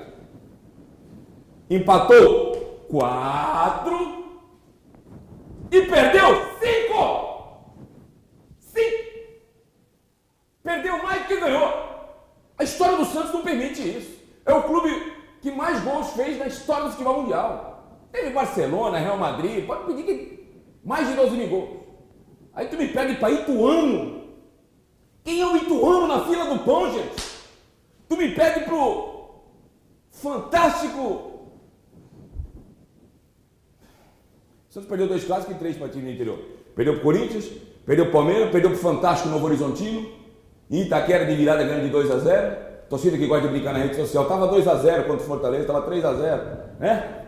[1.68, 4.24] Empatou quatro
[5.70, 6.28] e perdeu
[6.58, 7.68] cinco.
[8.58, 9.04] Cinco.
[10.62, 11.74] Perdeu mais do que ganhou.
[12.56, 14.18] A história do Santos não permite isso.
[14.46, 17.98] É o clube que mais gols fez na história do futebol mundial.
[18.10, 21.68] Teve Barcelona, Real Madrid, pode pedir que mais de 12 mil gols.
[22.54, 24.17] Aí tu me pede para Ituano.
[25.28, 27.22] Quem é o Ituano na fila do pão, gente?
[28.08, 29.42] Tu me pede pro
[30.10, 31.02] fantástico.
[34.70, 36.38] O Santos perdeu dois clássicos e três para time do interior.
[36.74, 37.44] Perdeu pro Corinthians,
[37.84, 40.08] perdeu pro Palmeiras, perdeu pro Fantástico Novo Horizontino.
[40.70, 42.56] Em Itaquera de virada grande de 2 a 0
[42.88, 44.26] Torcida que gosta de brincar na rede social.
[44.26, 46.42] Tava 2 a 0 contra o Fortaleza, tava 3 a 0
[46.80, 47.27] né?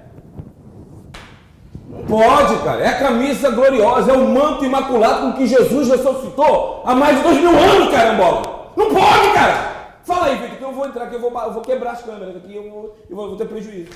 [1.90, 2.80] Não pode, cara.
[2.82, 7.22] É a camisa gloriosa, é o manto imaculado com que Jesus ressuscitou há mais de
[7.24, 8.70] dois mil anos, carambola.
[8.76, 9.98] Não pode, cara.
[10.04, 12.36] Fala aí, Vitor, que eu vou entrar aqui, eu vou, eu vou quebrar as câmeras
[12.36, 13.90] aqui, eu vou, eu vou, ter prejuízo.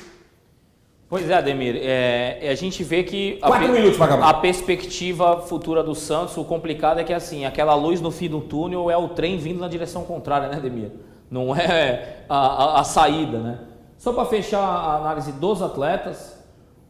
[1.09, 6.37] Pois é, Ademir, é, a gente vê que a, minutos a perspectiva futura do Santos,
[6.37, 9.61] o complicado é que assim, aquela luz no fim do túnel é o trem vindo
[9.61, 10.91] na direção contrária, né, Ademir?
[11.31, 13.59] Não é a, a- a saída, né?
[13.97, 16.34] Só para fechar a análise dos atletas,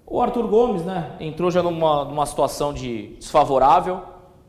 [0.07, 4.01] o Arthur Gomes, né, entrou já numa, numa situação de desfavorável.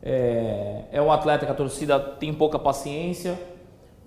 [0.02, 3.38] É, é um atleta que a torcida tem pouca paciência,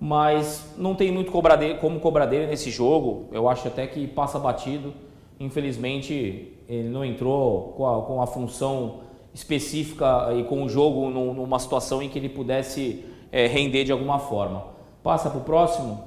[0.00, 3.28] mas não tem muito cobrar dele- como cobrar dele nesse jogo.
[3.32, 4.94] Eu acho até que passa batido.
[5.38, 9.00] Infelizmente, ele não entrou com a, com a função
[9.34, 13.92] específica e com o jogo num- numa situação em que ele pudesse é, render de
[13.92, 14.64] alguma forma.
[15.02, 16.02] Passa para o próximo.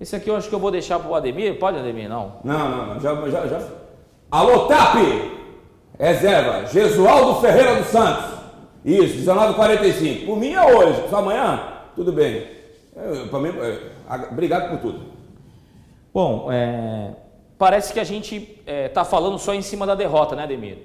[0.00, 1.58] Esse aqui eu acho que eu vou deixar para o Ademir.
[1.58, 2.08] Pode, Ademir?
[2.08, 2.34] Não.
[2.44, 3.00] Não, não, não.
[3.00, 3.68] Já, já, já.
[4.30, 4.96] Alô, TAP!
[5.98, 8.38] Reserva, Jesualdo Ferreira dos Santos.
[8.84, 10.26] Isso, 19h45.
[10.26, 11.62] Por mim é hoje, só amanhã?
[11.96, 12.46] Tudo bem.
[12.96, 13.78] É, pra mim, é,
[14.08, 15.00] a- obrigado por tudo.
[16.12, 17.12] Bom, é,
[17.58, 20.78] parece que a gente está falando só em cima da derrota, né, Demir?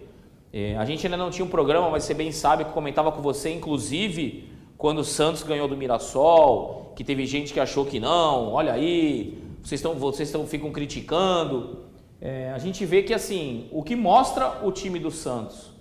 [0.52, 3.12] É, a gente ainda não tinha um programa, mas você bem sabe que eu comentava
[3.12, 8.00] com você, inclusive, quando o Santos ganhou do Mirassol, que teve gente que achou que
[8.00, 11.84] não, olha aí, vocês, estão, vocês estão, ficam criticando.
[12.26, 15.74] É, a gente vê que, assim, o que mostra o time do Santos,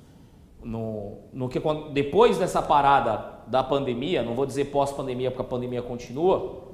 [0.61, 1.61] no, no que,
[1.93, 6.65] depois dessa parada da pandemia, não vou dizer pós-pandemia, porque a pandemia continua,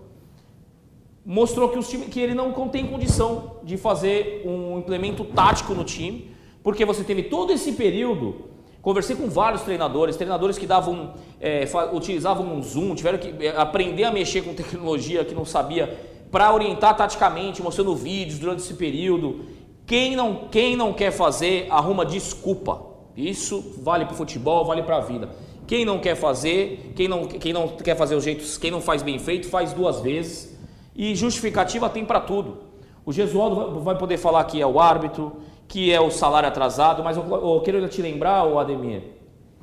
[1.22, 5.84] mostrou que, os time, que ele não tem condição de fazer um implemento tático no
[5.84, 8.46] time, porque você teve todo esse período.
[8.80, 14.04] Conversei com vários treinadores, treinadores que davam, é, utilizavam um Zoom, tiveram que é, aprender
[14.04, 19.57] a mexer com tecnologia que não sabia, para orientar taticamente, mostrando vídeos durante esse período.
[19.88, 22.82] Quem não, quem não quer fazer, arruma desculpa.
[23.16, 25.30] Isso vale para o futebol, vale para a vida.
[25.66, 29.02] Quem não quer fazer, quem não, quem não quer fazer os jeitos, quem não faz
[29.02, 30.56] bem feito, faz duas vezes.
[30.94, 32.58] E justificativa tem para tudo.
[33.04, 35.36] O Gesualdo vai- poder falar que é o árbitro,
[35.66, 39.02] que é o salário atrasado, mas eu, eu quero te lembrar, o Ademir,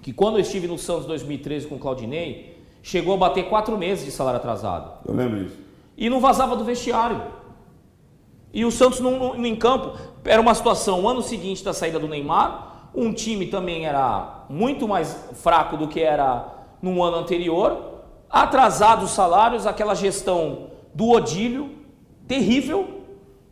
[0.01, 4.03] que quando eu estive no Santos 2013 com o Claudinei, chegou a bater quatro meses
[4.05, 4.91] de salário atrasado.
[5.07, 5.57] Eu lembro disso.
[5.95, 7.21] E não vazava do vestiário.
[8.55, 11.99] E o Santos não, não- em campo, era uma situação, o ano seguinte da saída
[11.99, 16.47] do Neymar, um time também era muito mais fraco do que era
[16.81, 17.77] no ano anterior,
[18.29, 21.69] atrasados os salários, aquela gestão do Odílio,
[22.25, 23.01] terrível,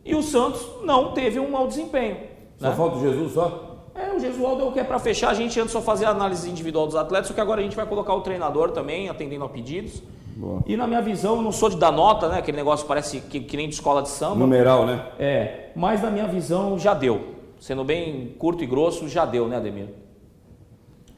[0.02, 2.16] e o Santos não teve um mau desempenho.
[2.56, 2.74] Só né?
[2.74, 3.74] falta o Jesus só?
[3.94, 5.28] É, o Gesualdo é o que é para fechar.
[5.28, 7.76] A gente antes só fazia a análise individual dos atletas, só que agora a gente
[7.76, 10.02] vai colocar o treinador também, atendendo a pedidos.
[10.36, 10.62] Boa.
[10.66, 12.38] E na minha visão, eu não sou de dar nota, né?
[12.38, 14.36] Aquele negócio parece que, que nem de escola de samba.
[14.36, 15.06] Numeral, né?
[15.18, 17.34] É, mas na minha visão já deu.
[17.60, 19.88] Sendo bem curto e grosso, já deu, né, Ademir?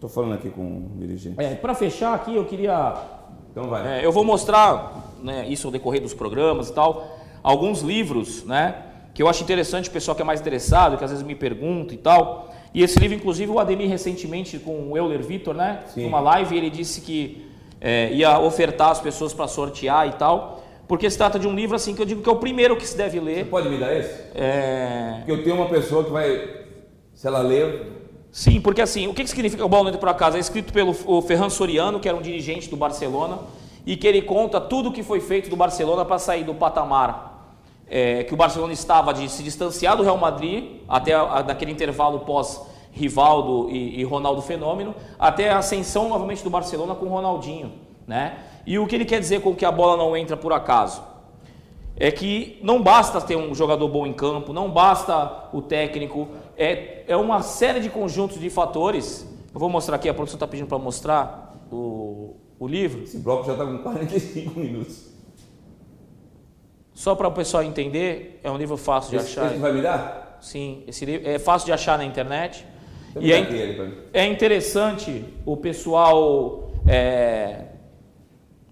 [0.01, 1.43] Tô falando aqui com o dirigente.
[1.43, 2.94] É, para fechar aqui, eu queria
[3.51, 4.01] Então vai.
[4.01, 8.82] É, eu vou mostrar, né, isso ao decorrer dos programas e tal, alguns livros, né,
[9.14, 11.94] que eu acho interessante, o pessoal que é mais interessado, que às vezes me pergunta
[11.94, 12.52] e tal.
[12.74, 16.05] E esse livro, inclusive, o Ademir recentemente com o Euler Vitor, né, Sim.
[16.05, 17.45] numa live, ele disse que
[17.86, 21.76] é, ia ofertar as pessoas para sortear e tal, porque se trata de um livro
[21.76, 23.46] assim que eu digo que é o primeiro que se deve Você ler.
[23.46, 24.12] pode me dar esse?
[24.34, 26.64] É, Porque eu tenho uma pessoa que vai,
[27.14, 27.92] se ela ler,
[28.32, 30.36] Sim, porque assim, o que significa o entra por acaso?
[30.36, 30.92] É escrito pelo
[31.22, 33.38] Ferran Soriano, que era um dirigente do Barcelona,
[33.86, 37.54] e que ele conta tudo o que foi feito do Barcelona para sair do patamar
[37.88, 41.70] é, que o Barcelona estava de se distanciar do Real Madrid, até a, a- naquele
[41.70, 42.60] intervalo pós
[42.97, 47.73] Rivaldo e, e Ronaldo Fenômeno, até a ascensão novamente do Barcelona com o Ronaldinho.
[48.06, 48.39] Né?
[48.66, 51.02] E o que ele quer dizer com que a bola não entra por acaso?
[51.97, 57.05] é que não basta ter um jogador bom em campo, não basta o técnico, é,
[57.09, 59.27] é uma série de conjuntos de fatores.
[59.52, 63.47] Eu vou mostrar aqui, a produção está pedindo para mostrar o, o livro, esse bloco
[63.47, 65.06] já está com 45 minutos.
[66.93, 69.51] só para o pessoal entender, é um livro fácil de Esse, achar.
[69.52, 70.39] esse vai me dar?
[70.43, 72.66] Sim, esse livro é fácil de achar na internet.
[73.20, 73.38] E é,
[74.12, 77.64] é interessante o pessoal é,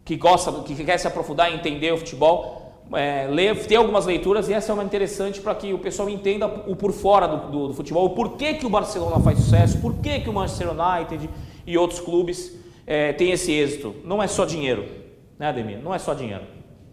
[0.04, 2.62] que gosta, que quer se aprofundar e entender o futebol,
[2.92, 6.46] é, ler, ter algumas leituras, e essa é uma interessante para que o pessoal entenda
[6.46, 9.94] o por fora do, do- do futebol, o porquê que o Barcelona faz sucesso, por
[9.96, 11.30] que que o Manchester United
[11.66, 12.54] e outros clubes
[12.86, 13.94] é, têm esse êxito.
[14.04, 14.84] Não é só dinheiro,
[15.38, 15.78] né, Ademir?
[15.82, 16.42] Não é só dinheiro.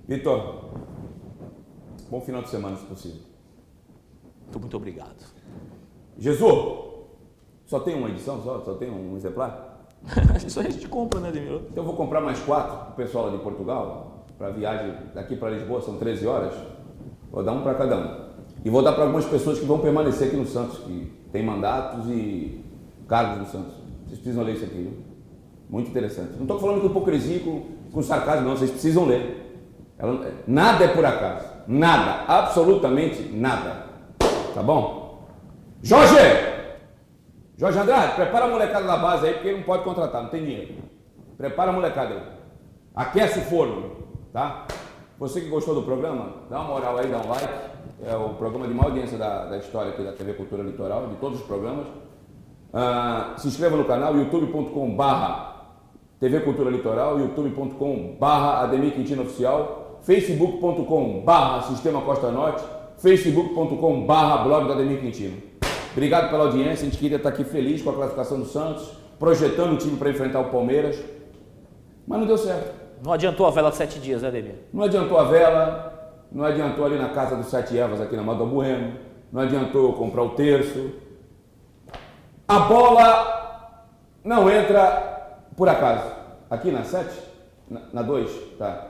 [0.07, 0.72] Vitor,
[2.10, 3.19] bom final de semana, se possível.
[4.44, 5.26] Muito, muito obrigado.
[6.18, 6.90] Jesus,
[7.72, 8.60] só tem uma edição só?
[8.65, 9.88] Só tem um exemplar?
[10.45, 11.53] Isso a gente compra, né, Ademir?
[11.72, 15.52] Então eu vou comprar mais quatro pro pessoal lá de Portugal, para viagem daqui para
[15.52, 16.53] Lisboa, são 13 horas.
[17.31, 18.31] Vou dar um para cada um.
[18.65, 22.10] E vou dar para algumas pessoas que vão permanecer aqui no Santos, que têm mandatos
[22.10, 22.61] e
[23.07, 23.73] cargos no Santos.
[24.06, 24.93] Vocês precisam ler isso aqui, viu?
[25.69, 26.34] Muito interessante.
[26.35, 28.57] Não estou falando com hipocrisia, com, com sarcasmo, não.
[28.57, 29.64] Vocês precisam ler.
[29.98, 31.45] Ela- nada é por acaso.
[31.69, 32.26] Nada.
[32.27, 33.85] Absolutamente nada.
[34.53, 35.26] Tá bom?
[35.81, 36.60] Jorge!
[37.61, 40.43] Jorge Andrade, prepara a molecada da base aí, porque ele não pode contratar, não tem
[40.43, 40.73] dinheiro.
[41.38, 42.21] Prepara a molecada aí.
[42.95, 43.97] Aquece o forno,
[44.33, 44.65] tá?
[45.19, 47.53] Você que gostou do programa, dá uma moral aí, dá um like.
[48.03, 51.15] É o programa de maior audiência da, da história aqui da TV Cultura Litoral, de
[51.17, 51.85] todos os programas.
[52.73, 55.75] Ah, se inscreva no canal youtube.com barra
[56.19, 62.63] TV Cultura Litoral, youtube.com barra Ademir Quintino Oficial, facebook.com barra Sistema Costa Norte,
[62.97, 65.51] facebook.com barra blog do Ademir Quintino.
[65.91, 69.73] Obrigado pela audiência, a gente queria estar aqui feliz com a classificação do Santos, projetando
[69.73, 70.97] o time para enfrentar o Palmeiras,
[72.07, 72.73] mas não deu certo.
[73.03, 74.55] Não adiantou a vela de sete dias, né, Ademir?
[74.73, 75.91] Não adiantou a vela,
[76.31, 78.93] não adiantou ali na casa dos Sete Evas, aqui na Mata Bueno,
[79.31, 80.91] não adiantou eu comprar o terço.
[82.47, 83.88] A bola
[84.23, 86.09] não entra por acaso.
[86.49, 87.09] Aqui na 7?
[87.91, 88.57] Na 2?
[88.57, 88.88] Tá.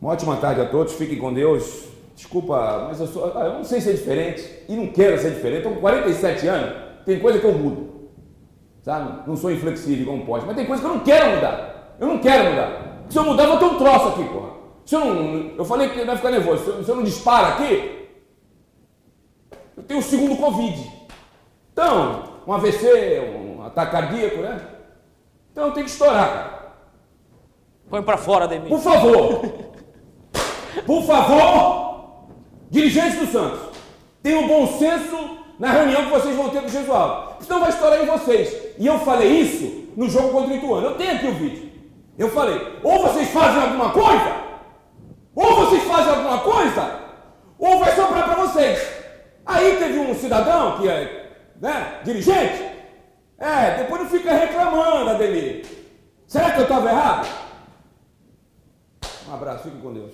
[0.00, 1.95] Uma ótima tarde a todos, fiquem com Deus.
[2.16, 5.58] Desculpa, mas eu, sou, ah, eu não sei ser diferente e não quero ser diferente.
[5.58, 6.74] Estou com 47 anos,
[7.04, 8.10] tem coisa que eu mudo.
[8.82, 9.28] Sabe?
[9.28, 11.96] Não sou inflexível como pode, mas tem coisa que eu não quero mudar.
[12.00, 13.04] Eu não quero mudar.
[13.10, 14.50] Se eu mudar, eu vou ter um troço aqui, porra.
[14.86, 15.56] Se eu não.
[15.58, 16.64] Eu falei que vai ficar nervoso.
[16.64, 18.08] Se eu, se eu não disparo aqui,
[19.76, 20.90] eu tenho o segundo Covid.
[21.70, 24.60] Então, um AVC, um ataque cardíaco, né?
[25.52, 26.72] Então eu tenho que estourar, cara.
[27.90, 28.70] Põe pra fora, Ademir.
[28.70, 29.42] Por favor!
[30.86, 31.85] Por favor!
[32.70, 33.60] Dirigentes do Santos,
[34.22, 37.44] tenham bom senso na reunião que vocês vão ter com o Jesualdo.
[37.44, 38.74] Senão vai estourar em vocês.
[38.78, 40.86] E eu falei isso no jogo contra o Ituano.
[40.86, 41.72] Eu tenho aqui o vídeo.
[42.18, 44.36] Eu falei, ou vocês fazem alguma coisa,
[45.34, 47.00] ou vocês fazem alguma coisa,
[47.58, 48.80] ou vai sobrar para vocês.
[49.44, 51.30] Aí teve um cidadão que é
[51.60, 52.64] né, dirigente,
[53.38, 55.66] é, depois não fica reclamando, Ademir.
[56.26, 57.28] Será que eu estava errado?
[59.28, 60.12] Um abraço, fique com Deus.